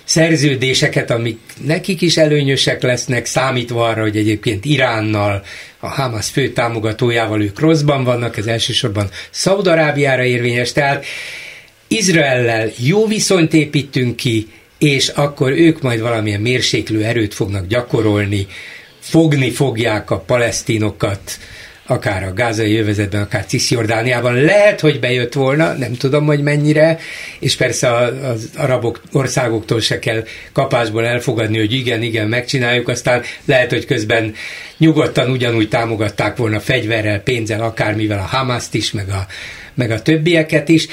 szerződéseket, 0.08 1.10
amik 1.10 1.38
nekik 1.64 2.00
is 2.00 2.16
előnyösek 2.16 2.82
lesznek, 2.82 3.26
számítva 3.26 3.88
arra, 3.88 4.00
hogy 4.00 4.16
egyébként 4.16 4.64
Iránnal, 4.64 5.42
a 5.78 5.88
Hamas 5.88 6.28
fő 6.28 6.48
támogatójával 6.48 7.42
ők 7.42 7.60
rosszban 7.60 8.04
vannak, 8.04 8.36
ez 8.36 8.46
elsősorban 8.46 9.10
Szaudarábiára 9.30 10.24
érvényes, 10.24 10.72
tehát 10.72 11.04
Izraellel 11.88 12.70
jó 12.76 13.06
viszonyt 13.06 13.52
építünk 13.52 14.16
ki, 14.16 14.46
és 14.78 15.08
akkor 15.08 15.52
ők 15.52 15.82
majd 15.82 16.00
valamilyen 16.00 16.40
mérséklő 16.40 17.04
erőt 17.04 17.34
fognak 17.34 17.66
gyakorolni, 17.66 18.46
fogni 19.00 19.50
fogják 19.50 20.10
a 20.10 20.18
palesztinokat, 20.18 21.38
akár 21.90 22.22
a 22.22 22.32
gázai 22.32 22.76
övezetben, 22.76 23.22
akár 23.22 23.46
Cisjordániában. 23.46 24.34
Lehet, 24.34 24.80
hogy 24.80 25.00
bejött 25.00 25.32
volna, 25.32 25.72
nem 25.72 25.94
tudom, 25.94 26.26
hogy 26.26 26.42
mennyire, 26.42 26.98
és 27.38 27.56
persze 27.56 27.94
az 27.94 28.50
arabok 28.56 29.00
országoktól 29.12 29.80
se 29.80 29.98
kell 29.98 30.24
kapásból 30.52 31.04
elfogadni, 31.04 31.58
hogy 31.58 31.72
igen, 31.72 32.02
igen, 32.02 32.28
megcsináljuk, 32.28 32.88
aztán 32.88 33.22
lehet, 33.44 33.70
hogy 33.70 33.84
közben 33.84 34.34
nyugodtan 34.78 35.30
ugyanúgy 35.30 35.68
támogatták 35.68 36.36
volna 36.36 36.60
fegyverrel, 36.60 37.20
pénzzel, 37.20 37.62
akármivel 37.62 38.18
a 38.18 38.36
Hamaszt 38.36 38.74
is, 38.74 38.92
meg 38.92 39.08
a, 39.08 39.26
meg 39.74 39.90
a 39.90 40.02
többieket 40.02 40.68
is, 40.68 40.86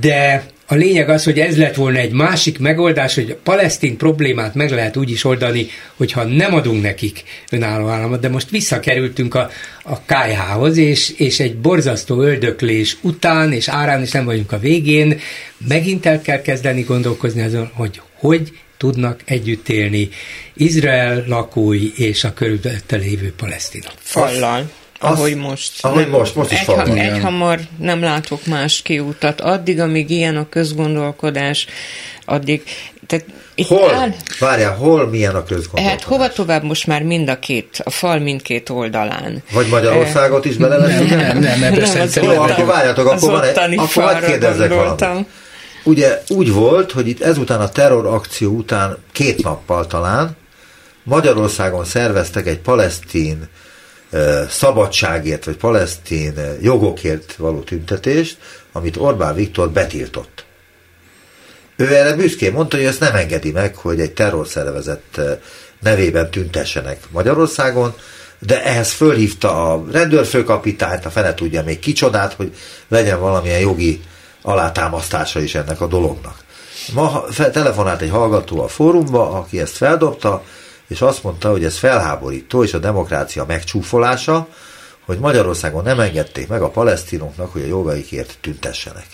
de 0.00 0.44
a 0.66 0.74
lényeg 0.74 1.08
az, 1.08 1.24
hogy 1.24 1.38
ez 1.38 1.56
lett 1.56 1.74
volna 1.74 1.98
egy 1.98 2.12
másik 2.12 2.58
megoldás, 2.58 3.14
hogy 3.14 3.30
a 3.30 3.38
palesztin 3.42 3.96
problémát 3.96 4.54
meg 4.54 4.70
lehet 4.70 4.96
úgy 4.96 5.10
is 5.10 5.24
oldani, 5.24 5.66
hogyha 5.96 6.24
nem 6.24 6.54
adunk 6.54 6.82
nekik 6.82 7.22
önálló 7.50 7.88
államot, 7.88 8.20
de 8.20 8.28
most 8.28 8.50
visszakerültünk 8.50 9.34
a, 9.34 9.50
a 9.82 10.00
KH-hoz, 10.00 10.76
és, 10.76 11.10
és 11.10 11.40
egy 11.40 11.56
borzasztó 11.56 12.20
öldöklés 12.20 12.96
után, 13.00 13.52
és 13.52 13.68
árán 13.68 14.02
is 14.02 14.10
nem 14.10 14.24
vagyunk 14.24 14.52
a 14.52 14.58
végén, 14.58 15.20
megint 15.68 16.06
el 16.06 16.22
kell 16.22 16.40
kezdeni 16.40 16.82
gondolkozni 16.82 17.42
azon, 17.42 17.70
hogy 17.74 18.00
hogy 18.18 18.52
tudnak 18.76 19.20
együtt 19.24 19.68
élni 19.68 20.08
Izrael 20.54 21.24
lakói 21.26 21.92
és 21.96 22.24
a 22.24 22.32
körülötte 22.32 22.96
lévő 22.96 23.32
palesztinok. 23.36 23.92
Fallal 23.98 24.70
ahogy 24.98 25.36
most. 25.36 25.84
Ahogy 25.84 26.00
nem, 26.00 26.10
most, 26.10 26.34
most 26.34 26.52
is 26.52 26.60
egy, 26.60 26.66
ha, 26.66 26.84
egy 26.84 27.20
hamar 27.20 27.60
nem 27.78 28.02
látok 28.02 28.46
más 28.46 28.82
kiútat. 28.82 29.40
Addig, 29.40 29.80
amíg 29.80 30.10
ilyen 30.10 30.36
a 30.36 30.48
közgondolkodás, 30.48 31.66
addig 32.24 32.62
Tehát 33.06 33.24
itt 33.54 33.66
hol? 33.66 33.94
Áll... 33.94 34.12
Várjál, 34.38 34.74
hol 34.74 35.08
milyen 35.08 35.34
a 35.34 35.44
közgondolkodás? 35.44 35.90
Hát 35.90 36.02
hova 36.02 36.28
tovább 36.28 36.62
most 36.62 36.86
már 36.86 37.02
mind 37.02 37.28
a 37.28 37.38
két, 37.38 37.80
a 37.84 37.90
fal 37.90 38.18
mindkét 38.18 38.68
oldalán. 38.68 39.42
Vagy 39.52 39.68
Magyarországot 39.68 40.44
is 40.44 40.56
bele 40.56 40.76
Nem, 40.86 41.06
nem, 41.06 41.18
nem, 41.18 41.38
nem, 41.38 41.72
nem, 41.72 42.08
Jó, 42.22 42.42
akkor 42.42 42.66
várjatok, 42.66 43.06
akkor 43.06 43.30
van 43.30 43.42
egy, 43.42 43.78
akkor 43.78 44.02
hagyd 44.02 44.24
kérdezzek 44.24 44.68
valamit. 44.68 45.26
Ugye 45.84 46.22
úgy 46.28 46.52
volt, 46.52 46.92
hogy 46.92 47.08
itt 47.08 47.22
ezután 47.22 47.60
a 47.60 47.68
terrorakció 47.68 48.52
után 48.52 48.98
két 49.12 49.42
nappal 49.42 49.86
talán 49.86 50.36
Magyarországon 51.02 51.84
szerveztek 51.84 52.46
egy 52.46 52.58
palesztin 52.58 53.48
szabadságért, 54.48 55.44
vagy 55.44 55.56
palesztin 55.56 56.34
jogokért 56.60 57.34
való 57.36 57.60
tüntetést, 57.60 58.38
amit 58.72 58.96
Orbán 58.96 59.34
Viktor 59.34 59.70
betiltott. 59.70 60.44
Ő 61.76 61.94
erre 61.94 62.16
büszkén 62.16 62.52
mondta, 62.52 62.76
hogy 62.76 62.86
ezt 62.86 63.00
nem 63.00 63.14
engedi 63.14 63.52
meg, 63.52 63.76
hogy 63.76 64.00
egy 64.00 64.12
terrorszervezet 64.12 65.20
nevében 65.80 66.30
tüntessenek 66.30 66.98
Magyarországon, 67.10 67.94
de 68.38 68.64
ehhez 68.64 68.92
fölhívta 68.92 69.72
a 69.72 69.84
rendőrfőkapitányt, 69.92 71.04
a 71.04 71.10
fene 71.10 71.34
tudja 71.34 71.62
még 71.62 71.78
kicsodát, 71.78 72.32
hogy 72.32 72.54
legyen 72.88 73.20
valamilyen 73.20 73.60
jogi 73.60 74.00
alátámasztása 74.42 75.40
is 75.40 75.54
ennek 75.54 75.80
a 75.80 75.86
dolognak. 75.86 76.44
Ma 76.94 77.24
telefonált 77.52 78.00
egy 78.00 78.10
hallgató 78.10 78.62
a 78.62 78.68
fórumba, 78.68 79.30
aki 79.30 79.60
ezt 79.60 79.76
feldobta, 79.76 80.44
és 80.88 81.00
azt 81.00 81.22
mondta, 81.22 81.50
hogy 81.50 81.64
ez 81.64 81.76
felháborító, 81.76 82.64
és 82.64 82.74
a 82.74 82.78
demokrácia 82.78 83.44
megcsúfolása, 83.44 84.48
hogy 85.04 85.18
Magyarországon 85.18 85.82
nem 85.82 86.00
engedték 86.00 86.48
meg 86.48 86.62
a 86.62 86.70
palesztinoknak, 86.70 87.52
hogy 87.52 87.62
a 87.62 87.66
jogaikért 87.66 88.38
tüntessenek. 88.40 89.06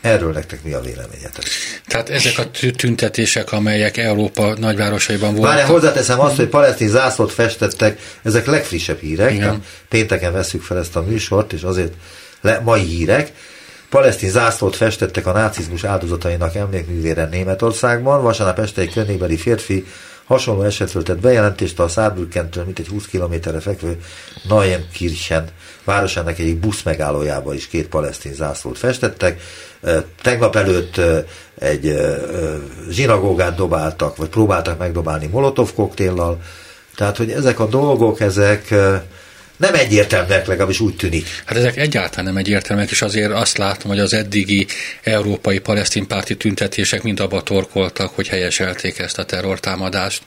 Erről 0.00 0.32
nektek 0.32 0.62
mi 0.62 0.72
a 0.72 0.80
véleményetek? 0.80 1.44
Tehát 1.86 2.08
ezek 2.08 2.38
a 2.38 2.50
tüntetések, 2.76 3.52
amelyek 3.52 3.96
Európa 3.96 4.54
nagyvárosaiban 4.58 5.34
voltak. 5.34 5.54
Már 5.54 5.64
hozzáteszem 5.64 6.20
azt, 6.20 6.36
hogy 6.36 6.46
palesztin 6.46 6.88
zászlót 6.88 7.32
festettek, 7.32 8.00
ezek 8.22 8.46
legfrissebb 8.46 8.98
hírek. 8.98 9.32
Igen. 9.32 9.62
Pénteken 9.88 10.32
veszük 10.32 10.62
fel 10.62 10.78
ezt 10.78 10.96
a 10.96 11.02
műsort, 11.02 11.52
és 11.52 11.62
azért 11.62 11.92
le, 12.40 12.60
mai 12.64 12.80
hírek. 12.80 13.32
Palesztin 13.88 14.30
zászlót 14.30 14.76
festettek 14.76 15.26
a 15.26 15.32
nácizmus 15.32 15.84
áldozatainak 15.84 16.54
emlékművére 16.54 17.24
Németországban. 17.24 18.22
Vasárnap 18.22 18.58
este 18.58 18.80
egy 18.80 18.92
környékbeli 18.92 19.36
férfi 19.36 19.86
Hasonló 20.32 20.62
esetről 20.62 21.02
tett 21.02 21.20
bejelentést 21.20 21.80
a 21.80 21.88
Szárbürkentől, 21.88 22.64
mint 22.64 22.78
egy 22.78 22.88
20 22.88 23.06
kilométerre 23.06 23.60
fekvő 23.60 24.00
Najenkirchen 24.48 25.48
városának 25.84 26.38
egyik 26.38 26.56
busz 26.56 26.82
megállójába 26.82 27.54
is 27.54 27.68
két 27.68 27.88
palesztin 27.88 28.34
zászlót 28.34 28.78
festettek. 28.78 29.40
Tegnap 30.22 30.56
előtt 30.56 31.00
egy 31.58 31.94
zsinagógát 32.90 33.56
dobáltak, 33.56 34.16
vagy 34.16 34.28
próbáltak 34.28 34.78
megdobálni 34.78 35.26
molotov 35.26 35.74
koktéllal. 35.74 36.40
Tehát, 36.94 37.16
hogy 37.16 37.30
ezek 37.30 37.60
a 37.60 37.66
dolgok, 37.66 38.20
ezek 38.20 38.74
nem 39.62 39.74
egyértelműek, 39.74 40.46
legalábbis 40.46 40.80
úgy 40.80 40.96
tűnik. 40.96 41.26
Hát 41.44 41.58
ezek 41.58 41.76
egyáltalán 41.76 42.24
nem 42.24 42.36
egyértelműek, 42.36 42.90
és 42.90 43.02
azért 43.02 43.32
azt 43.32 43.58
látom, 43.58 43.90
hogy 43.90 44.00
az 44.00 44.14
eddigi 44.14 44.66
európai 45.02 45.58
palesztin 45.58 46.06
párti 46.06 46.36
tüntetések 46.36 47.02
mind 47.02 47.20
abba 47.20 47.42
torkoltak, 47.42 48.10
hogy 48.14 48.28
helyeselték 48.28 48.98
ezt 48.98 49.18
a 49.18 49.24
terrortámadást, 49.24 50.22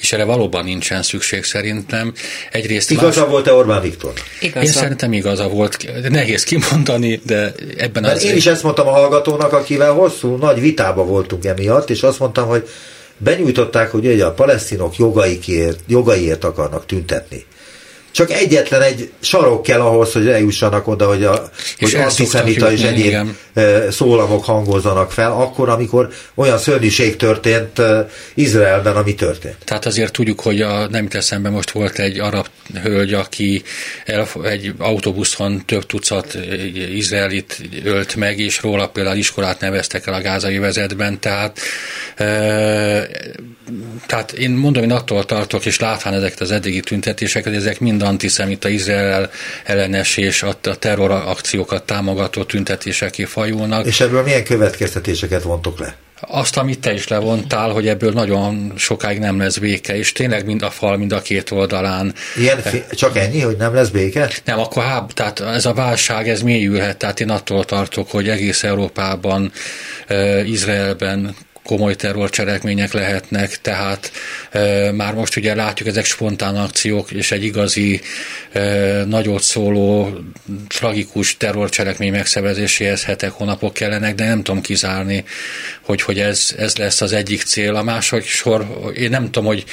és 0.00 0.12
erre 0.12 0.24
valóban 0.24 0.64
nincsen 0.64 1.02
szükség 1.02 1.44
szerintem. 1.44 2.12
Egyrészt 2.50 2.90
igaza 2.90 3.20
más... 3.20 3.30
volt-e 3.30 3.52
Orbán 3.52 3.82
Viktor? 3.82 4.12
Igaza. 4.40 4.66
Én 4.66 4.72
szerintem 4.72 5.12
igaza 5.12 5.48
volt. 5.48 6.08
Nehéz 6.08 6.44
kimondani, 6.44 7.20
de 7.24 7.52
ebben 7.76 8.02
Mert 8.02 8.16
az... 8.16 8.24
Én 8.24 8.36
is 8.36 8.46
ezt 8.46 8.62
mondtam 8.62 8.86
a 8.86 8.90
hallgatónak, 8.90 9.52
akivel 9.52 9.92
hosszú, 9.92 10.36
nagy 10.36 10.60
vitába 10.60 11.04
voltunk 11.04 11.44
emiatt, 11.44 11.90
és 11.90 12.02
azt 12.02 12.18
mondtam, 12.18 12.48
hogy 12.48 12.68
benyújtották, 13.18 13.90
hogy 13.90 14.06
ugye 14.06 14.24
a 14.24 14.32
palesztinok 14.32 14.96
jogaikért, 14.96 15.78
jogaiért 15.86 16.44
akarnak 16.44 16.86
tüntetni. 16.86 17.46
Csak 18.16 18.30
egyetlen 18.30 18.82
egy 18.82 19.10
sarok 19.20 19.62
kell 19.62 19.80
ahhoz, 19.80 20.12
hogy 20.12 20.28
eljussanak 20.28 20.88
oda, 20.88 21.06
hogy, 21.06 21.24
a, 21.24 21.50
és 21.78 21.92
hogy 21.92 22.02
antiszemita 22.02 22.72
és 22.72 22.82
egyéb 22.82 23.06
igen. 23.06 23.36
szólamok 23.90 24.44
hangozzanak 24.44 25.12
fel, 25.12 25.32
akkor, 25.32 25.68
amikor 25.68 26.08
olyan 26.34 26.58
szörnyűség 26.58 27.16
történt 27.16 27.82
Izraelben, 28.34 28.96
ami 28.96 29.14
történt. 29.14 29.56
Tehát 29.64 29.86
azért 29.86 30.12
tudjuk, 30.12 30.40
hogy 30.40 30.60
a, 30.60 30.88
nem 30.88 31.08
eszembe 31.10 31.50
most 31.50 31.70
volt 31.70 31.98
egy 31.98 32.18
arab 32.18 32.46
hölgy, 32.82 33.12
aki 33.12 33.62
el, 34.04 34.26
egy 34.42 34.72
autóbuszon 34.78 35.62
több 35.66 35.86
tucat 35.86 36.38
izraelit 36.94 37.60
ölt 37.84 38.14
meg, 38.14 38.38
és 38.38 38.62
róla 38.62 38.88
például 38.88 39.16
iskolát 39.16 39.60
neveztek 39.60 40.06
el 40.06 40.14
a 40.14 40.20
gázai 40.20 40.58
vezetben, 40.58 41.20
tehát 41.20 41.58
e, 42.16 42.26
tehát 44.06 44.32
én 44.32 44.50
mondom, 44.50 44.82
én 44.82 44.92
attól 44.92 45.24
tartok, 45.24 45.66
és 45.66 45.80
látván 45.80 46.14
ezeket 46.14 46.40
az 46.40 46.50
eddigi 46.50 46.80
tüntetéseket, 46.80 47.54
ezek 47.54 47.80
mind 47.80 48.02
antiszemita, 48.06 48.68
Izrael 48.68 49.30
ellenes 49.64 50.16
és 50.16 50.42
a 50.42 50.54
terrorakciókat 50.78 51.82
támogató 51.82 52.44
tüntetéseké 52.44 53.24
fajulnak. 53.24 53.86
És 53.86 54.00
ebből 54.00 54.22
milyen 54.22 54.44
következtetéseket 54.44 55.42
vontok 55.42 55.78
le? 55.78 55.96
Azt, 56.20 56.56
amit 56.56 56.80
te 56.80 56.92
is 56.92 57.08
levontál, 57.08 57.70
hogy 57.70 57.88
ebből 57.88 58.12
nagyon 58.12 58.72
sokáig 58.76 59.18
nem 59.18 59.38
lesz 59.38 59.58
béke, 59.58 59.96
és 59.96 60.12
tényleg 60.12 60.46
mind 60.46 60.62
a 60.62 60.70
fal, 60.70 60.96
mind 60.96 61.12
a 61.12 61.20
két 61.20 61.50
oldalán. 61.50 62.14
Ilyen, 62.36 62.62
csak 62.90 63.16
ennyi, 63.16 63.40
hogy 63.40 63.56
nem 63.56 63.74
lesz 63.74 63.88
béke? 63.88 64.30
Nem, 64.44 64.58
akkor 64.58 64.82
háb, 64.82 65.12
tehát 65.12 65.40
ez 65.40 65.66
a 65.66 65.72
válság, 65.72 66.28
ez 66.28 66.42
mélyülhet, 66.42 66.96
tehát 66.96 67.20
én 67.20 67.30
attól 67.30 67.64
tartok, 67.64 68.10
hogy 68.10 68.28
egész 68.28 68.62
Európában, 68.62 69.52
Izraelben, 70.44 71.36
komoly 71.66 71.94
terrorcselekmények 71.94 72.92
lehetnek, 72.92 73.60
tehát 73.60 74.12
e, 74.50 74.92
már 74.92 75.14
most 75.14 75.36
ugye 75.36 75.54
látjuk 75.54 75.88
ezek 75.88 76.04
spontán 76.04 76.56
akciók, 76.56 77.10
és 77.10 77.30
egy 77.32 77.44
igazi 77.44 78.00
e, 78.52 78.60
nagyot 79.04 79.42
szóló 79.42 80.18
tragikus 80.68 81.36
terrorcselekmény 81.36 82.10
megszervezéséhez 82.10 83.04
hetek, 83.04 83.30
hónapok 83.30 83.72
kellenek, 83.72 84.14
de 84.14 84.24
nem 84.24 84.42
tudom 84.42 84.60
kizárni, 84.60 85.24
hogy, 85.80 86.02
hogy 86.02 86.18
ez, 86.18 86.54
ez 86.58 86.76
lesz 86.76 87.00
az 87.00 87.12
egyik 87.12 87.42
cél. 87.42 87.74
A 87.74 87.82
második 87.82 88.26
sor, 88.26 88.92
én 88.94 89.10
nem 89.10 89.24
tudom, 89.24 89.44
hogy, 89.44 89.64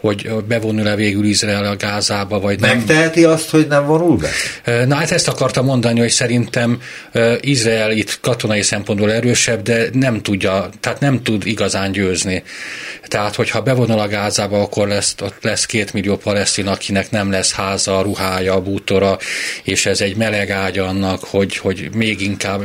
hogy 0.00 0.30
bevonul-e 0.48 0.94
végül 0.94 1.24
Izrael 1.24 1.64
a 1.64 1.76
Gázába, 1.76 2.40
vagy 2.40 2.60
nem. 2.60 2.76
Megteheti 2.76 3.24
azt, 3.24 3.50
hogy 3.50 3.66
nem 3.66 3.86
vonul 3.86 4.16
be? 4.16 4.28
Na 4.86 4.94
hát 4.94 5.10
ezt 5.10 5.28
akartam 5.28 5.64
mondani, 5.64 6.00
hogy 6.00 6.10
szerintem 6.10 6.80
Izrael 7.40 7.90
itt 7.90 8.18
katonai 8.20 8.62
szempontból 8.62 9.12
erősebb, 9.12 9.62
de 9.62 9.88
nem 9.92 10.22
tudja, 10.22 10.68
tehát 10.80 11.00
nem 11.00 11.22
tud 11.22 11.39
igazán 11.44 11.92
győzni. 11.92 12.42
Tehát, 13.02 13.34
hogyha 13.34 13.60
bevonul 13.60 13.98
a 13.98 14.08
Gázába, 14.08 14.62
akkor 14.62 14.88
lesz, 14.88 15.14
ott 15.22 15.42
lesz 15.42 15.66
két 15.66 15.92
millió 15.92 16.16
palesztin, 16.16 16.66
akinek 16.66 17.10
nem 17.10 17.30
lesz 17.30 17.52
háza, 17.52 18.02
ruhája, 18.02 18.60
bútora, 18.60 19.18
és 19.62 19.86
ez 19.86 20.00
egy 20.00 20.16
meleg 20.16 20.50
ágy 20.50 20.78
annak, 20.78 21.24
hogy, 21.24 21.56
hogy 21.56 21.88
még 21.94 22.20
inkább 22.20 22.62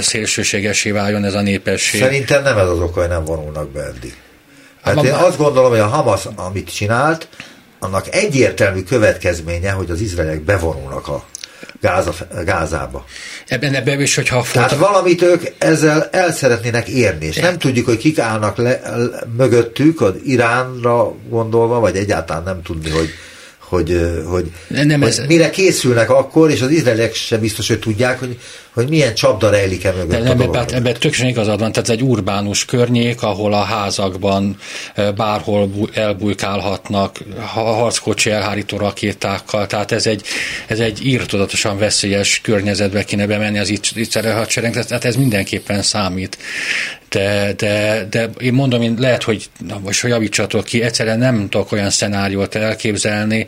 szélsőségesé 0.00 0.90
váljon 0.90 1.24
ez 1.24 1.34
a 1.34 1.40
népesség. 1.40 2.00
Szerintem 2.00 2.42
nem 2.42 2.58
ez 2.58 2.68
az 2.68 2.80
oka, 2.80 3.00
hogy 3.00 3.08
nem 3.08 3.24
vonulnak 3.24 3.70
be 3.70 3.80
eddig. 3.80 4.16
Hát 4.82 5.04
én 5.04 5.12
azt 5.12 5.36
gondolom, 5.36 5.70
hogy 5.70 5.78
a 5.78 5.86
Hamas, 5.86 6.26
amit 6.36 6.74
csinált, 6.74 7.28
annak 7.78 8.14
egyértelmű 8.14 8.82
következménye, 8.82 9.70
hogy 9.70 9.90
az 9.90 10.00
izraeliek 10.00 10.40
bevonulnak 10.40 11.08
a 11.08 11.24
Gáza, 11.80 12.12
Gázába. 12.44 13.04
Ebben, 13.46 13.74
ebben 13.74 14.00
is, 14.00 14.14
hogyha... 14.14 14.44
Tehát 14.52 14.76
valamit 14.76 15.22
ők 15.22 15.42
ezzel 15.58 16.08
el 16.12 16.32
szeretnének 16.32 16.88
érni, 16.88 17.26
és 17.26 17.36
nem 17.36 17.58
tudjuk, 17.58 17.86
hogy 17.86 17.96
kik 17.96 18.18
állnak 18.18 18.56
le, 18.56 18.80
mögöttük, 19.36 20.00
az 20.00 20.12
Iránra 20.24 21.14
gondolva, 21.28 21.80
vagy 21.80 21.96
egyáltalán 21.96 22.42
nem 22.42 22.62
tudni, 22.62 22.90
hogy 22.90 23.08
hogy, 23.68 24.22
hogy, 24.26 24.50
nem 24.68 25.00
hogy 25.00 25.08
ez... 25.08 25.22
mire 25.26 25.50
készülnek 25.50 26.10
akkor, 26.10 26.50
és 26.50 26.60
az 26.60 26.70
izraeliek 26.70 27.14
sem 27.14 27.40
biztos, 27.40 27.68
hogy 27.68 27.78
tudják, 27.78 28.18
hogy, 28.18 28.38
hogy 28.78 28.88
milyen 28.88 29.14
csapda 29.14 29.50
rejlik 29.50 29.84
e 29.84 29.92
mögött 29.92 30.22
nem, 30.22 30.40
ebben, 30.40 30.64
ebben 30.68 30.92
tökéletesen 30.92 31.28
igazad 31.28 31.60
van, 31.60 31.72
tehát 31.72 31.88
ez 31.88 31.94
egy 31.94 32.02
urbánus 32.02 32.64
környék, 32.64 33.22
ahol 33.22 33.52
a 33.52 33.62
házakban 33.62 34.56
bárhol 35.16 35.70
elbújkálhatnak 35.94 37.18
harckocsi 37.46 38.30
elhárító 38.30 38.76
rakétákkal, 38.76 39.66
tehát 39.66 39.92
ez 39.92 40.06
egy, 40.06 40.22
ez 40.66 40.78
egy 40.78 41.06
írtodatosan 41.06 41.78
veszélyes 41.78 42.40
környezetbe 42.40 43.04
kéne 43.04 43.26
bemenni 43.26 43.58
az 43.58 43.68
ittszere 43.94 44.32
hadsereg, 44.32 44.84
tehát 44.84 45.04
ez 45.04 45.16
mindenképpen 45.16 45.82
számít. 45.82 46.38
De, 47.08 47.52
de, 47.56 48.06
de 48.10 48.30
én 48.40 48.52
mondom, 48.52 48.82
én 48.82 48.94
lehet, 48.98 49.22
hogy 49.22 49.50
most 49.82 50.02
javítsatok 50.02 50.64
ki, 50.64 50.82
egyszerűen 50.82 51.18
nem 51.18 51.48
tudok 51.48 51.72
olyan 51.72 51.90
szenáriót 51.90 52.54
elképzelni, 52.54 53.46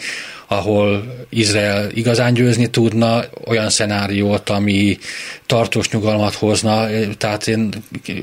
ahol 0.53 1.05
Izrael 1.29 1.91
igazán 1.91 2.35
győzni 2.35 2.67
tudna, 2.67 3.25
olyan 3.47 3.71
szenáriót, 3.71 4.51
ami 4.51 4.99
tartós 5.47 5.91
nyugalmat 5.91 6.35
hozna, 6.35 6.87
tehát 7.19 7.47
én 7.47 7.69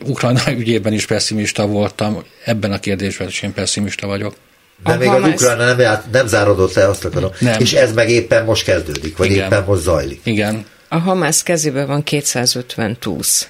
Ukrajna 0.05 0.41
ügyében 0.61 0.93
is 0.93 1.05
pessimista 1.05 1.67
voltam, 1.67 2.23
ebben 2.45 2.71
a 2.71 2.80
kérdésben 2.80 3.28
is 3.28 3.41
én 3.41 3.53
pessimista 3.53 4.07
vagyok. 4.07 4.36
De 4.84 4.91
a 4.91 4.97
még 4.97 5.07
Hamász... 5.07 5.34
az 5.34 5.41
Ukrajna 5.41 5.73
nem, 5.73 6.01
nem 6.11 6.28
zárodott 6.28 6.73
le, 6.73 6.88
azt 6.88 7.05
akarom. 7.05 7.32
Nem. 7.39 7.59
És 7.59 7.73
ez 7.73 7.93
meg 7.93 8.09
éppen 8.09 8.45
most 8.45 8.63
kezdődik, 8.63 9.17
vagy 9.17 9.32
Igen. 9.32 9.45
éppen 9.45 9.63
most 9.67 9.82
zajlik. 9.82 10.19
Igen. 10.23 10.65
A 10.88 10.97
Hamász 10.97 11.43
kezében 11.43 11.88
van 11.88 12.03
250 12.03 12.97
túsz 12.99 13.49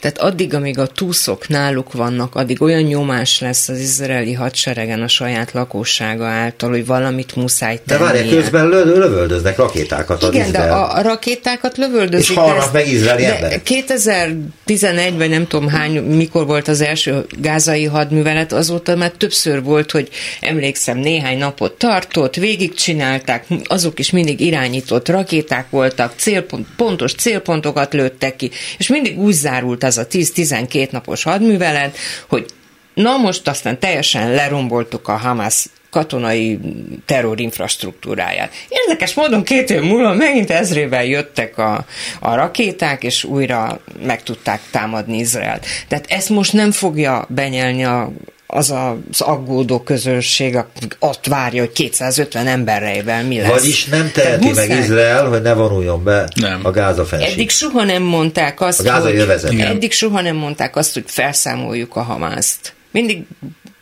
Tehát 0.00 0.18
addig, 0.18 0.54
amíg 0.54 0.78
a 0.78 0.86
túszok 0.86 1.48
náluk 1.48 1.92
vannak, 1.92 2.34
addig 2.34 2.62
olyan 2.62 2.82
nyomás 2.82 3.40
lesz 3.40 3.68
az 3.68 3.78
izraeli 3.78 4.32
hadseregen 4.32 5.02
a 5.02 5.08
saját 5.08 5.52
lakossága 5.52 6.26
által, 6.26 6.70
hogy 6.70 6.86
valamit 6.86 7.36
muszáj 7.36 7.80
tenni. 7.86 8.00
De 8.00 8.06
várj, 8.06 8.28
közben 8.28 8.68
lö- 8.68 8.96
lövöldöznek 8.96 9.56
rakétákat 9.56 10.22
az 10.22 10.34
Igen, 10.34 10.46
Izrael. 10.46 10.68
de 10.68 10.74
a, 10.74 10.96
a 10.96 11.02
rakétákat 11.02 11.76
lövöldözik. 11.76 12.28
És 12.28 12.34
halnak 12.34 12.72
meg 12.72 12.88
izraeli 12.88 13.24
emberek. 13.24 13.62
2011 13.62 15.16
vagy 15.16 15.30
nem 15.30 15.46
tudom 15.46 15.68
hány, 15.68 16.02
mikor 16.02 16.46
volt 16.46 16.68
az 16.68 16.80
első 16.80 17.26
gázai 17.40 17.84
hadművelet, 17.84 18.52
azóta 18.52 18.96
már 18.96 19.10
többször 19.10 19.62
volt, 19.62 19.90
hogy 19.90 20.08
emlékszem, 20.40 20.98
néhány 20.98 21.38
napot 21.38 21.72
tartott, 21.72 22.34
végigcsinálták, 22.34 23.46
azok 23.64 23.98
is 23.98 24.10
mindig 24.10 24.40
irányított 24.40 25.08
rakéták 25.08 25.70
voltak, 25.70 26.12
célpont, 26.16 26.66
pontos 26.76 27.14
célpontokat 27.14 27.92
lőttek 27.92 28.36
ki, 28.36 28.50
és 28.78 28.88
mindig 28.88 29.18
úgy 29.18 29.32
zárult 29.32 29.84
az 29.88 29.98
a 29.98 30.06
10-12 30.06 30.90
napos 30.90 31.22
hadművelet, 31.22 31.96
hogy 32.28 32.46
na 32.94 33.16
most 33.16 33.48
aztán 33.48 33.78
teljesen 33.78 34.30
leromboltuk 34.30 35.08
a 35.08 35.16
Hamas 35.16 35.66
katonai 35.90 36.58
terror 37.04 37.40
infrastruktúráját. 37.40 38.52
Érdekes 38.68 39.14
módon 39.14 39.42
két 39.42 39.70
év 39.70 39.80
múlva 39.80 40.14
megint 40.14 40.50
ezrével 40.50 41.04
jöttek 41.04 41.58
a, 41.58 41.84
a 42.20 42.34
rakéták, 42.34 43.02
és 43.02 43.24
újra 43.24 43.80
meg 44.02 44.22
tudták 44.22 44.60
támadni 44.70 45.18
Izraelt. 45.18 45.66
Tehát 45.88 46.06
ezt 46.08 46.28
most 46.28 46.52
nem 46.52 46.72
fogja 46.72 47.26
benyelni 47.28 47.84
a 47.84 48.12
az 48.50 48.70
az 49.10 49.20
aggódó 49.20 49.80
közösség 49.80 50.58
ott 50.98 51.26
várja, 51.26 51.60
hogy 51.60 51.72
250 51.72 52.46
emberreivel 52.46 53.24
mi 53.24 53.40
lesz. 53.40 53.48
Vagyis 53.50 53.84
nem 53.84 54.10
teheti 54.14 54.44
meg 54.44 54.54
muszáj- 54.68 54.78
Izrael, 54.82 55.28
hogy 55.28 55.42
ne 55.42 55.52
vonuljon 55.52 56.04
be 56.04 56.28
Nem. 56.34 56.60
a 56.62 56.70
Gáza 56.70 57.04
fenség. 57.04 57.32
Eddig 57.32 57.50
soha 57.50 57.84
nem 57.84 58.02
mondták 58.02 58.60
azt, 58.60 58.80
A 58.80 58.82
gázai 58.82 59.12
hogy, 59.12 59.20
övezet. 59.20 59.52
Igen. 59.52 59.66
eddig 59.66 59.92
soha 59.92 60.20
nem 60.20 60.36
mondták 60.36 60.76
azt, 60.76 60.94
hogy 60.94 61.04
felszámoljuk 61.06 61.96
a 61.96 62.02
Hamászt. 62.02 62.72
Mindig 62.90 63.22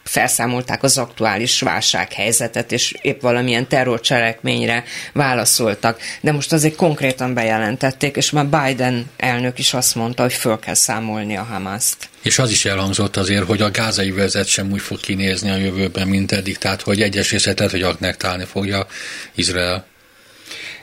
felszámolták 0.09 0.83
az 0.83 0.99
aktuális 0.99 1.61
válsághelyzetet, 1.61 2.73
és 2.73 2.95
épp 3.03 3.21
valamilyen 3.21 3.69
terrorcselekményre 3.69 4.85
válaszoltak. 5.13 6.01
De 6.21 6.33
most 6.33 6.53
azért 6.53 6.77
konkrétan 6.77 7.35
bejelentették, 7.35 8.17
és 8.17 8.31
már 8.31 8.47
Biden 8.47 9.11
elnök 9.17 9.59
is 9.59 9.75
azt 9.75 9.95
mondta, 9.95 10.23
hogy 10.23 10.33
föl 10.33 10.59
kell 10.59 10.75
számolni 10.75 11.37
a 11.37 11.43
Hamászt. 11.43 12.09
És 12.23 12.39
az 12.39 12.51
is 12.51 12.65
elhangzott 12.65 13.17
azért, 13.17 13.45
hogy 13.45 13.63
a 13.63 13.71
gázai 13.71 14.11
vezet 14.11 14.47
sem 14.47 14.73
úgy 14.73 14.81
fog 14.81 15.01
kinézni 15.01 15.51
a 15.51 15.57
jövőben, 15.57 16.09
mint 16.09 16.33
eddig, 16.33 16.59
tehát 16.59 16.83
hogy 16.83 17.03
egyes 17.03 17.31
részlet 17.31 17.59
lehet, 17.59 17.73
hogy 17.73 17.83
aknektálni 17.83 18.45
fogja 18.45 18.87
Izrael. 19.35 19.87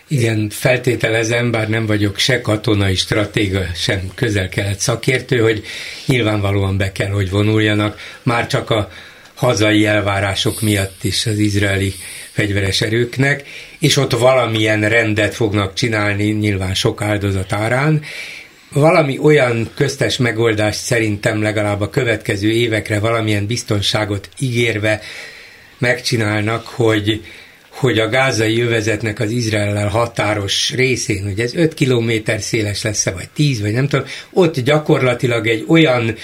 Igen, 0.08 0.50
feltételezem, 0.50 1.52
bár 1.52 1.70
nem 1.70 1.86
vagyok 1.86 2.18
se 2.18 2.42
katonai 2.42 2.96
stratéga, 2.96 3.62
sem 3.76 4.12
közel-kelet 4.16 4.80
szakértő, 4.80 5.40
hogy 5.40 5.64
nyilvánvalóan 6.06 6.78
be 6.78 6.92
kell, 6.92 7.10
hogy 7.10 7.30
vonuljanak, 7.30 8.00
már 8.24 8.48
csak 8.48 8.70
a 8.70 8.90
hazai 9.36 9.86
elvárások 9.86 10.62
miatt 10.62 11.04
is 11.04 11.26
az 11.26 11.38
izraeli 11.38 11.94
fegyveres 12.32 12.82
erőknek, 12.82 13.44
és 13.80 13.98
ott 13.98 14.12
valamilyen 14.12 14.90
rendet 14.90 15.36
fognak 15.36 15.74
csinálni, 15.74 16.24
nyilván 16.24 16.74
sok 16.74 17.02
áldozat 17.02 17.54
árán. 17.54 18.02
Valami 18.72 19.18
olyan 19.18 19.70
köztes 19.76 20.18
megoldást 20.18 20.80
szerintem 20.80 21.42
legalább 21.42 21.82
a 21.82 21.90
következő 21.90 22.52
évekre 22.52 23.00
valamilyen 23.00 23.46
biztonságot 23.46 24.30
ígérve 24.40 25.02
megcsinálnak, 25.78 26.68
hogy 26.68 27.22
hogy 27.74 28.00
a 28.00 28.10
gázai 28.10 28.62
övezetnek 28.62 29.20
az 29.20 29.32
Izraellel 29.32 29.88
határos 29.88 30.74
részén, 30.74 31.24
hogy 31.24 31.40
ez 31.40 31.56
5 31.56 31.74
kilométer 31.74 32.42
széles 32.42 32.82
lesz 32.82 33.06
vagy 33.06 33.30
10, 33.34 33.62
vagy 33.62 33.72
nem 33.72 33.88
tudom, 33.88 34.06
ott 34.32 34.60
gyakorlatilag 34.60 35.48
egy 35.48 35.66
olyan 35.68 36.16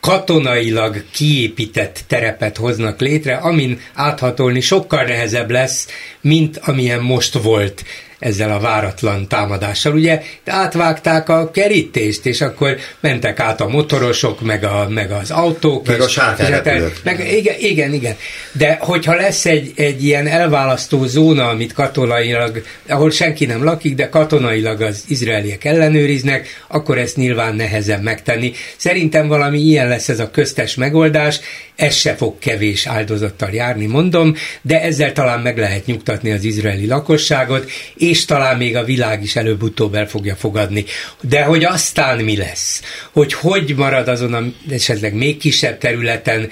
katonailag 0.00 1.04
kiépített 1.10 2.04
terepet 2.06 2.56
hoznak 2.56 3.00
létre, 3.00 3.34
amin 3.34 3.80
áthatolni 3.94 4.60
sokkal 4.60 5.04
nehezebb 5.04 5.50
lesz, 5.50 5.88
mint 6.20 6.56
amilyen 6.56 7.00
most 7.02 7.42
volt 7.42 7.84
ezzel 8.20 8.52
a 8.52 8.58
váratlan 8.58 9.28
támadással. 9.28 9.92
Ugye 9.92 10.22
átvágták 10.46 11.28
a 11.28 11.50
kerítést, 11.50 12.26
és 12.26 12.40
akkor 12.40 12.76
mentek 13.00 13.40
át 13.40 13.60
a 13.60 13.68
motorosok, 13.68 14.40
meg, 14.40 14.64
a, 14.64 14.86
meg 14.88 15.10
az 15.10 15.30
autók. 15.30 15.86
Meg 15.86 16.00
és, 16.06 16.16
a 16.16 16.20
hát- 16.20 17.04
meg, 17.04 17.32
igen, 17.32 17.54
igen, 17.58 17.92
igen. 17.92 18.16
De 18.52 18.78
hogyha 18.80 19.14
lesz 19.14 19.46
egy, 19.46 19.72
egy 19.76 20.04
ilyen 20.04 20.26
elválasztó 20.26 21.04
zóna, 21.06 21.48
amit 21.48 21.72
katonailag, 21.72 22.62
ahol 22.88 23.10
senki 23.10 23.46
nem 23.46 23.64
lakik, 23.64 23.94
de 23.94 24.08
katonailag 24.08 24.80
az 24.80 25.04
izraeliek 25.08 25.64
ellenőriznek, 25.64 26.48
akkor 26.68 26.98
ezt 26.98 27.16
nyilván 27.16 27.54
nehezen 27.54 28.00
megtenni. 28.00 28.52
Szerintem 28.76 29.28
valami 29.28 29.58
ilyen 29.58 29.88
lesz 29.88 30.08
ez 30.08 30.20
a 30.20 30.30
köztes 30.30 30.74
megoldás, 30.74 31.40
ez 31.76 31.94
se 31.94 32.14
fog 32.14 32.38
kevés 32.38 32.86
áldozattal 32.86 33.50
járni, 33.52 33.86
mondom, 33.86 34.34
de 34.62 34.82
ezzel 34.82 35.12
talán 35.12 35.40
meg 35.40 35.58
lehet 35.58 35.86
nyugtatni 35.86 36.30
az 36.30 36.44
izraeli 36.44 36.86
lakosságot, 36.86 37.70
és 37.96 38.09
talán 38.24 38.56
még 38.56 38.76
a 38.76 38.84
világ 38.84 39.22
is 39.22 39.36
előbb-utóbb 39.36 39.94
el 39.94 40.08
fogja 40.08 40.34
fogadni. 40.34 40.84
De 41.20 41.42
hogy 41.42 41.64
aztán 41.64 42.24
mi 42.24 42.36
lesz? 42.36 42.82
Hogy 43.12 43.32
hogy 43.32 43.74
marad 43.76 44.08
azon 44.08 44.34
a 44.34 44.42
esetleg 44.70 45.14
még 45.14 45.36
kisebb 45.36 45.78
területen, 45.78 46.48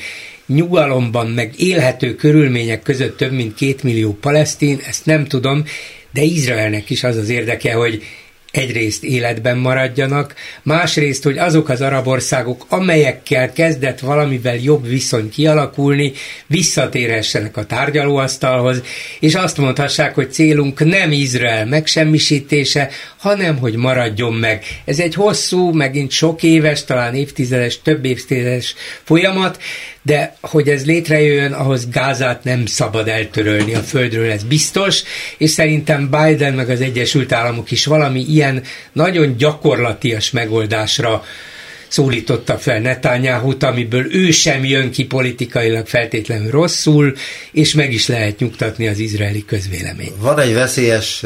nyugalomban, 0.47 1.27
meg 1.27 1.53
élhető 1.57 2.15
körülmények 2.15 2.83
között 2.83 3.17
több 3.17 3.33
mint 3.33 3.55
két 3.55 3.83
millió 3.83 4.13
palesztin, 4.21 4.81
ezt 4.87 5.07
nem 5.07 5.27
tudom, 5.27 5.65
de 6.13 6.23
Izraelnek 6.23 6.91
is 6.91 7.05
az 7.05 7.17
az 7.17 7.29
érdeke, 7.29 7.73
hogy 7.73 8.03
egyrészt 8.51 9.05
életben 9.05 9.59
maradjanak, 9.59 10.35
másrészt, 10.63 11.23
hogy 11.23 11.39
azok 11.39 11.69
az 11.69 11.81
arab 11.81 12.07
országok, 12.07 12.67
amelyekkel 12.69 13.53
kezdett 13.53 14.01
valamivel 14.01 14.57
jobb 14.57 14.87
viszony 14.87 15.31
kialakulni, 15.31 16.13
visszatérhessenek 16.47 17.57
a 17.57 17.67
tárgyalóasztalhoz, 17.67 18.83
és 19.21 19.35
azt 19.35 19.57
mondhassák, 19.57 20.15
hogy 20.15 20.33
célunk 20.33 20.85
nem 20.85 21.13
Izrael 21.13 21.67
megsemmisítése, 21.67 22.91
hanem 23.19 23.59
hogy 23.59 23.75
maradjon 23.75 24.33
meg. 24.33 24.65
Ez 24.85 24.99
egy 24.99 25.15
hosszú, 25.15 25.73
megint 25.73 26.11
sok 26.11 26.43
éves, 26.43 26.85
talán 26.85 27.15
évtizedes, 27.15 27.83
több 27.83 28.05
évtizedes 28.05 28.75
folyamat, 29.05 29.63
de 30.03 30.37
hogy 30.41 30.69
ez 30.69 30.87
létrejöjjön, 30.87 31.53
ahhoz 31.53 31.89
Gázát 31.89 32.45
nem 32.45 32.67
szabad 32.67 33.09
eltörölni 33.09 33.75
a 33.75 33.81
földről, 33.81 34.31
ez 34.31 34.43
biztos, 34.43 35.03
és 35.39 35.51
szerintem 35.51 36.11
Biden 36.11 36.55
meg 36.55 36.71
az 36.71 36.81
Egyesült 36.81 37.33
Államok 37.33 37.71
is 37.71 37.87
valami 37.87 38.25
ilyen 38.29 38.63
nagyon 38.93 39.37
gyakorlatias 39.37 40.31
megoldásra 40.31 41.25
szólította 41.89 42.59
fel 42.59 42.81
Netanyahu-t, 42.81 43.63
amiből 43.63 44.15
ő 44.15 44.31
sem 44.31 44.65
jön 44.65 44.91
ki 44.91 45.05
politikailag 45.05 45.87
feltétlenül 45.87 46.51
rosszul, 46.51 47.15
és 47.53 47.75
meg 47.75 47.93
is 47.93 48.07
lehet 48.07 48.39
nyugtatni 48.39 48.89
az 48.89 48.99
izraeli 48.99 49.45
közvéleményt. 49.45 50.17
Van 50.19 50.41
egy 50.41 50.55
veszélyes 50.55 51.25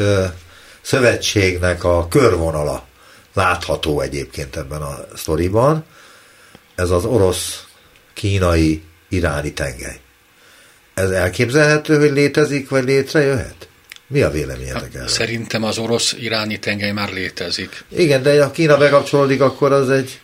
szövetségnek 0.83 1.83
a 1.83 2.07
körvonala 2.07 2.85
látható 3.33 4.01
egyébként 4.01 4.55
ebben 4.55 4.81
a 4.81 5.05
sztoriban. 5.15 5.85
Ez 6.75 6.89
az 6.89 7.05
orosz, 7.05 7.63
kínai, 8.13 8.83
iráni 9.09 9.53
tengely. 9.53 9.99
Ez 10.93 11.09
elképzelhető, 11.09 11.99
hogy 11.99 12.11
létezik, 12.11 12.69
vagy 12.69 12.83
létrejöhet? 12.83 13.67
Mi 14.07 14.21
a 14.21 14.29
véleményetek 14.29 14.93
erről? 14.93 15.07
Szerintem 15.07 15.63
az 15.63 15.77
orosz-iráni 15.77 16.59
tengely 16.59 16.91
már 16.91 17.13
létezik. 17.13 17.83
Igen, 17.87 18.23
de 18.23 18.43
ha 18.43 18.51
Kína 18.51 18.77
bekapcsolódik, 18.77 19.41
akkor 19.41 19.71
az 19.71 19.89
egy, 19.89 20.21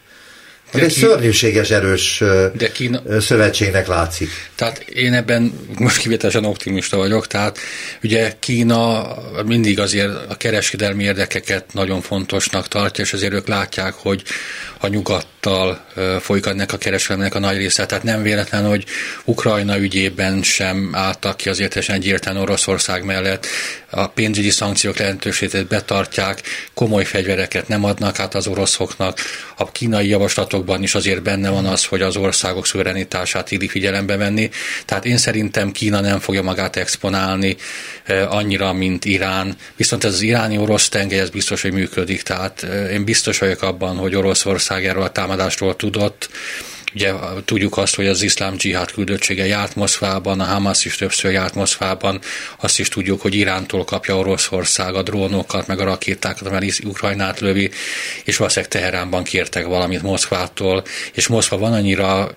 De 0.72 0.80
egy 0.80 0.94
Kín- 0.94 1.08
szörnyűséges 1.08 1.70
erős 1.70 2.24
De 2.54 2.72
Kína, 2.72 3.02
szövetségnek 3.20 3.88
látszik. 3.88 4.30
Tehát 4.56 4.80
én 4.80 5.14
ebben 5.14 5.54
most 5.78 5.98
kivételesen 5.98 6.46
optimista 6.46 6.98
vagyok, 6.98 7.28
tehát 7.28 7.58
ugye 8.04 8.34
Kína 8.40 9.16
mindig 9.46 9.80
azért 9.80 10.12
a 10.30 10.36
kereskedelmi 10.38 11.04
érdekeket 11.04 11.74
nagyon 11.74 12.02
fontosnak 12.02 12.68
tartja, 12.68 13.04
és 13.04 13.14
azért 13.14 13.34
ők 13.34 13.48
látják, 13.48 13.94
hogy 13.94 14.24
a 14.80 14.88
nyugattal 14.88 15.86
folyik 16.20 16.46
ennek 16.46 16.74
a 16.74 16.78
kereskedelmnek 16.78 17.36
a 17.36 17.40
nagy 17.40 17.58
része. 17.58 17.86
Tehát 17.86 18.04
nem 18.04 18.22
véletlen, 18.22 18.66
hogy 18.66 18.86
Ukrajna 19.26 19.78
ügyében 19.78 20.44
sem 20.44 20.90
álltak 20.94 21.38
ki 21.38 21.50
azért 21.50 21.90
egyértelműen 21.90 22.44
Oroszország 22.44 23.06
mellett. 23.06 23.48
A 23.92 24.08
pénzügyi 24.08 24.50
szankciók 24.50 24.98
lehetőségét 24.98 25.68
betartják, 25.68 26.42
komoly 26.74 27.04
fegyvereket 27.04 27.68
nem 27.68 27.84
adnak 27.84 28.20
át 28.20 28.36
az 28.36 28.48
oroszoknak. 28.48 29.20
A 29.58 29.72
kínai 29.72 30.08
javaslatokban 30.08 30.84
is 30.84 30.96
azért 30.96 31.22
benne 31.22 31.50
van 31.50 31.66
az, 31.66 31.86
hogy 31.86 32.02
az 32.02 32.16
országok 32.16 32.66
szuverenitását 32.66 33.52
illik 33.52 33.72
figyelembe 33.72 34.18
venni. 34.18 34.50
Tehát 34.86 35.06
én 35.06 35.18
szerintem 35.18 35.72
Kína 35.72 36.00
nem 36.00 36.20
fogja 36.20 36.42
magát 36.42 36.76
exponálni 36.76 37.58
eh, 38.04 38.34
annyira, 38.34 38.74
mint 38.74 39.06
Irán. 39.06 39.56
Viszont 39.76 40.04
ez 40.04 40.14
az 40.14 40.22
iráni-orosz 40.22 40.90
tengely, 40.90 41.20
ez 41.20 41.30
biztos, 41.30 41.62
hogy 41.62 41.74
működik. 41.74 42.22
Tehát 42.22 42.64
eh, 42.64 42.92
én 42.92 43.04
biztos 43.04 43.38
vagyok 43.38 43.62
abban, 43.62 43.98
hogy 43.98 44.16
Oroszország 44.16 44.86
erről 44.86 45.04
a 45.04 45.12
támadásról 45.12 45.76
tudott, 45.76 46.30
Ugye 46.96 47.14
tudjuk 47.46 47.78
azt, 47.78 47.96
hogy 47.96 48.08
az 48.08 48.22
iszlám 48.22 48.56
dzsihád 48.56 48.92
küldöttsége 48.92 49.46
járt 49.46 49.76
Moszkvában, 49.76 50.40
a 50.40 50.44
Hamas 50.44 50.86
is 50.86 50.96
többször 50.96 51.32
járt 51.32 51.56
Moszkvában, 51.56 52.20
azt 52.60 52.80
is 52.80 52.90
tudjuk, 52.90 53.22
hogy 53.22 53.36
Irántól 53.36 53.84
kapja 53.84 54.18
Oroszország 54.18 54.96
a 54.96 55.04
drónokat, 55.04 55.68
meg 55.68 55.80
a 55.80 55.84
rakétákat, 55.84 56.52
mert 56.52 56.84
Ukrajnát 56.84 57.40
lövi, 57.40 57.72
és 58.24 58.38
valószínűleg 58.38 58.72
Teheránban 58.72 59.24
kértek 59.24 59.66
valamit 59.66 60.02
Moszkvától, 60.02 60.84
és 61.14 61.28
Moszkva 61.28 61.58
van 61.58 61.74
annyira 61.74 62.34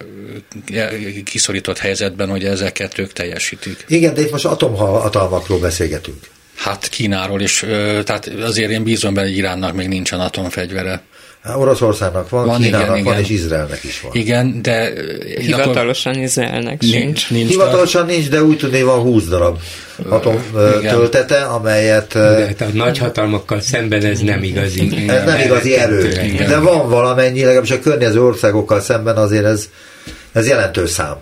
kiszorított 1.25 1.79
helyzetben, 1.79 2.29
hogy 2.29 2.45
ezeket 2.45 2.99
ők 2.99 3.13
teljesítik. 3.13 3.85
Igen, 3.89 4.15
de 4.15 4.21
itt 4.21 4.31
most 4.31 4.45
atomhatalmakról 4.45 5.59
beszélgetünk. 5.59 6.31
Hát 6.57 6.89
Kínáról 6.89 7.41
is, 7.41 7.65
tehát 8.05 8.27
azért 8.27 8.71
én 8.71 8.83
bízom 8.83 9.15
benne, 9.15 9.27
hogy 9.27 9.37
Iránnak 9.37 9.75
még 9.75 9.89
nincsen 9.89 10.21
atomfegyvere. 10.21 11.03
Hát 11.43 11.57
Oroszországnak 11.57 12.29
van, 12.29 12.47
van 12.47 12.61
Kínának 12.61 12.81
igen, 12.81 13.05
van, 13.05 13.13
igen. 13.15 13.21
és 13.21 13.29
Izraelnek 13.29 13.85
is 13.85 14.01
van. 14.01 14.13
Igen, 14.15 14.63
de... 14.63 14.93
Hivatalosan 15.37 16.13
akkor... 16.13 16.25
Izraelnek 16.25 16.83
sincs. 16.83 17.31
nincs. 17.31 17.49
Hivatalosan 17.49 18.07
nincs, 18.07 18.29
de 18.29 18.43
úgy 18.43 18.57
tudni 18.57 18.83
van 18.83 19.01
20 19.01 19.25
darab 19.25 19.59
atom 20.09 20.43
igen. 20.79 20.95
töltete, 20.95 21.43
amelyet... 21.43 22.13
De 22.13 22.55
a 22.59 22.65
nagyhatalmakkal 22.73 23.61
szemben 23.61 24.05
ez 24.05 24.21
nem 24.21 24.43
igazi. 24.43 24.85
Igen. 24.85 25.17
Ez 25.17 25.25
nem 25.25 25.41
igazi 25.41 25.77
erő. 25.77 26.09
Igen. 26.09 26.49
De 26.49 26.59
van 26.59 26.89
valamennyi, 26.89 27.41
legalábbis 27.41 27.71
a 27.71 27.81
környező 27.81 28.23
országokkal 28.23 28.81
szemben 28.81 29.17
azért 29.17 29.45
ez, 29.45 29.69
ez 30.33 30.49
jelentős 30.49 30.91
szám. 30.91 31.17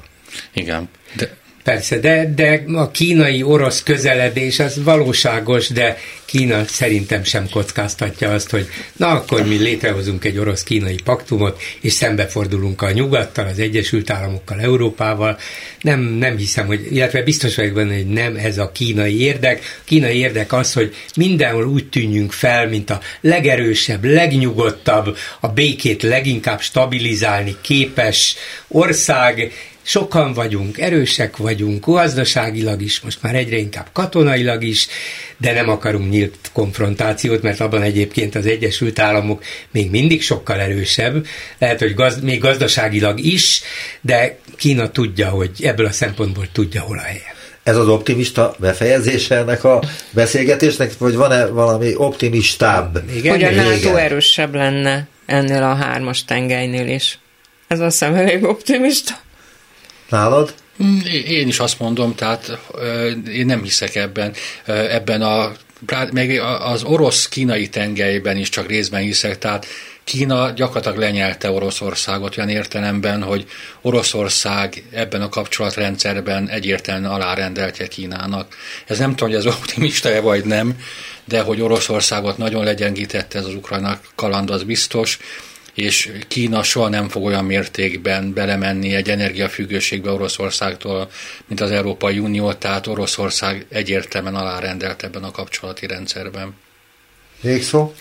Igen. 0.53 0.89
De 1.17 1.31
Persze, 1.71 1.99
de, 1.99 2.33
de 2.35 2.63
a 2.75 2.91
kínai-orosz 2.91 3.83
közeledés 3.83 4.59
az 4.59 4.83
valóságos, 4.83 5.69
de 5.69 5.97
Kína 6.25 6.65
szerintem 6.65 7.25
sem 7.25 7.49
kockáztatja 7.51 8.33
azt, 8.33 8.51
hogy 8.51 8.69
na 8.97 9.09
akkor 9.09 9.47
mi 9.47 9.57
létrehozunk 9.57 10.25
egy 10.25 10.39
orosz-kínai 10.39 10.99
paktumot, 11.05 11.61
és 11.81 11.93
szembefordulunk 11.93 12.83
a 12.83 12.91
nyugattal, 12.91 13.47
az 13.47 13.59
Egyesült 13.59 14.11
Államokkal, 14.11 14.61
Európával. 14.61 15.39
Nem, 15.81 16.01
nem 16.01 16.37
hiszem, 16.37 16.67
hogy, 16.67 16.87
illetve 16.91 17.23
biztos 17.23 17.57
vagyok 17.57 17.75
benne, 17.75 17.95
hogy 17.95 18.07
nem 18.07 18.37
ez 18.37 18.59
a 18.59 18.73
kínai 18.73 19.21
érdek. 19.21 19.59
A 19.59 19.83
kínai 19.85 20.17
érdek 20.17 20.53
az, 20.53 20.73
hogy 20.73 20.95
mindenhol 21.17 21.67
úgy 21.67 21.89
tűnjünk 21.89 22.33
fel, 22.33 22.69
mint 22.69 22.91
a 22.91 23.01
legerősebb, 23.21 24.05
legnyugodtabb, 24.05 25.17
a 25.41 25.49
békét 25.49 26.03
leginkább 26.03 26.61
stabilizálni 26.61 27.57
képes 27.61 28.37
ország, 28.69 29.53
sokan 29.83 30.33
vagyunk, 30.33 30.79
erősek 30.79 31.37
vagyunk, 31.37 31.87
gazdaságilag 31.87 32.83
is, 32.83 33.01
most 33.01 33.23
már 33.23 33.35
egyre 33.35 33.57
inkább 33.57 33.87
katonailag 33.93 34.65
is, 34.65 34.87
de 35.37 35.53
nem 35.53 35.69
akarunk 35.69 36.11
nyílt 36.11 36.51
konfrontációt, 36.53 37.43
mert 37.43 37.61
abban 37.61 37.83
egyébként 37.83 38.35
az 38.35 38.47
Egyesült 38.47 38.99
Államok 38.99 39.45
még 39.71 39.91
mindig 39.91 40.23
sokkal 40.23 40.61
erősebb, 40.61 41.27
lehet, 41.59 41.79
hogy 41.79 41.95
gaz, 41.95 42.21
még 42.21 42.41
gazdaságilag 42.41 43.21
is, 43.21 43.61
de 44.01 44.39
Kína 44.57 44.91
tudja, 44.91 45.29
hogy 45.29 45.51
ebből 45.63 45.87
a 45.87 45.93
szempontból 45.93 46.49
tudja, 46.53 46.81
hol 46.81 46.99
a 46.99 47.03
helye. 47.03 47.35
Ez 47.63 47.77
az 47.77 47.89
optimista 47.89 48.55
befejezése 48.59 49.37
ennek 49.37 49.65
a 49.65 49.83
beszélgetésnek, 50.11 50.99
vagy 50.99 51.15
van-e 51.15 51.47
valami 51.47 51.93
optimistább? 51.97 53.03
Igen, 53.17 53.33
hogy 53.33 53.59
a 53.59 53.63
NATO 53.63 53.97
erősebb 53.97 54.55
lenne 54.55 55.09
ennél 55.27 55.63
a 55.63 55.75
hármas 55.75 56.25
tengelynél 56.25 56.89
is. 56.89 57.19
Ez 57.69 57.81
azt 57.81 57.99
hiszem 57.99 58.15
elég 58.15 58.45
optimista. 58.45 59.15
Nálad? 60.11 60.55
Mm, 60.83 60.99
én 61.27 61.49
is 61.49 61.59
azt 61.59 61.79
mondom, 61.79 62.15
tehát 62.15 62.59
én 63.33 63.47
nem 63.47 63.63
hiszek 63.63 63.95
ebben. 63.95 64.33
Ebben 64.67 65.23
a 65.23 65.53
meg 66.13 66.41
az 66.61 66.83
orosz-kínai 66.83 67.69
tengelyben 67.69 68.37
is 68.37 68.49
csak 68.49 68.67
részben 68.67 69.01
hiszek, 69.01 69.39
tehát 69.39 69.67
Kína 70.05 70.51
gyakorlatilag 70.51 70.99
lenyelte 70.99 71.51
Oroszországot 71.51 72.37
olyan 72.37 72.49
értelemben, 72.49 73.23
hogy 73.23 73.47
Oroszország 73.81 74.85
ebben 74.93 75.23
a 75.23 75.29
kapcsolatrendszerben 75.29 76.49
egyértelműen 76.49 77.11
alárendeltje 77.11 77.87
Kínának. 77.87 78.57
Ez 78.87 78.99
nem 78.99 79.11
tudom, 79.11 79.29
hogy 79.29 79.39
ez 79.39 79.55
optimista-e 79.55 80.21
vagy 80.21 80.45
nem, 80.45 80.77
de 81.25 81.41
hogy 81.41 81.61
Oroszországot 81.61 82.39
nagyon 82.39 82.65
legyengítette 82.65 83.39
ez 83.39 83.45
az 83.45 83.55
ukrajnak 83.55 84.01
kaland, 84.15 84.51
az 84.51 84.63
biztos 84.63 85.19
és 85.81 86.13
Kína 86.29 86.63
soha 86.63 86.89
nem 86.89 87.09
fog 87.09 87.25
olyan 87.25 87.45
mértékben 87.45 88.33
belemenni 88.33 88.95
egy 88.95 89.11
energiafüggőségbe 89.11 90.11
Oroszországtól, 90.11 91.11
mint 91.47 91.61
az 91.61 91.71
Európai 91.71 92.19
Unió, 92.19 92.53
tehát 92.53 92.87
Oroszország 92.87 93.67
egyértelműen 93.69 94.35
alárendelt 94.35 95.03
ebben 95.03 95.23
a 95.23 95.31
kapcsolati 95.31 95.87
rendszerben. 95.87 96.55
Végszó? 97.41 97.93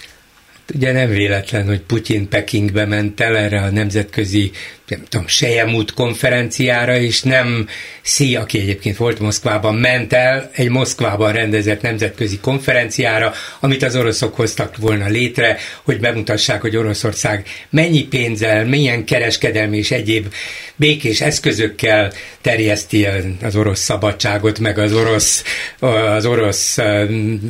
Ugye 0.74 0.92
nem 0.92 1.10
véletlen, 1.10 1.66
hogy 1.66 1.80
Putyin 1.80 2.30
Pekingbe 2.30 2.86
ment 2.86 3.20
el 3.20 3.38
erre 3.38 3.62
a 3.62 3.70
nemzetközi 3.70 4.52
nem 4.90 5.04
tudom, 5.10 5.28
Sejemút 5.28 5.94
konferenciára, 5.94 6.98
és 6.98 7.22
nem 7.22 7.68
Szí, 8.02 8.36
aki 8.36 8.60
egyébként 8.60 8.98
volt 8.98 9.20
Moszkvában, 9.20 9.76
ment 9.76 10.14
el 10.14 10.50
egy 10.54 10.70
Moszkvában 10.70 11.32
rendezett 11.32 11.82
nemzetközi 11.82 12.40
konferenciára, 12.40 13.34
amit 13.60 13.84
az 13.84 13.96
oroszok 13.96 14.36
hoztak 14.36 14.78
volna 14.78 15.08
létre, 15.08 15.58
hogy 15.84 16.00
bemutassák, 16.00 16.62
hogy 16.62 16.78
Oroszország 16.78 17.48
mennyi 17.70 18.04
pénzzel, 18.04 18.66
milyen 18.66 19.06
kereskedelmi 19.06 19.78
és 19.78 19.92
egyéb 19.92 20.34
békés 20.76 21.22
eszközökkel 21.22 22.12
terjeszti 22.42 23.08
az 23.42 23.56
orosz 23.56 23.80
szabadságot, 23.80 24.60
meg 24.60 24.78
az 24.78 24.94
orosz, 24.94 25.44
az 25.80 26.26
orosz 26.26 26.78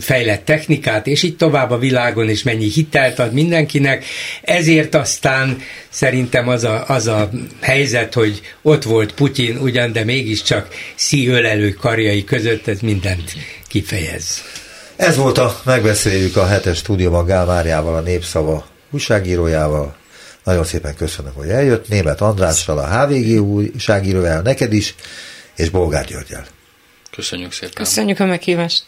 fejlett 0.02 0.46
technikát, 0.46 1.08
és 1.08 1.24
így 1.24 1.36
tovább 1.36 1.72
a 1.72 1.78
világon, 1.78 2.30
és 2.30 2.44
mennyi 2.44 2.66
hitelt 3.10 3.30
ad 3.30 3.34
mindenkinek. 3.34 4.06
Ezért 4.42 4.96
aztán 4.96 5.62
szerintem 5.90 6.48
az 6.48 6.64
a, 6.64 6.84
az 6.88 7.08
a 7.08 7.30
helyzet, 7.62 8.14
hogy 8.14 8.42
ott 8.62 8.84
volt 8.84 9.14
Putyin 9.14 9.58
ugyan, 9.58 9.92
de 9.92 10.04
mégiscsak 10.04 10.68
szíölelő 10.96 11.70
karjai 11.70 12.24
között 12.24 12.68
ez 12.68 12.80
mindent 12.80 13.34
kifejez. 13.68 14.42
Ez 14.96 15.16
volt 15.16 15.38
a 15.38 15.62
Megbeszéljük 15.66 16.36
a 16.36 16.48
hetes 16.48 16.78
stúdióban 16.78 17.26
Gál 17.26 17.46
Máriával, 17.46 17.96
a 17.96 18.00
Népszava 18.00 18.68
újságírójával. 18.92 19.96
Nagyon 20.44 20.64
szépen 20.64 20.96
köszönöm, 20.96 21.34
hogy 21.36 21.50
eljött. 21.50 21.88
Német 21.88 22.22
Andrással, 22.22 22.78
a 22.78 23.06
HVG 23.06 23.42
újságíróval, 23.42 24.42
neked 24.42 24.74
is, 24.74 24.96
és 25.56 25.70
Bolgár 25.70 26.06
Györgyel. 26.06 26.46
Köszönjük 27.12 27.52
szépen. 27.52 27.74
Köszönjük 27.74 28.20
a 28.20 28.26
meghívást. 28.26 28.84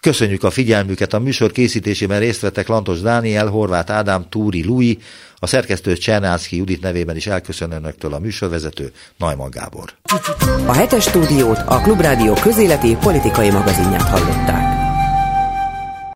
Köszönjük 0.00 0.42
a 0.42 0.50
figyelmüket, 0.50 1.12
a 1.12 1.18
műsor 1.18 1.52
készítésében 1.52 2.18
részt 2.18 2.40
vettek 2.40 2.68
Lantos 2.68 3.00
Dániel, 3.00 3.46
Horváth 3.46 3.92
Ádám, 3.92 4.26
Túri 4.28 4.64
Lui, 4.64 4.98
a 5.36 5.46
szerkesztő 5.46 5.96
Csernánszki 5.96 6.56
Judit 6.56 6.82
nevében 6.82 7.16
is 7.16 7.26
elköszön 7.26 7.72
önöktől 7.72 8.14
a 8.14 8.18
műsorvezető 8.18 8.92
Najman 9.18 9.50
Gábor. 9.50 9.92
A 10.66 10.72
hetes 10.72 11.02
stúdiót 11.02 11.58
a 11.66 11.80
Klubrádió 11.80 12.32
közéleti 12.32 12.96
politikai 13.00 13.50
magazinját 13.50 14.08
hallották. 14.08 14.77